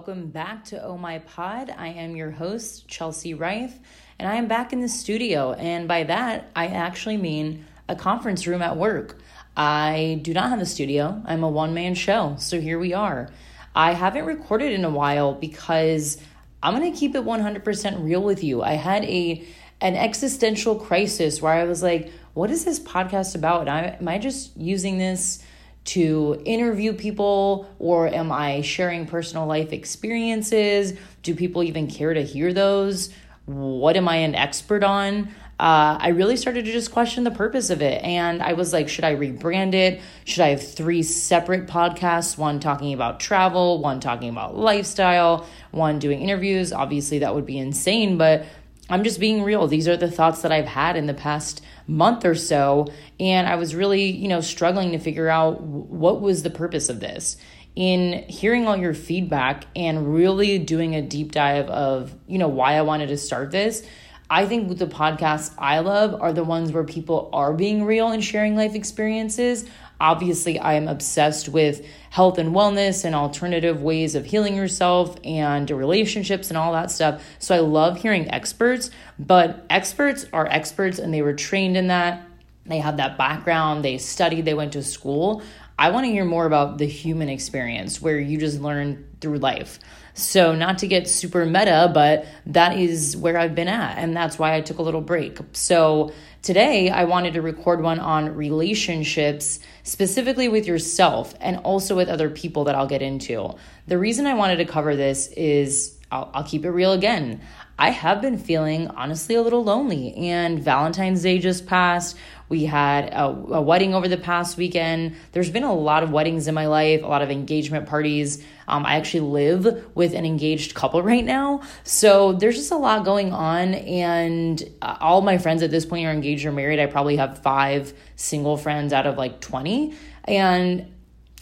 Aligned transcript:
Welcome 0.00 0.28
back 0.28 0.64
to 0.64 0.82
Oh 0.82 0.96
My 0.96 1.18
Pod. 1.18 1.74
I 1.76 1.88
am 1.88 2.16
your 2.16 2.30
host, 2.30 2.88
Chelsea 2.88 3.34
Reif, 3.34 3.78
and 4.18 4.26
I 4.26 4.36
am 4.36 4.48
back 4.48 4.72
in 4.72 4.80
the 4.80 4.88
studio. 4.88 5.52
And 5.52 5.86
by 5.86 6.04
that, 6.04 6.50
I 6.56 6.68
actually 6.68 7.18
mean 7.18 7.66
a 7.86 7.94
conference 7.94 8.46
room 8.46 8.62
at 8.62 8.78
work. 8.78 9.18
I 9.58 10.18
do 10.22 10.32
not 10.32 10.48
have 10.48 10.60
a 10.60 10.64
studio, 10.64 11.20
I'm 11.26 11.42
a 11.42 11.50
one 11.50 11.74
man 11.74 11.94
show. 11.94 12.36
So 12.38 12.62
here 12.62 12.78
we 12.78 12.94
are. 12.94 13.28
I 13.74 13.92
haven't 13.92 14.24
recorded 14.24 14.72
in 14.72 14.86
a 14.86 14.90
while 14.90 15.34
because 15.34 16.16
I'm 16.62 16.74
going 16.74 16.90
to 16.90 16.98
keep 16.98 17.14
it 17.14 17.22
100% 17.22 18.02
real 18.02 18.22
with 18.22 18.42
you. 18.42 18.62
I 18.62 18.76
had 18.76 19.04
a 19.04 19.46
an 19.82 19.96
existential 19.96 20.76
crisis 20.76 21.42
where 21.42 21.52
I 21.52 21.64
was 21.64 21.82
like, 21.82 22.10
what 22.32 22.50
is 22.50 22.64
this 22.64 22.80
podcast 22.80 23.34
about? 23.34 23.68
I, 23.68 23.98
am 24.00 24.08
I 24.08 24.16
just 24.16 24.56
using 24.56 24.96
this 24.96 25.44
to 25.86 26.40
interview 26.44 26.92
people 26.92 27.68
or 27.78 28.06
am 28.08 28.30
I 28.30 28.60
sharing 28.60 29.06
personal 29.06 29.46
life 29.46 29.72
experiences? 29.72 30.94
Do 31.22 31.34
people 31.34 31.62
even 31.62 31.86
care 31.86 32.14
to 32.14 32.22
hear 32.22 32.52
those? 32.52 33.12
What 33.46 33.96
am 33.96 34.08
I 34.08 34.16
an 34.16 34.34
expert 34.34 34.84
on? 34.84 35.34
Uh, 35.60 35.98
I 36.00 36.08
really 36.08 36.38
started 36.38 36.64
to 36.64 36.72
just 36.72 36.90
question 36.90 37.22
the 37.22 37.30
purpose 37.30 37.68
of 37.68 37.82
it. 37.82 38.02
And 38.02 38.42
I 38.42 38.54
was 38.54 38.72
like, 38.72 38.88
should 38.88 39.04
I 39.04 39.14
rebrand 39.14 39.74
it? 39.74 40.00
Should 40.24 40.40
I 40.40 40.48
have 40.48 40.66
three 40.66 41.02
separate 41.02 41.66
podcasts? 41.66 42.38
One 42.38 42.60
talking 42.60 42.94
about 42.94 43.20
travel, 43.20 43.82
one 43.82 44.00
talking 44.00 44.30
about 44.30 44.56
lifestyle, 44.56 45.46
one 45.70 45.98
doing 45.98 46.22
interviews? 46.22 46.72
Obviously, 46.72 47.18
that 47.18 47.34
would 47.34 47.44
be 47.44 47.58
insane, 47.58 48.16
but 48.16 48.46
I'm 48.90 49.04
just 49.04 49.20
being 49.20 49.42
real. 49.42 49.66
These 49.68 49.88
are 49.88 49.96
the 49.96 50.10
thoughts 50.10 50.42
that 50.42 50.50
I've 50.50 50.66
had 50.66 50.96
in 50.96 51.06
the 51.06 51.14
past 51.14 51.62
month 51.86 52.24
or 52.24 52.34
so. 52.34 52.88
And 53.18 53.46
I 53.46 53.54
was 53.54 53.74
really, 53.74 54.04
you 54.04 54.28
know, 54.28 54.40
struggling 54.40 54.92
to 54.92 54.98
figure 54.98 55.28
out 55.28 55.60
what 55.60 56.20
was 56.20 56.42
the 56.42 56.50
purpose 56.50 56.88
of 56.88 57.00
this. 57.00 57.36
In 57.76 58.24
hearing 58.28 58.66
all 58.66 58.76
your 58.76 58.94
feedback 58.94 59.64
and 59.76 60.12
really 60.12 60.58
doing 60.58 60.96
a 60.96 61.02
deep 61.02 61.32
dive 61.32 61.70
of, 61.70 62.14
you 62.26 62.36
know, 62.36 62.48
why 62.48 62.74
I 62.74 62.82
wanted 62.82 63.08
to 63.08 63.16
start 63.16 63.52
this, 63.52 63.86
I 64.28 64.46
think 64.46 64.76
the 64.76 64.86
podcasts 64.86 65.54
I 65.56 65.78
love 65.80 66.20
are 66.20 66.32
the 66.32 66.44
ones 66.44 66.72
where 66.72 66.84
people 66.84 67.30
are 67.32 67.52
being 67.52 67.84
real 67.84 68.08
and 68.08 68.22
sharing 68.22 68.56
life 68.56 68.74
experiences. 68.74 69.68
Obviously, 70.00 70.58
I 70.58 70.74
am 70.74 70.88
obsessed 70.88 71.48
with 71.48 71.86
health 72.08 72.38
and 72.38 72.54
wellness 72.54 73.04
and 73.04 73.14
alternative 73.14 73.82
ways 73.82 74.14
of 74.14 74.24
healing 74.24 74.56
yourself 74.56 75.16
and 75.24 75.70
relationships 75.70 76.48
and 76.48 76.56
all 76.56 76.72
that 76.72 76.90
stuff. 76.90 77.22
So 77.38 77.54
I 77.54 77.58
love 77.58 78.00
hearing 78.00 78.30
experts, 78.30 78.90
but 79.18 79.64
experts 79.68 80.24
are 80.32 80.46
experts 80.46 80.98
and 80.98 81.12
they 81.12 81.22
were 81.22 81.34
trained 81.34 81.76
in 81.76 81.88
that. 81.88 82.26
They 82.64 82.78
have 82.78 82.96
that 82.96 83.18
background, 83.18 83.84
they 83.84 83.98
studied, 83.98 84.44
they 84.44 84.54
went 84.54 84.72
to 84.72 84.82
school. 84.82 85.42
I 85.78 85.90
want 85.90 86.06
to 86.06 86.12
hear 86.12 86.26
more 86.26 86.44
about 86.44 86.78
the 86.78 86.86
human 86.86 87.28
experience 87.28 88.02
where 88.02 88.18
you 88.18 88.38
just 88.38 88.60
learn 88.60 89.06
through 89.20 89.38
life. 89.38 89.78
So, 90.12 90.54
not 90.54 90.78
to 90.78 90.86
get 90.86 91.08
super 91.08 91.46
meta, 91.46 91.90
but 91.92 92.26
that 92.46 92.76
is 92.76 93.16
where 93.16 93.38
I've 93.38 93.54
been 93.54 93.68
at. 93.68 93.96
And 93.96 94.14
that's 94.14 94.38
why 94.38 94.54
I 94.54 94.60
took 94.60 94.78
a 94.78 94.82
little 94.82 95.00
break. 95.00 95.38
So, 95.52 96.12
today 96.42 96.90
I 96.90 97.04
wanted 97.04 97.34
to 97.34 97.42
record 97.42 97.82
one 97.82 98.00
on 98.00 98.34
relationships, 98.34 99.60
specifically 99.82 100.48
with 100.48 100.66
yourself 100.66 101.34
and 101.40 101.58
also 101.58 101.96
with 101.96 102.08
other 102.08 102.30
people 102.30 102.64
that 102.64 102.74
I'll 102.74 102.86
get 102.86 103.02
into. 103.02 103.54
The 103.86 103.98
reason 103.98 104.26
I 104.26 104.34
wanted 104.34 104.56
to 104.56 104.64
cover 104.64 104.96
this 104.96 105.28
is 105.28 105.98
I'll, 106.10 106.30
I'll 106.34 106.44
keep 106.44 106.64
it 106.64 106.70
real 106.70 106.92
again. 106.92 107.40
I 107.78 107.90
have 107.90 108.20
been 108.20 108.36
feeling 108.36 108.88
honestly 108.88 109.34
a 109.36 109.42
little 109.42 109.64
lonely, 109.64 110.14
and 110.14 110.62
Valentine's 110.62 111.22
Day 111.22 111.38
just 111.38 111.66
passed. 111.66 112.16
We 112.50 112.64
had 112.64 113.10
a, 113.10 113.26
a, 113.26 113.62
wedding 113.62 113.94
over 113.94 114.08
the 114.08 114.16
past 114.16 114.56
weekend. 114.56 115.14
There's 115.30 115.50
been 115.50 115.62
a 115.62 115.72
lot 115.72 116.02
of 116.02 116.10
weddings 116.10 116.48
in 116.48 116.54
my 116.54 116.66
life, 116.66 117.04
a 117.04 117.06
lot 117.06 117.22
of 117.22 117.30
engagement 117.30 117.86
parties. 117.86 118.44
Um, 118.66 118.84
I 118.84 118.96
actually 118.96 119.20
live 119.20 119.86
with 119.94 120.14
an 120.14 120.26
engaged 120.26 120.74
couple 120.74 121.00
right 121.14 121.24
now. 121.24 121.62
So 121.84 122.32
there's 122.32 122.56
just 122.56 122.72
a 122.72 122.76
lot 122.76 123.04
going 123.04 123.32
on. 123.32 123.74
And 123.74 124.62
uh, 124.82 124.96
all 125.00 125.22
my 125.22 125.38
friends 125.38 125.62
at 125.62 125.70
this 125.70 125.86
point 125.86 126.06
are 126.06 126.10
engaged 126.10 126.44
or 126.44 126.50
married. 126.50 126.80
I 126.80 126.86
probably 126.86 127.16
have 127.16 127.38
five 127.38 127.94
single 128.16 128.56
friends 128.56 128.92
out 128.92 129.06
of 129.06 129.16
like 129.16 129.40
20. 129.40 129.94
And 130.24 130.92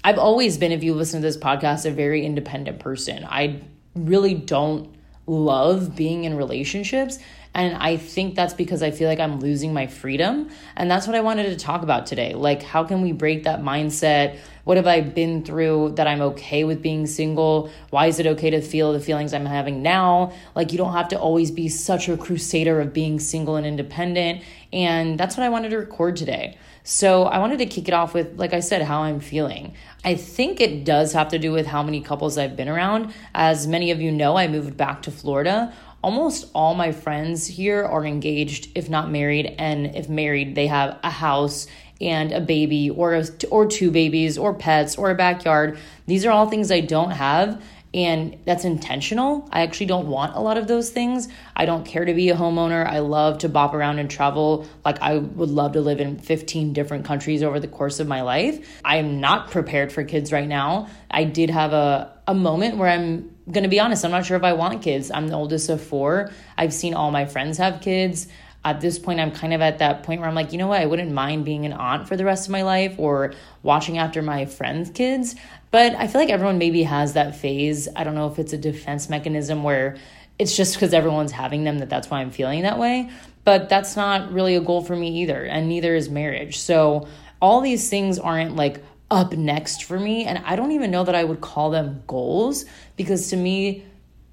I've 0.05 0.19
always 0.19 0.59
been, 0.59 0.73
if 0.73 0.85
you 0.85 0.93
listen 0.93 1.23
to 1.23 1.27
this 1.27 1.39
podcast, 1.39 1.87
a 1.87 1.91
very 1.91 2.25
independent 2.25 2.81
person. 2.81 3.25
I 3.27 3.63
really 3.95 4.35
don't 4.35 4.95
love 5.27 5.97
being 5.97 6.25
in 6.25 6.37
relationships. 6.37 7.19
And 7.59 7.77
I 7.77 7.97
think 7.97 8.37
that's 8.37 8.55
because 8.55 8.85
I 8.85 8.93
feel 8.93 9.09
like 9.09 9.19
I'm 9.19 9.41
losing 9.41 9.75
my 9.75 9.89
freedom. 9.89 10.49
And 10.77 10.89
that's 10.89 11.09
what 11.09 11.17
I 11.17 11.23
wanted 11.23 11.47
to 11.47 11.57
talk 11.57 11.83
about 11.83 12.07
today. 12.07 12.35
Like, 12.35 12.63
how 12.63 12.85
can 12.85 13.03
we 13.03 13.11
break 13.11 13.43
that 13.43 13.63
mindset? 13.63 14.39
What 14.63 14.77
have 14.77 14.87
I 14.87 15.01
been 15.01 15.43
through 15.43 15.95
that 15.97 16.07
I'm 16.07 16.21
okay 16.21 16.63
with 16.63 16.83
being 16.83 17.09
single? 17.09 17.69
Why 17.91 18.07
is 18.07 18.21
it 18.21 18.29
okay 18.29 18.51
to 18.51 18.61
feel 18.61 18.93
the 18.93 19.01
feelings 19.01 19.35
I'm 19.35 19.45
having 19.45 19.83
now? 19.83 20.35
Like, 20.55 20.71
you 20.71 20.79
don't 20.79 20.93
have 20.93 21.09
to 21.09 21.19
always 21.19 21.51
be 21.51 21.69
such 21.69 22.09
a 22.09 22.17
crusader 22.17 22.81
of 22.81 22.93
being 22.93 23.19
single 23.19 23.57
and 23.57 23.67
independent. 23.67 24.45
And 24.73 25.19
that's 25.19 25.37
what 25.37 25.45
I 25.45 25.49
wanted 25.49 25.71
to 25.71 25.79
record 25.79 26.15
today. 26.15 26.59
So, 26.85 27.25
I 27.25 27.39
wanted 27.39 27.59
to 27.59 27.67
kick 27.67 27.89
it 27.89 27.93
off 27.93 28.15
with, 28.15 28.39
like 28.39 28.53
I 28.53 28.61
said, 28.61 28.83
how 28.83 29.03
I'm 29.03 29.21
feeling. 29.21 29.75
I 30.05 30.15
think 30.15 30.61
it 30.61 30.85
does 30.85 31.13
have 31.13 31.29
to 31.31 31.39
do 31.39 31.51
with 31.51 31.67
how 31.67 31.83
many 31.83 32.01
couples 32.01 32.39
I've 32.39 32.55
been 32.55 32.69
around. 32.69 33.13
As 33.35 33.67
many 33.67 33.91
of 33.91 34.01
you 34.01 34.13
know, 34.13 34.37
I 34.37 34.47
moved 34.47 34.77
back 34.77 35.03
to 35.03 35.11
Florida 35.11 35.75
almost 36.03 36.51
all 36.55 36.75
my 36.75 36.93
friends 36.93 37.47
here 37.47 37.85
are 37.85 38.05
engaged, 38.05 38.71
if 38.75 38.89
not 38.89 39.11
married, 39.11 39.55
and 39.59 39.95
if 39.97 40.09
married, 40.09 40.55
they 40.55 40.67
have 40.67 40.99
a 41.03 41.11
house 41.11 41.67
and 42.01 42.33
a 42.33 42.41
baby 42.41 42.91
or 42.91 43.15
a, 43.15 43.25
or 43.51 43.67
two 43.67 43.91
babies 43.91 44.39
or 44.39 44.55
pets 44.55 44.97
or 44.97 45.11
a 45.11 45.15
backyard. 45.15 45.79
These 46.07 46.25
are 46.25 46.31
all 46.31 46.49
things 46.49 46.71
I 46.71 46.81
don't 46.81 47.11
have 47.11 47.63
and 47.95 48.39
that's 48.45 48.65
intentional. 48.65 49.49
I 49.51 49.63
actually 49.63 49.87
don't 49.87 50.09
want 50.09 50.37
a 50.37 50.41
lot 50.41 50.59
of 50.59 50.69
those 50.69 50.91
things. 50.91 51.29
I 51.57 51.65
don't 51.65 51.85
care 51.85 52.05
to 52.05 52.13
be 52.13 52.29
a 52.29 52.37
homeowner. 52.37 52.87
I 52.87 52.99
love 52.99 53.39
to 53.39 53.49
bop 53.49 53.73
around 53.73 53.99
and 53.99 54.11
travel. 54.11 54.67
Like 54.85 55.01
I 55.01 55.17
would 55.19 55.49
love 55.49 55.73
to 55.73 55.81
live 55.81 56.01
in 56.01 56.19
15 56.19 56.75
different 56.75 57.07
countries 57.07 57.43
over 57.43 57.59
the 57.59 57.69
course 57.69 57.99
of 57.99 58.07
my 58.07 58.21
life. 58.23 58.81
I 58.85 58.97
am 58.97 59.21
not 59.21 59.51
prepared 59.51 59.91
for 59.91 60.05
kids 60.05 60.33
right 60.33 60.49
now. 60.49 60.89
I 61.11 61.25
did 61.25 61.51
have 61.51 61.73
a 61.73 62.19
a 62.29 62.35
moment 62.35 62.77
where 62.77 62.91
I'm 62.91 63.35
going 63.51 63.65
to 63.65 63.69
be 63.69 63.81
honest, 63.81 64.05
I'm 64.05 64.11
not 64.11 64.27
sure 64.27 64.37
if 64.37 64.45
I 64.45 64.53
want 64.53 64.83
kids. 64.83 65.11
I'm 65.11 65.29
the 65.29 65.35
oldest 65.35 65.69
of 65.69 65.83
four. 65.83 66.31
I've 66.57 66.73
seen 66.73 66.95
all 66.95 67.11
my 67.11 67.27
friends 67.27 67.59
have 67.59 67.81
kids. 67.81 68.29
At 68.65 68.81
this 68.81 68.99
point, 68.99 69.21
I'm 69.21 69.31
kind 69.31 69.55
of 69.55 69.61
at 69.61 69.79
that 69.79 70.03
point 70.03 70.21
where 70.21 70.29
I'm 70.29 70.35
like, 70.35 70.53
you 70.53 70.59
know 70.59 70.67
what? 70.67 70.81
I 70.81 70.87
wouldn't 70.87 71.13
mind 71.13 71.45
being 71.45 71.65
an 71.65 71.73
aunt 71.73 72.09
for 72.09 72.17
the 72.17 72.25
rest 72.25 72.47
of 72.49 72.53
my 72.53 72.63
life 72.63 72.97
or 72.99 73.33
watching 73.63 73.99
after 73.99 74.21
my 74.21 74.47
friends' 74.47 74.91
kids. 74.91 75.37
But 75.71 75.95
I 75.95 76.07
feel 76.07 76.21
like 76.21 76.31
everyone 76.31 76.59
maybe 76.59 76.83
has 76.83 77.15
that 77.15 77.37
phase. 77.37 77.89
I 77.95 78.05
don't 78.05 78.15
know 78.15 78.27
if 78.27 78.39
it's 78.39 78.53
a 78.53 78.59
defense 78.59 79.09
mechanism 79.09 79.63
where 79.63 79.97
it's 80.39 80.57
just 80.57 80.75
because 80.75 80.93
everyone's 80.93 81.33
having 81.33 81.65
them 81.65 81.79
that 81.79 81.89
that's 81.89 82.11
why 82.11 82.21
I'm 82.21 82.31
feeling 82.31 82.63
that 82.63 82.79
way. 82.79 83.11
But 83.45 83.69
that's 83.69 83.97
not 83.97 84.33
really 84.33 84.57
a 84.57 84.61
goal 84.61 84.83
for 84.83 84.95
me 84.95 85.23
either. 85.23 85.45
And 85.45 85.69
neither 85.69 85.95
is 85.95 86.11
marriage. 86.11 86.59
So 86.59 87.09
all 87.41 87.61
these 87.61 87.89
things 87.89 88.19
aren't 88.19 88.57
like 88.57 88.83
up 89.11 89.33
next 89.33 89.85
for 89.85 89.99
me. 89.99 90.25
And 90.25 90.39
I 90.45 90.57
don't 90.57 90.73
even 90.73 90.91
know 90.91 91.05
that 91.05 91.15
I 91.15 91.25
would 91.25 91.41
call 91.41 91.71
them 91.71 92.03
goals 92.07 92.65
because 92.97 93.31
to 93.31 93.37
me, 93.37 93.85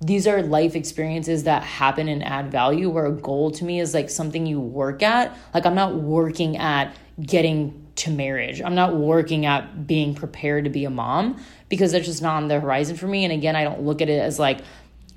these 0.01 0.27
are 0.27 0.41
life 0.41 0.75
experiences 0.75 1.43
that 1.45 1.63
happen 1.63 2.07
and 2.09 2.23
add 2.23 2.51
value. 2.51 2.89
Where 2.89 3.05
a 3.05 3.11
goal 3.11 3.51
to 3.51 3.63
me 3.63 3.79
is 3.79 3.93
like 3.93 4.09
something 4.09 4.45
you 4.45 4.59
work 4.59 5.01
at. 5.01 5.37
Like, 5.53 5.65
I'm 5.65 5.75
not 5.75 5.95
working 5.95 6.57
at 6.57 6.95
getting 7.21 7.81
to 7.95 8.11
marriage, 8.11 8.61
I'm 8.61 8.75
not 8.75 8.93
working 8.93 9.45
at 9.45 9.87
being 9.87 10.15
prepared 10.15 10.65
to 10.65 10.69
be 10.69 10.83
a 10.83 10.89
mom 10.89 11.41
because 11.69 11.93
that's 11.93 12.05
just 12.05 12.21
not 12.21 12.35
on 12.35 12.49
the 12.49 12.59
horizon 12.59 12.97
for 12.97 13.07
me. 13.07 13.23
And 13.23 13.31
again, 13.31 13.55
I 13.55 13.63
don't 13.63 13.83
look 13.83 14.01
at 14.01 14.09
it 14.09 14.19
as 14.19 14.37
like 14.37 14.59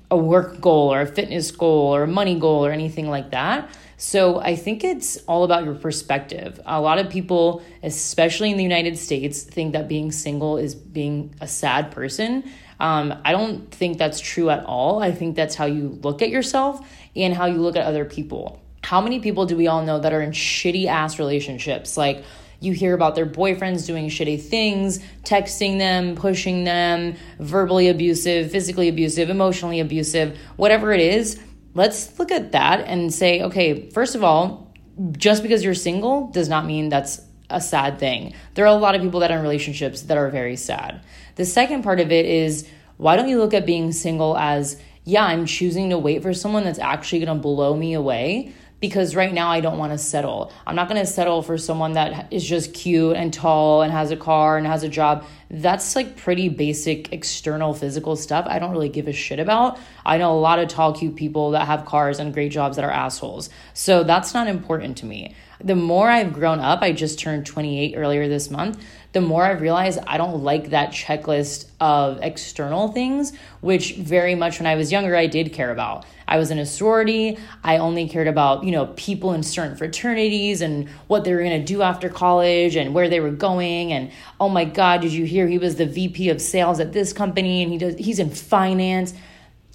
a 0.09 0.17
work 0.17 0.61
goal 0.61 0.93
or 0.93 1.01
a 1.01 1.05
fitness 1.05 1.51
goal 1.51 1.93
or 1.93 2.03
a 2.03 2.07
money 2.07 2.39
goal 2.39 2.65
or 2.65 2.71
anything 2.71 3.09
like 3.09 3.31
that. 3.31 3.69
So 4.01 4.39
I 4.39 4.55
think 4.55 4.85
it's 4.85 5.17
all 5.27 5.43
about 5.43 5.65
your 5.65 5.75
perspective. 5.75 6.57
A 6.65 6.79
lot 6.79 6.99
of 6.99 7.09
people, 7.09 7.61
especially 7.83 8.49
in 8.49 8.55
the 8.55 8.63
United 8.63 8.97
States, 8.97 9.43
think 9.43 9.73
that 9.73 9.89
being 9.89 10.13
single 10.13 10.57
is 10.57 10.73
being 10.73 11.35
a 11.41 11.47
sad 11.49 11.91
person. 11.91 12.49
Um, 12.79 13.13
I 13.25 13.33
don't 13.33 13.69
think 13.71 13.97
that's 13.97 14.21
true 14.21 14.49
at 14.49 14.63
all. 14.63 15.03
I 15.03 15.11
think 15.11 15.35
that's 15.35 15.53
how 15.53 15.65
you 15.65 15.99
look 16.01 16.21
at 16.21 16.29
yourself 16.29 16.79
and 17.13 17.33
how 17.33 17.47
you 17.47 17.57
look 17.57 17.75
at 17.75 17.83
other 17.83 18.05
people. 18.05 18.63
How 18.85 19.01
many 19.01 19.19
people 19.19 19.45
do 19.45 19.57
we 19.57 19.67
all 19.67 19.83
know 19.83 19.99
that 19.99 20.13
are 20.13 20.21
in 20.21 20.31
shitty 20.31 20.85
ass 20.85 21.19
relationships? 21.19 21.97
Like, 21.97 22.23
you 22.61 22.71
hear 22.71 22.93
about 22.93 23.15
their 23.15 23.25
boyfriends 23.25 23.85
doing 23.85 24.07
shitty 24.07 24.41
things, 24.41 24.99
texting 25.23 25.77
them, 25.77 26.15
pushing 26.15 26.63
them, 26.63 27.15
verbally 27.37 27.89
abusive, 27.89 28.49
physically 28.51 28.87
abusive, 28.87 29.29
emotionally 29.29 29.81
abusive, 29.81 30.37
whatever 30.55 30.93
it 30.93 31.01
is 31.01 31.37
let's 31.79 32.19
look 32.19 32.29
at 32.29 32.51
that 32.51 32.81
and 32.81 33.13
say, 33.13 33.41
okay, 33.41 33.89
first 33.91 34.13
of 34.13 34.21
all, 34.21 34.73
just 35.13 35.41
because 35.41 35.63
you're 35.63 35.73
single 35.73 36.27
does 36.27 36.49
not 36.49 36.65
mean 36.65 36.89
that's 36.89 37.21
a 37.49 37.61
sad 37.61 37.99
thing. 37.99 38.33
There 38.55 38.65
are 38.65 38.75
a 38.75 38.77
lot 38.77 38.95
of 38.95 39.01
people 39.01 39.21
that 39.21 39.31
are 39.31 39.37
in 39.37 39.43
relationships 39.43 40.01
that 40.03 40.17
are 40.17 40.29
very 40.29 40.57
sad. 40.57 41.01
The 41.35 41.45
second 41.45 41.83
part 41.83 42.01
of 42.01 42.11
it 42.11 42.25
is 42.25 42.67
why 42.97 43.15
don't 43.15 43.29
you 43.29 43.39
look 43.39 43.53
at 43.53 43.65
being 43.65 43.93
single 43.93 44.37
as, 44.37 44.77
yeah, 45.05 45.23
I'm 45.23 45.45
choosing 45.45 45.91
to 45.91 45.97
wait 45.97 46.21
for 46.21 46.33
someone 46.33 46.65
that's 46.65 46.79
actually 46.79 47.23
to 47.23 47.35
blow 47.35 47.73
me 47.77 47.93
away 47.93 48.53
because 48.79 49.15
right 49.15 49.33
now 49.33 49.49
I 49.49 49.59
don't 49.59 49.77
want 49.77 49.91
to 49.91 49.97
settle. 49.97 50.51
I'm 50.65 50.75
not 50.75 50.87
going 50.87 50.99
to 51.01 51.05
settle 51.05 51.41
for 51.41 51.57
someone 51.57 51.93
that 51.93 52.31
is 52.31 52.45
just 52.45 52.73
cute 52.73 53.15
and 53.15 53.33
tall 53.33 53.81
and 53.81 53.91
has 53.91 54.11
a 54.11 54.17
car 54.17 54.57
and 54.57 54.65
has 54.65 54.83
a 54.83 54.89
job. 54.89 55.25
That's 55.49 55.95
like 55.95 56.15
pretty 56.15 56.49
basic 56.49 57.11
external 57.11 57.73
physical 57.73 58.15
stuff 58.15 58.45
I 58.47 58.59
don't 58.59 58.71
really 58.71 58.89
give 58.89 59.07
a 59.07 59.13
shit 59.13 59.39
about. 59.39 59.79
I 60.05 60.17
know 60.17 60.37
a 60.37 60.39
lot 60.39 60.59
of 60.59 60.67
tall, 60.67 60.93
cute 60.93 61.15
people 61.15 61.51
that 61.51 61.65
have 61.65 61.85
cars 61.85 62.19
and 62.19 62.33
great 62.33 62.51
jobs 62.51 62.75
that 62.77 62.85
are 62.85 62.91
assholes. 62.91 63.49
So 63.73 64.03
that's 64.03 64.33
not 64.33 64.47
important 64.47 64.97
to 64.97 65.05
me. 65.05 65.35
The 65.61 65.75
more 65.75 66.09
I've 66.09 66.31
grown 66.31 66.59
up, 66.59 66.81
I 66.81 66.93
just 66.93 67.19
turned 67.19 67.45
28 67.45 67.95
earlier 67.97 68.29
this 68.29 68.49
month 68.49 68.81
the 69.11 69.21
more 69.21 69.43
I've 69.43 69.61
realized 69.61 69.99
I 70.05 70.17
don't 70.17 70.43
like 70.43 70.69
that 70.69 70.91
checklist 70.91 71.67
of 71.79 72.19
external 72.21 72.89
things, 72.89 73.33
which 73.61 73.95
very 73.95 74.35
much 74.35 74.59
when 74.59 74.67
I 74.67 74.75
was 74.75 74.91
younger, 74.91 75.15
I 75.15 75.25
did 75.25 75.51
care 75.51 75.71
about. 75.71 76.05
I 76.29 76.37
was 76.37 76.51
in 76.51 76.59
a 76.59 76.65
sorority. 76.65 77.37
I 77.63 77.77
only 77.77 78.07
cared 78.07 78.27
about, 78.27 78.63
you 78.63 78.71
know, 78.71 78.85
people 78.95 79.33
in 79.33 79.43
certain 79.43 79.75
fraternities 79.75 80.61
and 80.61 80.87
what 81.07 81.25
they 81.25 81.33
were 81.33 81.43
going 81.43 81.59
to 81.59 81.65
do 81.65 81.81
after 81.81 82.07
college 82.07 82.75
and 82.75 82.93
where 82.93 83.09
they 83.09 83.19
were 83.19 83.31
going. 83.31 83.91
And 83.91 84.11
oh 84.39 84.47
my 84.47 84.63
God, 84.63 85.01
did 85.01 85.11
you 85.11 85.25
hear 85.25 85.47
he 85.47 85.57
was 85.57 85.75
the 85.75 85.87
VP 85.87 86.29
of 86.29 86.39
sales 86.41 86.79
at 86.79 86.93
this 86.93 87.11
company 87.11 87.63
and 87.63 87.71
he 87.71 87.77
does, 87.77 87.95
he's 87.95 88.19
in 88.19 88.29
finance 88.29 89.13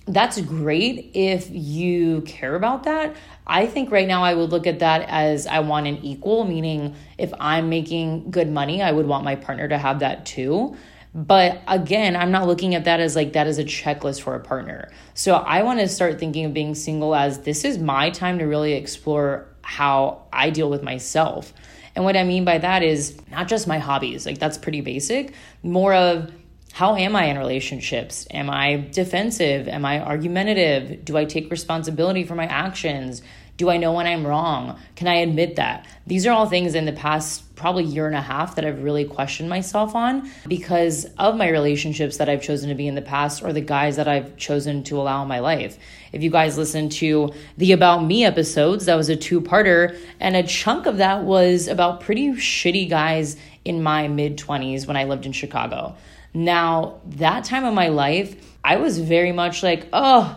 that's 0.07 0.39
great 0.43 1.13
if 1.15 1.49
you 1.51 2.21
care 2.23 2.55
about 2.55 2.85
that. 2.85 3.17
I 3.47 3.67
think 3.67 3.91
right 3.91 4.07
now 4.07 4.23
I 4.23 4.35
would 4.35 4.51
look 4.51 4.67
at 4.67 4.81
that 4.81 5.09
as 5.09 5.47
I 5.47 5.61
want 5.61 5.87
an 5.87 5.99
equal, 6.05 6.45
meaning 6.45 6.95
if 7.17 7.33
I'm 7.41 7.69
making 7.71 8.31
good 8.31 8.51
money, 8.51 8.83
I 8.83 8.93
would 8.93 9.07
want 9.07 9.25
my 9.25 9.35
partner 9.35 9.67
to 9.69 9.79
have 9.79 10.01
that 10.01 10.27
too. 10.27 10.77
But 11.15 11.63
again, 11.69 12.17
I'm 12.17 12.33
not 12.33 12.49
looking 12.49 12.75
at 12.75 12.85
that 12.85 12.99
as 12.99 13.15
like 13.15 13.35
that 13.35 13.47
is 13.47 13.59
a 13.59 13.65
checklist 13.65 14.23
for 14.23 14.35
a 14.35 14.41
partner. 14.41 14.91
So 15.15 15.35
I 15.35 15.63
want 15.63 15.79
to 15.79 15.89
start 15.89 16.19
thinking 16.19 16.45
of 16.45 16.53
being 16.53 16.75
single 16.75 17.15
as 17.15 17.41
this 17.41 17.65
is 17.65 17.79
my 17.79 18.11
time 18.11 18.41
to 18.41 18.45
really 18.47 18.73
explore 18.73 19.47
how 19.63 20.27
I 20.33 20.51
deal 20.51 20.69
with 20.69 20.83
myself. 20.83 21.55
And 21.95 22.05
what 22.05 22.17
I 22.17 22.25
mean 22.25 22.45
by 22.45 22.59
that 22.59 22.83
is 22.83 23.17
not 23.31 23.47
just 23.47 23.69
my 23.69 23.79
hobbies, 23.79 24.27
like 24.27 24.39
that's 24.39 24.59
pretty 24.59 24.81
basic, 24.81 25.33
more 25.63 25.95
of 25.95 26.33
how 26.73 26.97
am 26.97 27.15
I 27.15 27.27
in 27.27 27.39
relationships? 27.39 28.27
Am 28.33 28.51
I 28.51 28.89
defensive? 28.91 29.69
Am 29.69 29.85
I 29.85 30.05
argumentative? 30.05 31.05
Do 31.05 31.17
I 31.17 31.25
take 31.25 31.49
responsibility 31.53 32.25
for 32.25 32.35
my 32.35 32.47
actions? 32.47 33.23
Do 33.57 33.71
I 33.71 33.77
know 33.77 33.93
when 33.93 34.07
I'm 34.07 34.27
wrong? 34.27 34.81
Can 34.97 35.07
I 35.07 35.17
admit 35.17 35.57
that? 35.57 35.87
These 36.07 36.27
are 36.27 36.33
all 36.33 36.47
things 36.47 36.75
in 36.75 36.87
the 36.87 36.93
past 36.93 37.55
probably 37.55 37.85
year 37.85 38.09
and 38.09 38.17
a 38.17 38.21
half 38.21 38.57
that 38.57 38.65
I've 38.65 38.83
really 38.83 39.05
questioned 39.05 39.49
myself 39.49 39.95
on 39.95 40.29
because 40.49 41.05
of 41.19 41.37
my 41.37 41.49
relationships 41.49 42.17
that 42.17 42.29
I've 42.29 42.43
chosen 42.43 42.69
to 42.69 42.75
be 42.75 42.89
in 42.89 42.97
the 42.97 43.03
past 43.03 43.45
or 43.45 43.53
the 43.53 43.61
guys 43.61 43.95
that 43.97 44.09
I've 44.09 44.37
chosen 44.37 44.83
to 44.85 44.99
allow 44.99 45.23
in 45.23 45.29
my 45.29 45.39
life. 45.39 45.79
If 46.13 46.23
you 46.23 46.31
guys 46.31 46.59
listen 46.59 46.89
to 46.91 47.33
the 47.57 47.71
About 47.73 48.05
Me 48.05 48.25
episodes, 48.25 48.87
that 48.87 48.97
was 48.97 49.09
a 49.09 49.17
two 49.17 49.41
parter, 49.41 49.97
and 50.19 50.35
a 50.35 50.43
chunk 50.43 50.87
of 50.87 50.97
that 50.97 51.23
was 51.23 51.69
about 51.69 52.01
pretty 52.01 52.31
shitty 52.31 52.91
guys 52.91 53.37
in 53.65 53.83
my 53.83 54.09
mid 54.09 54.37
20s 54.37 54.87
when 54.87 54.97
I 54.97 55.05
lived 55.05 55.27
in 55.27 55.33
Chicago. 55.33 55.97
Now, 56.35 57.01
that 57.07 57.45
time 57.45 57.65
of 57.65 57.75
my 57.75 57.89
life, 57.89 58.35
I 58.65 58.77
was 58.77 58.99
very 58.99 59.31
much 59.31 59.63
like, 59.63 59.87
oh, 59.93 60.37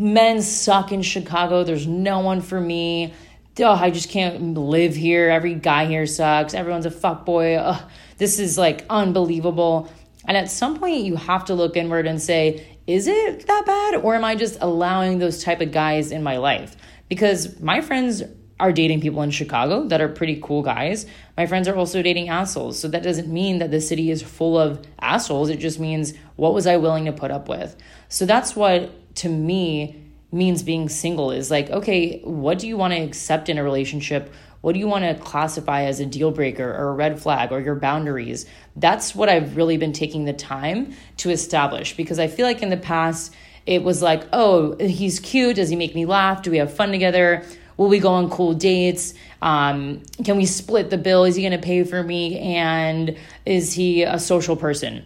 men 0.00 0.40
suck 0.40 0.92
in 0.92 1.02
Chicago. 1.02 1.62
There's 1.62 1.86
no 1.86 2.20
one 2.20 2.40
for 2.40 2.60
me. 2.60 3.12
Oh, 3.58 3.72
I 3.72 3.90
just 3.90 4.08
can't 4.08 4.56
live 4.56 4.96
here. 4.96 5.28
Every 5.28 5.54
guy 5.54 5.84
here 5.84 6.06
sucks. 6.06 6.54
Everyone's 6.54 6.86
a 6.86 6.90
fuckboy. 6.90 7.78
This 8.16 8.38
is 8.38 8.56
like 8.56 8.86
unbelievable. 8.88 9.92
And 10.24 10.36
at 10.36 10.50
some 10.50 10.78
point, 10.78 11.04
you 11.04 11.16
have 11.16 11.44
to 11.46 11.54
look 11.54 11.76
inward 11.76 12.06
and 12.06 12.20
say, 12.20 12.66
is 12.86 13.06
it 13.06 13.46
that 13.46 13.66
bad? 13.66 13.96
Or 13.96 14.14
am 14.14 14.24
I 14.24 14.34
just 14.34 14.58
allowing 14.60 15.18
those 15.18 15.44
type 15.44 15.60
of 15.60 15.72
guys 15.72 16.10
in 16.10 16.22
my 16.22 16.38
life? 16.38 16.74
Because 17.08 17.60
my 17.60 17.82
friends 17.82 18.22
are 18.58 18.72
dating 18.72 19.00
people 19.00 19.22
in 19.22 19.30
Chicago 19.30 19.84
that 19.88 20.00
are 20.00 20.08
pretty 20.08 20.40
cool 20.42 20.62
guys. 20.62 21.06
My 21.36 21.46
friends 21.46 21.66
are 21.68 21.74
also 21.74 22.02
dating 22.02 22.28
assholes. 22.28 22.78
So 22.78 22.88
that 22.88 23.02
doesn't 23.02 23.28
mean 23.28 23.58
that 23.58 23.70
the 23.70 23.80
city 23.80 24.10
is 24.10 24.22
full 24.22 24.58
of 24.58 24.86
assholes. 25.00 25.48
It 25.48 25.58
just 25.58 25.80
means 25.80 26.14
what 26.36 26.54
was 26.54 26.66
I 26.66 26.76
willing 26.76 27.06
to 27.06 27.12
put 27.12 27.30
up 27.30 27.48
with? 27.48 27.76
So 28.08 28.26
that's 28.26 28.54
what 28.54 28.92
to 29.16 29.28
me 29.28 30.10
means 30.32 30.62
being 30.62 30.88
single 30.88 31.30
is 31.30 31.50
like, 31.50 31.70
okay, 31.70 32.20
what 32.22 32.58
do 32.58 32.68
you 32.68 32.76
want 32.76 32.94
to 32.94 33.00
accept 33.00 33.48
in 33.48 33.58
a 33.58 33.64
relationship? 33.64 34.32
What 34.60 34.74
do 34.74 34.78
you 34.78 34.86
want 34.86 35.04
to 35.04 35.14
classify 35.22 35.82
as 35.82 36.00
a 36.00 36.06
deal 36.06 36.30
breaker 36.30 36.70
or 36.70 36.90
a 36.90 36.92
red 36.92 37.20
flag 37.20 37.50
or 37.50 37.60
your 37.60 37.74
boundaries? 37.74 38.46
That's 38.76 39.14
what 39.14 39.28
I've 39.28 39.56
really 39.56 39.76
been 39.76 39.92
taking 39.92 40.26
the 40.26 40.32
time 40.32 40.94
to 41.18 41.30
establish 41.30 41.96
because 41.96 42.18
I 42.18 42.28
feel 42.28 42.46
like 42.46 42.62
in 42.62 42.68
the 42.68 42.76
past, 42.76 43.34
it 43.66 43.82
was 43.82 44.02
like, 44.02 44.24
oh, 44.32 44.76
he's 44.78 45.18
cute. 45.18 45.56
Does 45.56 45.70
he 45.70 45.76
make 45.76 45.94
me 45.94 46.04
laugh? 46.04 46.42
Do 46.42 46.50
we 46.50 46.58
have 46.58 46.72
fun 46.72 46.90
together? 46.90 47.44
Will 47.76 47.88
we 47.88 47.98
go 47.98 48.10
on 48.10 48.28
cool 48.28 48.52
dates? 48.52 49.14
Um, 49.40 50.02
can 50.24 50.36
we 50.36 50.44
split 50.44 50.90
the 50.90 50.98
bill? 50.98 51.24
Is 51.24 51.36
he 51.36 51.42
going 51.42 51.58
to 51.58 51.66
pay 51.66 51.82
for 51.84 52.02
me? 52.02 52.38
And 52.38 53.16
is 53.46 53.72
he 53.72 54.02
a 54.02 54.18
social 54.18 54.56
person? 54.56 55.04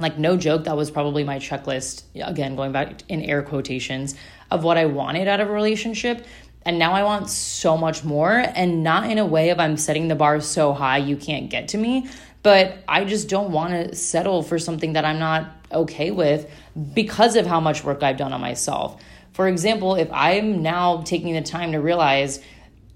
Like, 0.00 0.18
no 0.18 0.36
joke, 0.36 0.64
that 0.64 0.76
was 0.76 0.90
probably 0.90 1.24
my 1.24 1.38
checklist, 1.38 2.02
again, 2.14 2.56
going 2.56 2.72
back 2.72 3.02
in 3.08 3.22
air 3.22 3.42
quotations, 3.42 4.14
of 4.50 4.64
what 4.64 4.78
I 4.78 4.86
wanted 4.86 5.28
out 5.28 5.40
of 5.40 5.48
a 5.48 5.52
relationship. 5.52 6.24
And 6.62 6.78
now 6.78 6.92
I 6.92 7.02
want 7.02 7.30
so 7.30 7.76
much 7.76 8.04
more, 8.04 8.32
and 8.32 8.82
not 8.82 9.10
in 9.10 9.18
a 9.18 9.26
way 9.26 9.50
of 9.50 9.58
I'm 9.58 9.76
setting 9.76 10.08
the 10.08 10.14
bar 10.14 10.40
so 10.40 10.72
high 10.72 10.98
you 10.98 11.16
can't 11.16 11.50
get 11.50 11.68
to 11.68 11.78
me, 11.78 12.08
but 12.42 12.78
I 12.86 13.04
just 13.04 13.28
don't 13.28 13.52
want 13.52 13.72
to 13.72 13.94
settle 13.94 14.42
for 14.42 14.58
something 14.58 14.92
that 14.92 15.04
I'm 15.04 15.18
not 15.18 15.50
okay 15.72 16.10
with 16.10 16.50
because 16.94 17.36
of 17.36 17.46
how 17.46 17.60
much 17.60 17.84
work 17.84 18.02
I've 18.02 18.16
done 18.16 18.32
on 18.32 18.40
myself. 18.40 19.00
For 19.32 19.48
example, 19.48 19.94
if 19.94 20.08
I'm 20.12 20.62
now 20.62 21.02
taking 21.02 21.34
the 21.34 21.42
time 21.42 21.72
to 21.72 21.78
realize, 21.78 22.40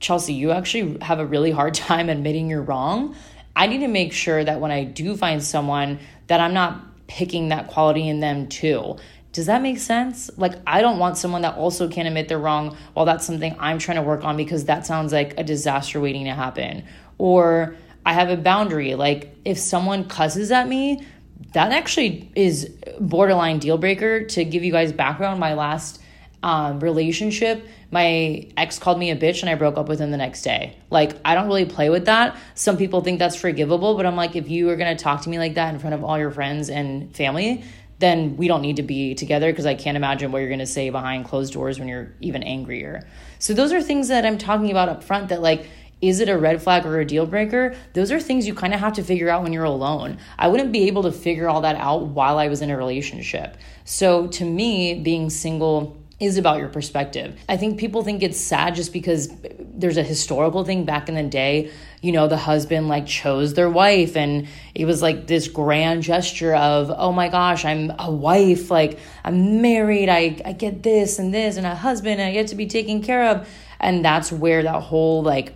Chelsea, 0.01 0.35
you 0.35 0.51
actually 0.51 0.99
have 1.01 1.19
a 1.21 1.27
really 1.27 1.51
hard 1.51 1.75
time 1.89 2.09
admitting 2.09 2.51
you're 2.51 2.63
wrong, 2.63 3.15
I 3.55 3.67
need 3.67 3.79
to 3.79 3.89
make 3.89 4.13
sure 4.13 4.43
that 4.43 4.61
when 4.61 4.71
I 4.71 4.85
do 4.85 5.17
find 5.17 5.43
someone 5.43 5.99
that 6.27 6.41
I'm 6.41 6.55
not 6.55 6.83
picking 7.13 7.51
that 7.51 7.69
quality 7.69 8.09
in 8.09 8.21
them 8.21 8.49
too. 8.49 8.97
Does 9.33 9.45
that 9.47 9.61
make 9.61 9.79
sense? 9.79 10.31
Like, 10.39 10.55
I 10.67 10.81
don't 10.81 10.99
want 10.99 11.19
someone 11.19 11.43
that 11.43 11.57
also 11.57 11.87
can't 11.87 12.09
admit 12.09 12.29
they're 12.29 12.39
wrong 12.39 12.75
while 12.95 13.05
that's 13.05 13.27
something 13.27 13.55
I'm 13.59 13.79
trying 13.79 13.97
to 13.97 14.03
work 14.03 14.25
on 14.25 14.37
because 14.37 14.65
that 14.65 14.87
sounds 14.87 15.13
like 15.13 15.39
a 15.39 15.45
disaster 15.45 16.01
waiting 16.01 16.25
to 16.25 16.35
happen. 16.35 16.85
Or 17.19 17.77
I 18.07 18.15
have 18.15 18.31
a 18.31 18.37
boundary. 18.37 18.95
Like, 18.95 19.35
if 19.45 19.59
someone 19.59 20.05
cusses 20.05 20.51
at 20.51 20.69
me, 20.69 21.07
that 21.53 21.73
actually 21.73 22.31
is 22.35 22.71
borderline 22.99 23.59
deal 23.59 23.77
breaker. 23.77 24.25
To 24.25 24.45
give 24.45 24.65
you 24.65 24.73
guys 24.73 24.91
background, 24.91 25.39
my 25.39 25.53
last 25.53 26.01
um, 26.43 26.81
relationship, 26.81 27.67
my 27.93 28.49
ex 28.57 28.79
called 28.79 28.99
me 28.99 29.11
a 29.11 29.17
bitch 29.17 29.43
and 29.43 29.51
I 29.51 29.55
broke 29.55 29.77
up 29.77 29.87
with 29.87 30.01
him 30.01 30.11
the 30.11 30.17
next 30.17 30.43
day. 30.43 30.77
Like, 30.91 31.15
I 31.25 31.35
don't 31.35 31.47
really 31.47 31.67
play 31.67 31.91
with 31.91 32.07
that. 32.07 32.37
Some 32.55 32.79
people 32.79 33.03
think 33.03 33.19
that's 33.19 33.37
forgivable, 33.37 33.97
but 33.97 34.07
I'm 34.07 34.17
like, 34.17 34.35
if 34.35 34.49
you 34.49 34.71
are 34.71 34.77
going 34.77 34.97
to 34.97 35.01
talk 35.01 35.21
to 35.23 35.29
me 35.29 35.39
like 35.39 35.55
that 35.55 35.73
in 35.73 35.79
front 35.79 35.95
of 35.95 36.03
all 36.03 36.19
your 36.19 36.31
friends 36.31 36.71
and 36.71 37.15
family, 37.15 37.63
then 37.99 38.37
we 38.39 38.49
don't 38.49 38.63
need 38.63 38.77
to 38.77 38.83
be 38.83 39.15
together 39.15 39.53
because 39.53 39.67
I 39.67 39.75
can't 39.75 39.97
imagine 39.97 40.33
what 40.33 40.39
you're 40.39 40.49
going 40.49 40.59
to 40.59 40.67
say 40.67 40.89
behind 40.89 41.27
closed 41.27 41.53
doors 41.53 41.79
when 41.79 41.87
you're 41.87 42.13
even 42.21 42.43
angrier. 42.43 43.07
So, 43.39 43.53
those 43.53 43.73
are 43.73 43.83
things 43.83 44.09
that 44.09 44.25
I'm 44.25 44.39
talking 44.39 44.71
about 44.71 44.89
up 44.89 45.05
front 45.05 45.29
that, 45.29 45.43
like, 45.43 45.69
is 46.01 46.19
it 46.19 46.29
a 46.29 46.37
red 46.37 46.61
flag 46.61 46.85
or 46.85 46.99
a 46.99 47.05
deal 47.05 47.27
breaker? 47.27 47.77
Those 47.93 48.11
are 48.11 48.19
things 48.19 48.47
you 48.47 48.55
kind 48.55 48.75
of 48.75 48.81
have 48.81 48.95
to 48.95 49.05
figure 49.05 49.29
out 49.29 49.45
when 49.45 49.53
you're 49.53 49.63
alone. 49.65 50.19
I 50.37 50.49
wouldn't 50.49 50.73
be 50.73 50.89
able 50.89 51.05
to 51.05 51.13
figure 51.13 51.49
all 51.49 51.61
that 51.61 51.77
out 51.77 52.07
while 52.07 52.39
I 52.39 52.49
was 52.49 52.61
in 52.61 52.71
a 52.71 52.77
relationship. 52.77 53.57
So, 53.85 54.27
to 54.29 54.45
me, 54.45 54.95
being 54.95 55.31
single, 55.31 56.02
is 56.23 56.39
about 56.39 56.59
your 56.59 56.69
perspective. 56.69 57.37
I 57.49 57.57
think 57.57 57.79
people 57.79 58.05
think 58.05 58.23
it's 58.23 58.39
sad 58.39 58.77
just 58.77 58.93
because 58.93 59.29
there's 59.59 59.97
a 59.97 60.03
historical 60.03 60.65
thing 60.65 60.85
back 60.85 61.09
in 61.09 61.17
the 61.17 61.23
day. 61.25 61.73
You 62.01 62.13
know, 62.13 62.29
the 62.29 62.37
husband 62.37 62.89
like 62.89 63.07
chose 63.07 63.55
their 63.55 63.69
wife, 63.69 64.17
and 64.17 64.47
it 64.75 64.85
was 64.85 65.03
like 65.03 65.27
this 65.27 65.49
grand 65.49 66.03
gesture 66.05 66.55
of, 66.55 66.93
oh 66.97 67.13
my 67.13 67.29
gosh, 67.29 67.65
I'm 67.65 67.93
a 67.99 68.11
wife, 68.11 68.71
like 68.71 68.99
I'm 69.25 69.61
married, 69.61 70.09
I, 70.09 70.41
I 70.45 70.53
get 70.53 70.83
this 70.83 71.19
and 71.19 71.35
this, 71.35 71.57
and 71.57 71.67
a 71.67 71.75
husband, 71.75 72.21
and 72.21 72.29
I 72.29 72.33
get 72.33 72.49
to 72.49 72.55
be 72.55 72.67
taken 72.67 73.03
care 73.03 73.31
of. 73.31 73.49
And 73.81 74.05
that's 74.05 74.31
where 74.31 74.63
that 74.63 74.81
whole 74.81 75.23
like, 75.23 75.55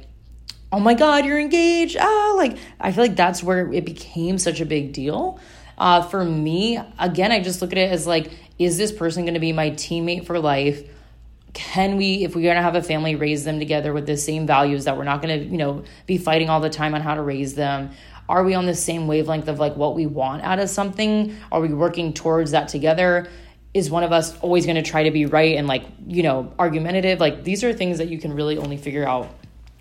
oh 0.73 0.81
my 0.81 0.95
God, 0.95 1.25
you're 1.25 1.41
engaged. 1.41 1.97
Ah, 1.99 2.35
like 2.37 2.59
I 2.81 2.91
feel 2.91 3.05
like 3.05 3.17
that's 3.17 3.43
where 3.43 3.73
it 3.73 3.85
became 3.85 4.39
such 4.39 4.61
a 4.61 4.67
big 4.67 4.93
deal. 4.93 5.39
Uh, 5.79 6.03
for 6.03 6.25
me, 6.25 6.79
again, 6.99 7.31
I 7.31 7.41
just 7.41 7.61
look 7.61 7.71
at 7.73 7.79
it 7.79 7.93
as 7.93 8.07
like, 8.07 8.33
is 8.59 8.79
this 8.79 8.93
person 8.93 9.25
going 9.25 9.35
to 9.35 9.41
be 9.41 9.53
my 9.53 9.71
teammate 9.71 10.27
for 10.27 10.39
life? 10.39 10.83
Can 11.53 11.97
we, 11.97 12.25
if 12.25 12.35
we're 12.35 12.43
going 12.43 12.57
to 12.57 12.63
have 12.63 12.77
a 12.77 12.83
family, 12.83 13.15
raise 13.15 13.45
them 13.45 13.59
together 13.59 13.93
with 13.93 14.07
the 14.07 14.17
same 14.17 14.47
values 14.47 14.85
that 14.85 14.97
we're 14.97 15.05
not 15.05 15.23
going 15.23 15.41
to, 15.41 15.47
you 15.47 15.57
know, 15.57 15.85
be 16.07 16.19
fighting 16.19 16.51
all 16.51 16.61
the 16.61 16.71
time 16.71 16.95
on 16.95 17.01
how 17.01 17.15
to 17.15 17.23
raise 17.23 17.55
them? 17.55 17.91
Are 18.29 18.43
we 18.43 18.55
on 18.55 18.67
the 18.67 18.75
same 18.75 19.07
wavelength 19.07 19.49
of 19.49 19.59
like 19.59 19.77
what 19.77 19.95
we 19.95 20.07
want 20.07 20.43
out 20.43 20.59
of 20.59 20.69
something? 20.69 21.37
Are 21.53 21.61
we 21.61 21.73
working 21.73 22.13
towards 22.13 22.51
that 22.51 22.69
together? 22.69 23.29
Is 23.73 23.91
one 23.91 24.03
of 24.03 24.13
us 24.13 24.39
always 24.41 24.67
going 24.67 24.77
to 24.77 24.83
try 24.83 25.05
to 25.05 25.11
be 25.11 25.27
right 25.27 25.57
and 25.57 25.67
like, 25.67 25.85
you 26.07 26.23
know, 26.23 26.53
argumentative? 26.59 27.21
Like 27.21 27.45
these 27.45 27.63
are 27.63 27.73
things 27.73 27.99
that 27.99 28.09
you 28.09 28.19
can 28.19 28.33
really 28.35 28.59
only 28.59 28.77
figure 28.77 29.07
out 29.07 29.29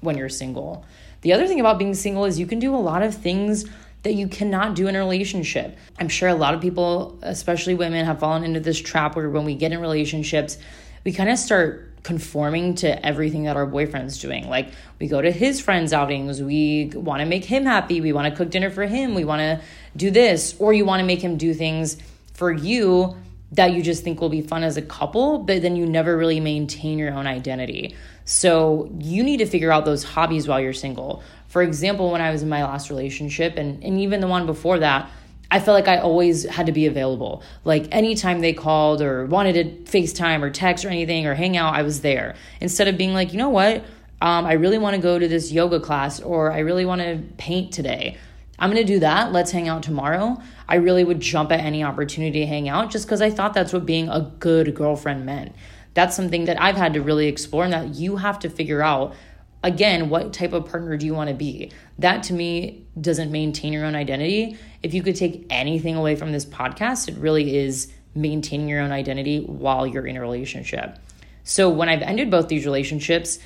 when 0.01 0.17
you're 0.17 0.29
single. 0.29 0.85
The 1.21 1.33
other 1.33 1.47
thing 1.47 1.59
about 1.59 1.79
being 1.79 1.95
single 1.95 2.25
is 2.25 2.37
you 2.37 2.45
can 2.45 2.59
do 2.59 2.75
a 2.75 2.77
lot 2.77 3.01
of 3.01 3.15
things 3.15 3.65
that 4.05 4.13
you 4.13 4.27
cannot 4.27 4.75
do 4.75 4.87
in 4.87 4.95
a 4.95 4.99
relationship. 4.99 5.75
I'm 5.99 6.09
sure 6.09 6.29
a 6.29 6.35
lot 6.35 6.53
of 6.53 6.61
people, 6.61 7.17
especially 7.23 7.73
women, 7.73 8.05
have 8.05 8.19
fallen 8.19 8.43
into 8.43 8.59
this 8.59 8.79
trap 8.79 9.15
where 9.15 9.29
when 9.31 9.45
we 9.45 9.55
get 9.55 9.71
in 9.71 9.81
relationships, 9.81 10.59
we 11.03 11.11
kind 11.11 11.27
of 11.27 11.39
start 11.39 12.03
conforming 12.03 12.75
to 12.75 13.03
everything 13.03 13.45
that 13.45 13.57
our 13.57 13.65
boyfriend's 13.65 14.19
doing. 14.19 14.47
Like 14.47 14.69
we 14.99 15.07
go 15.07 15.19
to 15.19 15.31
his 15.31 15.59
friends' 15.59 15.91
outings, 15.91 16.39
we 16.39 16.91
want 16.93 17.21
to 17.21 17.25
make 17.25 17.45
him 17.45 17.65
happy, 17.65 17.99
we 17.99 18.13
want 18.13 18.31
to 18.31 18.37
cook 18.37 18.51
dinner 18.51 18.69
for 18.69 18.85
him, 18.85 19.15
we 19.15 19.25
want 19.25 19.39
to 19.39 19.59
do 19.97 20.11
this, 20.11 20.55
or 20.59 20.71
you 20.71 20.85
want 20.85 20.99
to 20.99 21.05
make 21.05 21.21
him 21.21 21.35
do 21.35 21.55
things 21.55 21.97
for 22.33 22.51
you 22.51 23.15
that 23.53 23.73
you 23.73 23.81
just 23.81 24.03
think 24.03 24.21
will 24.21 24.29
be 24.29 24.41
fun 24.41 24.63
as 24.63 24.77
a 24.77 24.81
couple, 24.83 25.39
but 25.39 25.63
then 25.63 25.75
you 25.75 25.85
never 25.87 26.15
really 26.15 26.39
maintain 26.39 26.99
your 26.99 27.11
own 27.11 27.25
identity. 27.25 27.95
So 28.25 28.91
you 28.99 29.23
need 29.23 29.37
to 29.37 29.45
figure 29.45 29.71
out 29.71 29.85
those 29.85 30.03
hobbies 30.03 30.47
while 30.47 30.59
you're 30.59 30.73
single. 30.73 31.23
For 31.55 31.61
example, 31.61 32.11
when 32.11 32.19
I 32.19 32.31
was 32.31 32.43
in 32.43 32.49
my 32.49 32.65
last 32.65 32.89
relationship 32.89 33.55
and, 33.55 33.81
and 33.81 33.97
even 34.01 34.19
the 34.19 34.27
one 34.27 34.45
before 34.45 34.79
that, 34.79 35.09
I 35.49 35.61
felt 35.61 35.73
like 35.73 35.87
I 35.87 35.99
always 35.99 36.43
had 36.43 36.65
to 36.65 36.73
be 36.73 36.85
available. 36.85 37.43
Like 37.63 37.87
anytime 37.95 38.41
they 38.41 38.51
called 38.51 39.01
or 39.01 39.25
wanted 39.25 39.53
to 39.85 39.89
FaceTime 39.89 40.41
or 40.41 40.49
text 40.49 40.83
or 40.83 40.89
anything 40.89 41.25
or 41.25 41.33
hang 41.33 41.55
out, 41.55 41.73
I 41.73 41.83
was 41.83 42.01
there. 42.01 42.35
Instead 42.59 42.89
of 42.89 42.97
being 42.97 43.13
like, 43.13 43.31
you 43.31 43.37
know 43.37 43.47
what? 43.47 43.85
Um, 44.19 44.45
I 44.45 44.51
really 44.55 44.77
want 44.77 44.97
to 44.97 45.01
go 45.01 45.17
to 45.17 45.29
this 45.29 45.49
yoga 45.49 45.79
class 45.79 46.19
or 46.19 46.51
I 46.51 46.59
really 46.59 46.83
want 46.83 46.99
to 46.99 47.23
paint 47.37 47.71
today. 47.71 48.17
I'm 48.59 48.69
going 48.69 48.85
to 48.85 48.93
do 48.93 48.99
that. 48.99 49.31
Let's 49.31 49.51
hang 49.51 49.69
out 49.69 49.81
tomorrow. 49.81 50.37
I 50.67 50.75
really 50.75 51.05
would 51.05 51.21
jump 51.21 51.53
at 51.53 51.61
any 51.61 51.85
opportunity 51.85 52.41
to 52.41 52.47
hang 52.47 52.67
out 52.67 52.91
just 52.91 53.05
because 53.05 53.21
I 53.21 53.29
thought 53.29 53.53
that's 53.53 53.71
what 53.71 53.85
being 53.85 54.09
a 54.09 54.29
good 54.39 54.75
girlfriend 54.75 55.25
meant. 55.25 55.55
That's 55.93 56.17
something 56.17 56.43
that 56.45 56.61
I've 56.61 56.75
had 56.75 56.95
to 56.95 57.01
really 57.01 57.27
explore 57.27 57.63
and 57.63 57.71
that 57.71 57.95
you 57.95 58.17
have 58.17 58.39
to 58.39 58.49
figure 58.49 58.81
out 58.81 59.15
again, 59.65 60.09
what 60.09 60.31
type 60.31 60.53
of 60.53 60.69
partner 60.69 60.95
do 60.95 61.07
you 61.07 61.15
want 61.15 61.27
to 61.29 61.35
be? 61.35 61.71
That 61.97 62.21
to 62.23 62.33
me 62.33 62.85
doesn't 63.01 63.31
maintain 63.31 63.73
your 63.73 63.83
own 63.83 63.95
identity. 63.95 64.57
If 64.83 64.93
you 64.93 65.01
could 65.01 65.15
take 65.15 65.47
anything 65.49 65.95
away 65.95 66.15
from 66.15 66.31
this 66.31 66.45
podcast, 66.45 67.09
it 67.09 67.17
really 67.17 67.57
is 67.57 67.91
maintaining 68.13 68.69
your 68.69 68.81
own 68.81 68.91
identity 68.91 69.39
while 69.41 69.87
you're 69.87 70.05
in 70.05 70.17
a 70.17 70.21
relationship. 70.21 70.99
So 71.43 71.69
when 71.69 71.89
I've 71.89 72.03
ended 72.03 72.29
both 72.29 72.47
these 72.47 72.65
relationships, 72.65 73.39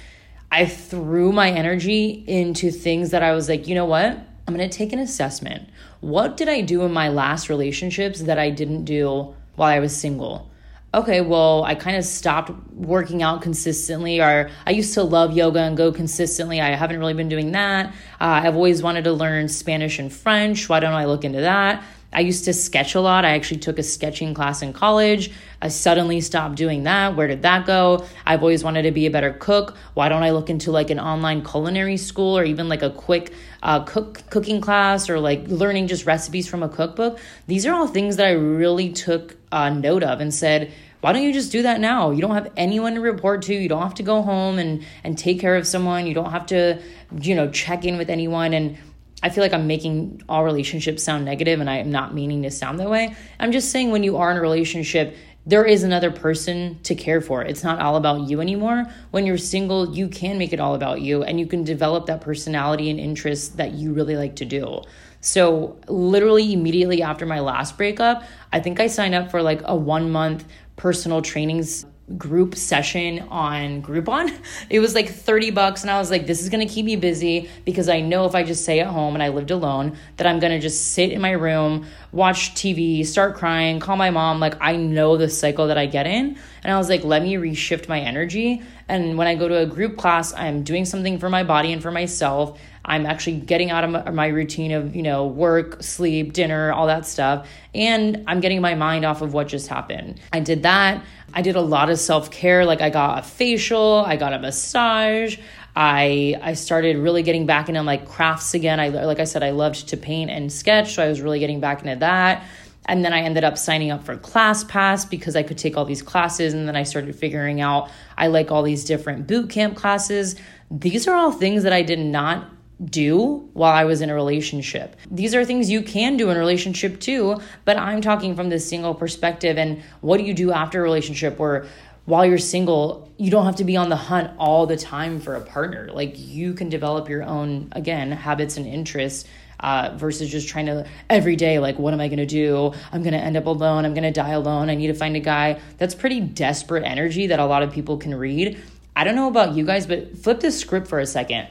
I 0.52 0.66
threw 0.66 1.32
my 1.32 1.50
energy 1.52 2.24
into 2.28 2.70
things 2.70 3.12
that 3.12 3.24
I 3.24 3.32
was 3.32 3.48
like, 3.48 3.68
you 3.68 3.76
know 3.76 3.86
what? 3.86 4.12
I'm 4.46 4.56
going 4.56 4.70
to 4.70 4.78
take 4.78 4.92
an 4.92 5.00
assessment. 5.00 5.70
What 6.02 6.36
did 6.36 6.50
I 6.50 6.62
do 6.62 6.82
in 6.84 6.92
my 6.92 7.08
last 7.08 7.50
relationships 7.50 8.24
that 8.24 8.38
I 8.38 8.50
didn't 8.50 8.84
do 8.84 9.36
while 9.56 9.70
I 9.70 9.80
was 9.80 9.96
single? 9.96 10.49
Okay, 10.94 11.22
well, 11.22 11.64
I 11.64 11.76
kind 11.76 11.98
of 11.98 12.04
stopped 12.04 12.52
working 12.74 13.22
out 13.22 13.42
consistently, 13.42 14.22
or 14.22 14.50
I 14.66 14.72
used 14.72 14.94
to 14.96 15.04
love 15.04 15.34
yoga 15.34 15.60
and 15.60 15.78
go 15.78 15.92
consistently. 15.92 16.62
I 16.62 16.70
haven't 16.70 17.00
really 17.00 17.14
been 17.14 17.30
doing 17.30 17.52
that. 17.52 17.88
Uh, 18.20 18.42
I've 18.44 18.56
always 18.56 18.82
wanted 18.82 19.04
to 19.04 19.14
learn 19.14 19.48
Spanish 19.50 20.00
and 20.00 20.12
French. 20.12 20.68
Why 20.68 20.80
don't 20.80 20.94
I 20.94 21.06
look 21.06 21.24
into 21.24 21.42
that? 21.42 21.84
I 22.12 22.22
used 22.22 22.46
to 22.46 22.54
sketch 22.54 22.96
a 22.96 23.02
lot. 23.02 23.24
I 23.24 23.36
actually 23.36 23.60
took 23.60 23.78
a 23.78 23.84
sketching 23.84 24.34
class 24.34 24.62
in 24.62 24.74
college. 24.74 25.32
I 25.62 25.68
suddenly 25.68 26.22
stopped 26.22 26.56
doing 26.56 26.84
that. 26.84 27.16
Where 27.16 27.28
did 27.28 27.44
that 27.44 27.66
go? 27.66 28.06
I've 28.26 28.42
always 28.42 28.64
wanted 28.64 28.84
to 28.84 28.92
be 28.92 29.06
a 29.06 29.12
better 29.12 29.34
cook. 29.34 29.78
Why 29.94 30.10
don't 30.10 30.24
I 30.24 30.32
look 30.32 30.50
into 30.50 30.72
like 30.72 30.90
an 30.90 31.00
online 31.00 31.44
culinary 31.44 31.98
school 31.98 32.38
or 32.38 32.44
even 32.44 32.68
like 32.68 32.82
a 32.82 32.90
quick 32.90 33.34
uh, 33.62 33.84
cook 33.84 34.24
cooking 34.30 34.60
class 34.62 35.10
or 35.10 35.20
like 35.20 35.48
learning 35.48 35.88
just 35.88 36.06
recipes 36.06 36.48
from 36.48 36.64
a 36.64 36.70
cookbook? 36.70 37.20
These 37.48 37.66
are 37.66 37.74
all 37.74 37.88
things 37.88 38.16
that 38.16 38.28
I 38.28 38.32
really 38.32 38.92
took 38.92 39.36
uh, 39.52 39.70
note 39.70 40.04
of 40.04 40.20
and 40.20 40.34
said, 40.34 40.72
why 41.02 41.14
don't 41.14 41.24
you 41.24 41.32
just 41.32 41.52
do 41.52 41.62
that 41.62 41.80
now? 41.80 42.12
You 42.12 42.22
don't 42.22 42.34
have 42.34 42.52
anyone 42.58 42.96
to 42.96 43.02
report 43.02 43.44
to. 43.44 43.54
You 43.54 43.70
don't 43.70 43.82
have 43.84 43.94
to 43.96 44.04
go 44.04 44.22
home 44.22 44.60
and 44.60 44.84
and 45.04 45.18
take 45.18 45.40
care 45.40 45.56
of 45.56 45.66
someone. 45.66 46.08
You 46.08 46.14
don't 46.14 46.32
have 46.32 46.48
to, 46.48 46.82
you 47.22 47.36
know, 47.36 47.50
check 47.50 47.86
in 47.86 47.98
with 47.98 48.10
anyone 48.10 48.54
and 48.54 48.78
I 49.22 49.30
feel 49.30 49.44
like 49.44 49.54
I'm 49.54 49.68
making 49.68 50.22
all 50.30 50.44
relationships 50.44 51.04
sound 51.04 51.26
negative 51.26 51.60
and 51.60 51.70
I 51.70 51.78
am 51.78 51.92
not 51.92 52.14
meaning 52.14 52.44
to 52.44 52.52
sound 52.52 52.80
that 52.80 52.90
way. 52.90 53.16
I'm 53.40 53.52
just 53.52 53.72
saying 53.72 53.92
when 53.92 54.04
you 54.04 54.18
are 54.18 54.32
in 54.32 54.38
a 54.38 54.42
relationship, 54.42 55.16
there 55.46 55.66
is 55.66 55.84
another 55.84 56.12
person 56.12 56.80
to 56.84 56.96
care 56.96 57.22
for. 57.22 57.42
It's 57.42 57.64
not 57.64 57.80
all 57.80 57.96
about 57.96 58.30
you 58.30 58.40
anymore. 58.40 58.86
When 59.12 59.26
you're 59.26 59.38
single, 59.38 59.96
you 59.96 60.08
can 60.08 60.38
make 60.38 60.54
it 60.54 60.60
all 60.60 60.76
about 60.76 61.02
you 61.02 61.24
and 61.24 61.40
you 61.40 61.48
can 61.48 61.64
develop 61.64 62.06
that 62.06 62.22
personality 62.22 62.90
and 62.90 63.00
interests 63.00 63.50
that 63.56 63.74
you 63.74 63.94
really 63.94 64.16
like 64.16 64.36
to 64.38 64.46
do. 64.46 64.82
So, 65.22 65.78
literally 65.88 66.54
immediately 66.54 67.02
after 67.02 67.26
my 67.26 67.40
last 67.40 67.78
breakup, 67.78 68.24
I 68.54 68.60
think 68.60 68.80
I 68.80 68.88
signed 68.88 69.16
up 69.16 69.32
for 69.32 69.42
like 69.42 69.62
a 69.66 69.76
one 69.76 70.12
month 70.12 70.46
personal 70.78 71.22
trainings 71.22 71.86
group 72.18 72.56
session 72.56 73.20
on 73.30 73.82
Groupon. 73.82 74.36
It 74.70 74.80
was 74.80 74.94
like 74.94 75.10
30 75.10 75.52
bucks 75.52 75.82
and 75.82 75.92
I 75.92 75.98
was 75.98 76.12
like 76.12 76.28
this 76.28 76.42
is 76.42 76.50
going 76.50 76.66
to 76.66 76.72
keep 76.72 76.86
me 76.86 76.96
busy 76.96 77.50
because 77.66 77.90
I 77.90 78.02
know 78.02 78.26
if 78.26 78.36
I 78.36 78.44
just 78.44 78.64
stay 78.64 78.80
at 78.80 78.88
home 78.88 79.16
and 79.16 79.24
I 79.24 79.30
lived 79.30 79.52
alone 79.52 79.98
that 80.18 80.28
I'm 80.28 80.40
going 80.40 80.52
to 80.52 80.60
just 80.60 80.94
sit 80.94 81.12
in 81.12 81.22
my 81.22 81.32
room, 81.32 81.86
watch 82.12 82.54
TV, 82.56 83.06
start 83.06 83.36
crying, 83.36 83.80
call 83.80 83.96
my 83.96 84.10
mom 84.10 84.40
like 84.40 84.56
I 84.62 84.76
know 84.76 85.18
the 85.18 85.30
cycle 85.30 85.68
that 85.68 85.78
I 85.78 85.86
get 85.86 86.08
in. 86.08 86.38
And 86.64 86.74
I 86.74 86.78
was 86.78 86.90
like 86.90 87.04
let 87.04 87.24
me 87.24 87.36
reshift 87.36 87.88
my 87.88 88.00
energy 88.00 88.62
and 88.90 89.20
when 89.20 89.28
I 89.28 89.36
go 89.36 89.48
to 89.48 89.60
a 89.60 89.66
group 89.68 89.98
class, 89.98 90.34
I'm 90.34 90.64
doing 90.64 90.84
something 90.84 91.20
for 91.20 91.30
my 91.30 91.44
body 91.44 91.72
and 91.72 91.82
for 91.82 91.92
myself. 91.92 92.60
I'm 92.84 93.06
actually 93.06 93.40
getting 93.40 93.70
out 93.70 93.84
of 93.84 94.14
my 94.16 94.28
routine 94.28 94.72
of, 94.72 94.96
you 94.96 95.04
know, 95.04 95.28
work, 95.28 95.84
sleep, 95.84 96.34
dinner, 96.34 96.74
all 96.74 96.88
that 96.88 97.06
stuff. 97.06 97.48
And 97.76 98.24
I'm 98.26 98.40
getting 98.40 98.62
my 98.62 98.74
mind 98.74 99.06
off 99.06 99.22
of 99.22 99.32
what 99.32 99.48
just 99.48 99.68
happened. 99.68 100.20
I 100.34 100.40
did 100.40 100.64
that. 100.64 101.06
I 101.34 101.42
did 101.42 101.56
a 101.56 101.62
lot 101.62 101.90
of 101.90 102.00
self 102.00 102.32
care. 102.32 102.66
Like 102.66 102.82
I 102.82 102.90
got 102.90 103.20
a 103.20 103.22
facial, 103.24 104.04
I 104.06 104.16
got 104.16 104.34
a 104.34 104.40
massage. 104.40 105.38
I 105.76 106.36
I 106.42 106.54
started 106.54 106.98
really 106.98 107.24
getting 107.24 107.46
back 107.46 107.70
into 107.70 107.82
like 107.84 108.08
crafts 108.08 108.54
again. 108.54 108.80
I 108.80 108.90
like 108.90 109.20
I 109.20 109.24
said, 109.24 109.44
I 109.44 109.52
loved 109.52 109.90
to 109.90 109.98
paint 109.98 110.32
and 110.32 110.52
sketch, 110.52 110.96
so 110.96 111.04
I 111.04 111.08
was 111.08 111.22
really 111.22 111.40
getting 111.40 111.60
back 111.60 111.84
into 111.84 112.00
that. 112.00 112.46
And 112.86 113.06
then 113.06 113.14
I 113.14 113.22
ended 113.22 113.44
up 113.44 113.58
signing 113.58 113.92
up 113.92 114.04
for 114.04 114.18
ClassPass 114.18 115.08
because 115.08 115.36
I 115.36 115.44
could 115.44 115.60
take 115.60 115.78
all 115.78 115.86
these 115.86 116.02
classes. 116.02 116.56
And 116.56 116.68
then 116.68 116.76
I 116.76 116.84
started 116.84 117.16
figuring 117.16 117.62
out 117.62 117.92
I 118.18 118.28
like 118.28 118.52
all 118.52 118.64
these 118.64 118.84
different 118.84 119.28
boot 119.28 119.52
camp 119.52 119.76
classes. 119.76 120.36
These 120.72 121.08
are 121.08 121.16
all 121.16 121.32
things 121.32 121.64
that 121.64 121.74
I 121.74 121.84
did 121.84 122.00
not 122.00 122.50
do 122.84 123.50
while 123.54 123.74
I 123.74 123.86
was 123.86 124.02
in 124.02 124.10
a 124.10 124.16
relationship. 124.16 124.96
These 125.12 125.36
are 125.36 125.44
things 125.44 125.70
you 125.70 125.82
can 125.82 126.18
do 126.18 126.30
in 126.30 126.38
a 126.38 126.40
relationship 126.40 127.00
too, 127.00 127.40
but 127.66 127.78
I'm 127.78 128.02
talking 128.02 128.36
from 128.36 128.50
the 128.50 128.60
single 128.60 128.94
perspective 128.94 129.58
and 129.58 129.82
what 130.02 130.18
do 130.18 130.24
you 130.24 130.34
do 130.34 130.52
after 130.52 130.80
a 130.80 130.84
relationship 130.84 131.38
where 131.40 131.66
while 132.06 132.26
you're 132.26 132.40
single, 132.40 133.12
you 133.18 133.30
don't 133.30 133.46
have 133.46 133.58
to 133.58 133.64
be 133.64 133.78
on 133.78 133.90
the 133.90 133.96
hunt 133.96 134.32
all 134.40 134.66
the 134.66 134.78
time 134.78 135.20
for 135.20 135.36
a 135.36 135.42
partner. 135.42 135.90
Like 135.94 136.16
you 136.18 136.54
can 136.54 136.70
develop 136.70 137.08
your 137.08 137.24
own 137.24 137.70
again 137.74 138.12
habits 138.12 138.58
and 138.58 138.66
interests 138.66 139.30
uh, 139.60 139.92
versus 139.96 140.30
just 140.30 140.48
trying 140.48 140.68
to 140.68 140.88
every 141.10 141.36
day 141.36 141.60
like 141.60 141.78
what 141.78 141.94
am 141.94 142.00
i 142.00 142.08
going 142.08 142.20
to 142.20 142.26
do 142.26 142.74
i'm 142.92 143.04
going 143.04 143.14
to 143.14 143.20
end 143.20 143.36
up 143.36 143.46
alone 143.46 143.84
i'm 143.86 143.94
going 143.94 144.04
to 144.04 144.12
die 144.12 144.30
alone 144.30 144.70
i 144.70 144.76
need 144.76 144.88
to 144.88 144.94
find 144.94 145.18
a 145.18 145.20
guy 145.20 145.60
that's 145.78 145.94
pretty 145.94 146.22
desperate 146.22 146.84
energy 146.84 147.28
that 147.28 147.40
a 147.40 147.46
lot 147.46 147.62
of 147.62 147.72
people 147.72 147.98
can 147.98 148.16
read 148.16 148.58
i 148.96 149.04
don't 149.04 149.16
know 149.16 149.28
about 149.28 149.56
you 149.56 149.66
guys 149.66 149.86
but 149.86 150.18
flip 150.18 150.40
the 150.40 150.52
script 150.52 150.88
for 150.88 151.00
a 151.00 151.06
second 151.06 151.48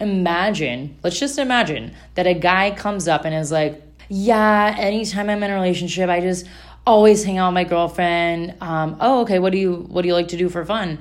imagine, 0.00 0.98
let's 1.02 1.18
just 1.18 1.38
imagine 1.38 1.94
that 2.14 2.26
a 2.26 2.34
guy 2.34 2.70
comes 2.70 3.06
up 3.06 3.24
and 3.24 3.34
is 3.34 3.52
like, 3.52 3.82
yeah, 4.08 4.74
anytime 4.78 5.30
I'm 5.30 5.42
in 5.42 5.50
a 5.50 5.54
relationship, 5.54 6.10
I 6.10 6.20
just 6.20 6.46
always 6.86 7.22
hang 7.22 7.38
out 7.38 7.48
with 7.48 7.54
my 7.54 7.64
girlfriend. 7.64 8.54
Um, 8.60 8.96
oh, 9.00 9.20
okay, 9.22 9.38
what 9.38 9.52
do 9.52 9.58
you 9.58 9.86
what 9.88 10.02
do 10.02 10.08
you 10.08 10.14
like 10.14 10.28
to 10.28 10.36
do 10.36 10.48
for 10.48 10.64
fun? 10.64 10.98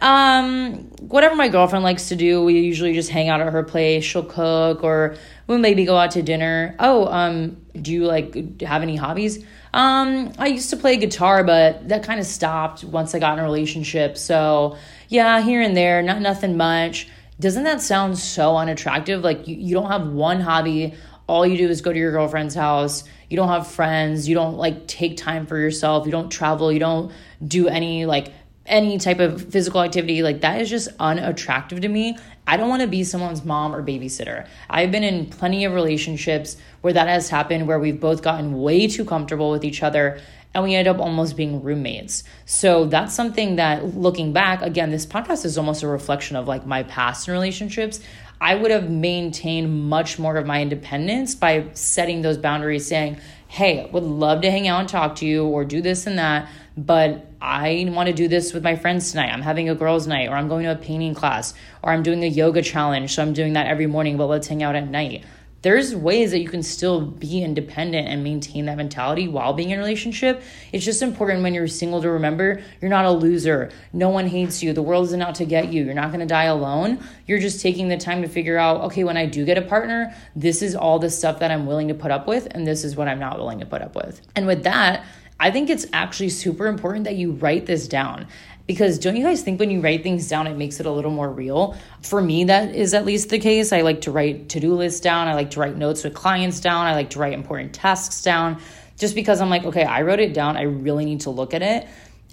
Um, 0.00 0.90
whatever 1.00 1.36
my 1.36 1.48
girlfriend 1.48 1.84
likes 1.84 2.08
to 2.08 2.16
do, 2.16 2.42
we 2.44 2.60
usually 2.60 2.92
just 2.92 3.10
hang 3.10 3.28
out 3.28 3.40
at 3.40 3.52
her 3.52 3.62
place. 3.62 4.04
She'll 4.04 4.24
cook 4.24 4.82
or 4.82 5.16
we'll 5.46 5.58
maybe 5.58 5.84
go 5.84 5.96
out 5.96 6.12
to 6.12 6.22
dinner. 6.22 6.74
Oh, 6.78 7.06
um, 7.06 7.56
do 7.80 7.92
you 7.92 8.04
like 8.04 8.60
have 8.62 8.82
any 8.82 8.96
hobbies? 8.96 9.44
Um, 9.74 10.32
I 10.38 10.48
used 10.48 10.70
to 10.70 10.76
play 10.76 10.96
guitar, 10.96 11.44
but 11.44 11.88
that 11.88 12.02
kind 12.02 12.20
of 12.20 12.26
stopped 12.26 12.84
once 12.84 13.14
I 13.14 13.18
got 13.18 13.34
in 13.34 13.38
a 13.38 13.42
relationship. 13.44 14.18
So 14.18 14.76
yeah, 15.08 15.40
here 15.40 15.60
and 15.60 15.76
there, 15.76 16.02
not 16.02 16.20
nothing 16.20 16.56
much. 16.56 17.08
Doesn't 17.42 17.64
that 17.64 17.80
sound 17.80 18.16
so 18.20 18.56
unattractive? 18.56 19.24
Like 19.24 19.48
you, 19.48 19.56
you 19.56 19.74
don't 19.74 19.90
have 19.90 20.06
one 20.06 20.40
hobby. 20.40 20.94
All 21.26 21.44
you 21.44 21.56
do 21.56 21.68
is 21.68 21.80
go 21.80 21.92
to 21.92 21.98
your 21.98 22.12
girlfriend's 22.12 22.54
house. 22.54 23.02
You 23.28 23.36
don't 23.36 23.48
have 23.48 23.66
friends. 23.66 24.28
You 24.28 24.36
don't 24.36 24.56
like 24.56 24.86
take 24.86 25.16
time 25.16 25.46
for 25.46 25.58
yourself. 25.58 26.06
You 26.06 26.12
don't 26.12 26.30
travel. 26.30 26.70
You 26.70 26.78
don't 26.78 27.10
do 27.44 27.66
any 27.66 28.06
like 28.06 28.32
any 28.64 28.96
type 28.96 29.18
of 29.18 29.50
physical 29.50 29.82
activity. 29.82 30.22
Like 30.22 30.42
that 30.42 30.60
is 30.60 30.70
just 30.70 30.88
unattractive 31.00 31.80
to 31.80 31.88
me. 31.88 32.16
I 32.46 32.56
don't 32.56 32.68
want 32.68 32.82
to 32.82 32.88
be 32.88 33.02
someone's 33.02 33.44
mom 33.44 33.74
or 33.74 33.82
babysitter. 33.82 34.46
I've 34.70 34.92
been 34.92 35.02
in 35.02 35.26
plenty 35.26 35.64
of 35.64 35.72
relationships 35.72 36.56
where 36.80 36.92
that 36.92 37.08
has 37.08 37.28
happened, 37.28 37.66
where 37.66 37.80
we've 37.80 37.98
both 37.98 38.22
gotten 38.22 38.60
way 38.62 38.86
too 38.86 39.04
comfortable 39.04 39.50
with 39.50 39.64
each 39.64 39.82
other 39.82 40.20
and 40.54 40.64
we 40.64 40.74
end 40.74 40.88
up 40.88 40.98
almost 40.98 41.36
being 41.36 41.62
roommates. 41.62 42.24
So 42.44 42.84
that's 42.84 43.14
something 43.14 43.56
that 43.56 43.96
looking 43.96 44.32
back, 44.32 44.62
again, 44.62 44.90
this 44.90 45.06
podcast 45.06 45.44
is 45.44 45.56
almost 45.56 45.82
a 45.82 45.88
reflection 45.88 46.36
of 46.36 46.46
like 46.46 46.66
my 46.66 46.82
past 46.82 47.28
in 47.28 47.34
relationships. 47.34 48.00
I 48.40 48.56
would 48.56 48.70
have 48.70 48.90
maintained 48.90 49.88
much 49.88 50.18
more 50.18 50.36
of 50.36 50.46
my 50.46 50.60
independence 50.60 51.34
by 51.34 51.68
setting 51.74 52.22
those 52.22 52.36
boundaries, 52.36 52.86
saying, 52.86 53.18
Hey, 53.46 53.88
would 53.92 54.02
love 54.02 54.40
to 54.42 54.50
hang 54.50 54.66
out 54.66 54.80
and 54.80 54.88
talk 54.88 55.16
to 55.16 55.26
you 55.26 55.44
or 55.44 55.64
do 55.64 55.80
this 55.80 56.06
and 56.06 56.18
that, 56.18 56.48
but 56.76 57.26
I 57.40 57.86
want 57.88 58.08
to 58.08 58.14
do 58.14 58.26
this 58.28 58.54
with 58.54 58.64
my 58.64 58.76
friends 58.76 59.10
tonight. 59.10 59.30
I'm 59.30 59.42
having 59.42 59.68
a 59.68 59.74
girls' 59.74 60.06
night, 60.06 60.28
or 60.28 60.36
I'm 60.36 60.48
going 60.48 60.64
to 60.64 60.72
a 60.72 60.76
painting 60.76 61.14
class, 61.14 61.52
or 61.82 61.92
I'm 61.92 62.02
doing 62.02 62.24
a 62.24 62.28
yoga 62.28 62.62
challenge. 62.62 63.14
So 63.14 63.22
I'm 63.22 63.34
doing 63.34 63.52
that 63.52 63.66
every 63.66 63.86
morning, 63.86 64.16
but 64.16 64.26
let's 64.26 64.48
hang 64.48 64.62
out 64.62 64.74
at 64.74 64.88
night 64.88 65.24
there's 65.62 65.94
ways 65.94 66.32
that 66.32 66.40
you 66.40 66.48
can 66.48 66.62
still 66.62 67.00
be 67.00 67.42
independent 67.42 68.08
and 68.08 68.22
maintain 68.22 68.66
that 68.66 68.76
mentality 68.76 69.28
while 69.28 69.52
being 69.52 69.70
in 69.70 69.78
a 69.78 69.82
relationship. 69.82 70.42
It's 70.72 70.84
just 70.84 71.02
important 71.02 71.42
when 71.42 71.54
you're 71.54 71.68
single 71.68 72.02
to 72.02 72.10
remember 72.10 72.62
you're 72.80 72.90
not 72.90 73.04
a 73.04 73.10
loser. 73.10 73.70
No 73.92 74.08
one 74.08 74.26
hates 74.26 74.62
you. 74.62 74.72
The 74.72 74.82
world 74.82 75.06
isn't 75.06 75.22
out 75.22 75.36
to 75.36 75.44
get 75.44 75.72
you. 75.72 75.84
You're 75.84 75.94
not 75.94 76.08
going 76.08 76.20
to 76.20 76.26
die 76.26 76.44
alone. 76.44 76.98
You're 77.26 77.38
just 77.38 77.60
taking 77.60 77.88
the 77.88 77.96
time 77.96 78.22
to 78.22 78.28
figure 78.28 78.58
out, 78.58 78.80
okay, 78.82 79.04
when 79.04 79.16
I 79.16 79.26
do 79.26 79.44
get 79.44 79.56
a 79.56 79.62
partner, 79.62 80.14
this 80.34 80.62
is 80.62 80.74
all 80.74 80.98
the 80.98 81.10
stuff 81.10 81.38
that 81.38 81.52
I'm 81.52 81.66
willing 81.66 81.88
to 81.88 81.94
put 81.94 82.10
up 82.10 82.26
with, 82.26 82.48
and 82.50 82.66
this 82.66 82.82
is 82.82 82.96
what 82.96 83.06
I'm 83.06 83.20
not 83.20 83.38
willing 83.38 83.60
to 83.60 83.66
put 83.66 83.82
up 83.82 83.94
with. 83.94 84.20
And 84.34 84.46
with 84.46 84.64
that, 84.64 85.04
I 85.38 85.50
think 85.50 85.70
it's 85.70 85.86
actually 85.92 86.28
super 86.28 86.68
important 86.68 87.04
that 87.04 87.16
you 87.16 87.32
write 87.32 87.66
this 87.66 87.88
down 87.88 88.28
because 88.72 88.98
don't 88.98 89.16
you 89.16 89.24
guys 89.24 89.42
think 89.42 89.60
when 89.60 89.70
you 89.70 89.80
write 89.80 90.02
things 90.02 90.28
down 90.28 90.46
it 90.46 90.56
makes 90.56 90.80
it 90.80 90.86
a 90.86 90.90
little 90.90 91.10
more 91.10 91.30
real 91.30 91.76
for 92.00 92.22
me 92.22 92.44
that 92.44 92.74
is 92.74 92.94
at 92.94 93.04
least 93.04 93.28
the 93.28 93.38
case 93.38 93.72
i 93.72 93.82
like 93.82 94.00
to 94.00 94.10
write 94.10 94.48
to-do 94.48 94.74
lists 94.74 95.00
down 95.00 95.28
i 95.28 95.34
like 95.34 95.50
to 95.50 95.60
write 95.60 95.76
notes 95.76 96.02
with 96.02 96.14
clients 96.14 96.58
down 96.60 96.86
i 96.86 96.94
like 96.94 97.10
to 97.10 97.18
write 97.18 97.34
important 97.34 97.74
tasks 97.74 98.22
down 98.22 98.58
just 98.96 99.14
because 99.14 99.40
i'm 99.42 99.50
like 99.50 99.64
okay 99.64 99.84
i 99.84 100.00
wrote 100.00 100.20
it 100.20 100.32
down 100.32 100.56
i 100.56 100.62
really 100.62 101.04
need 101.04 101.20
to 101.20 101.30
look 101.30 101.52
at 101.52 101.62
it 101.62 101.86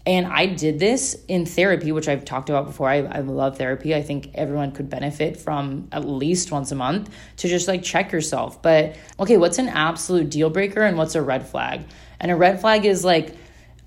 and 0.05 0.25
I 0.25 0.45
did 0.45 0.79
this 0.79 1.15
in 1.27 1.45
therapy, 1.45 1.91
which 1.91 2.07
I've 2.07 2.25
talked 2.25 2.49
about 2.49 2.65
before. 2.65 2.89
I, 2.89 2.99
I 3.01 3.19
love 3.19 3.57
therapy. 3.57 3.93
I 3.93 4.01
think 4.01 4.31
everyone 4.33 4.71
could 4.71 4.89
benefit 4.89 5.37
from 5.37 5.87
at 5.91 6.03
least 6.07 6.51
once 6.51 6.71
a 6.71 6.75
month 6.75 7.13
to 7.37 7.47
just 7.47 7.67
like 7.67 7.83
check 7.83 8.11
yourself. 8.11 8.61
But 8.61 8.95
okay, 9.19 9.37
what's 9.37 9.59
an 9.59 9.67
absolute 9.67 10.29
deal 10.29 10.49
breaker 10.49 10.81
and 10.81 10.97
what's 10.97 11.15
a 11.15 11.21
red 11.21 11.47
flag? 11.47 11.81
And 12.19 12.31
a 12.31 12.35
red 12.35 12.61
flag 12.61 12.85
is 12.85 13.03
like, 13.03 13.35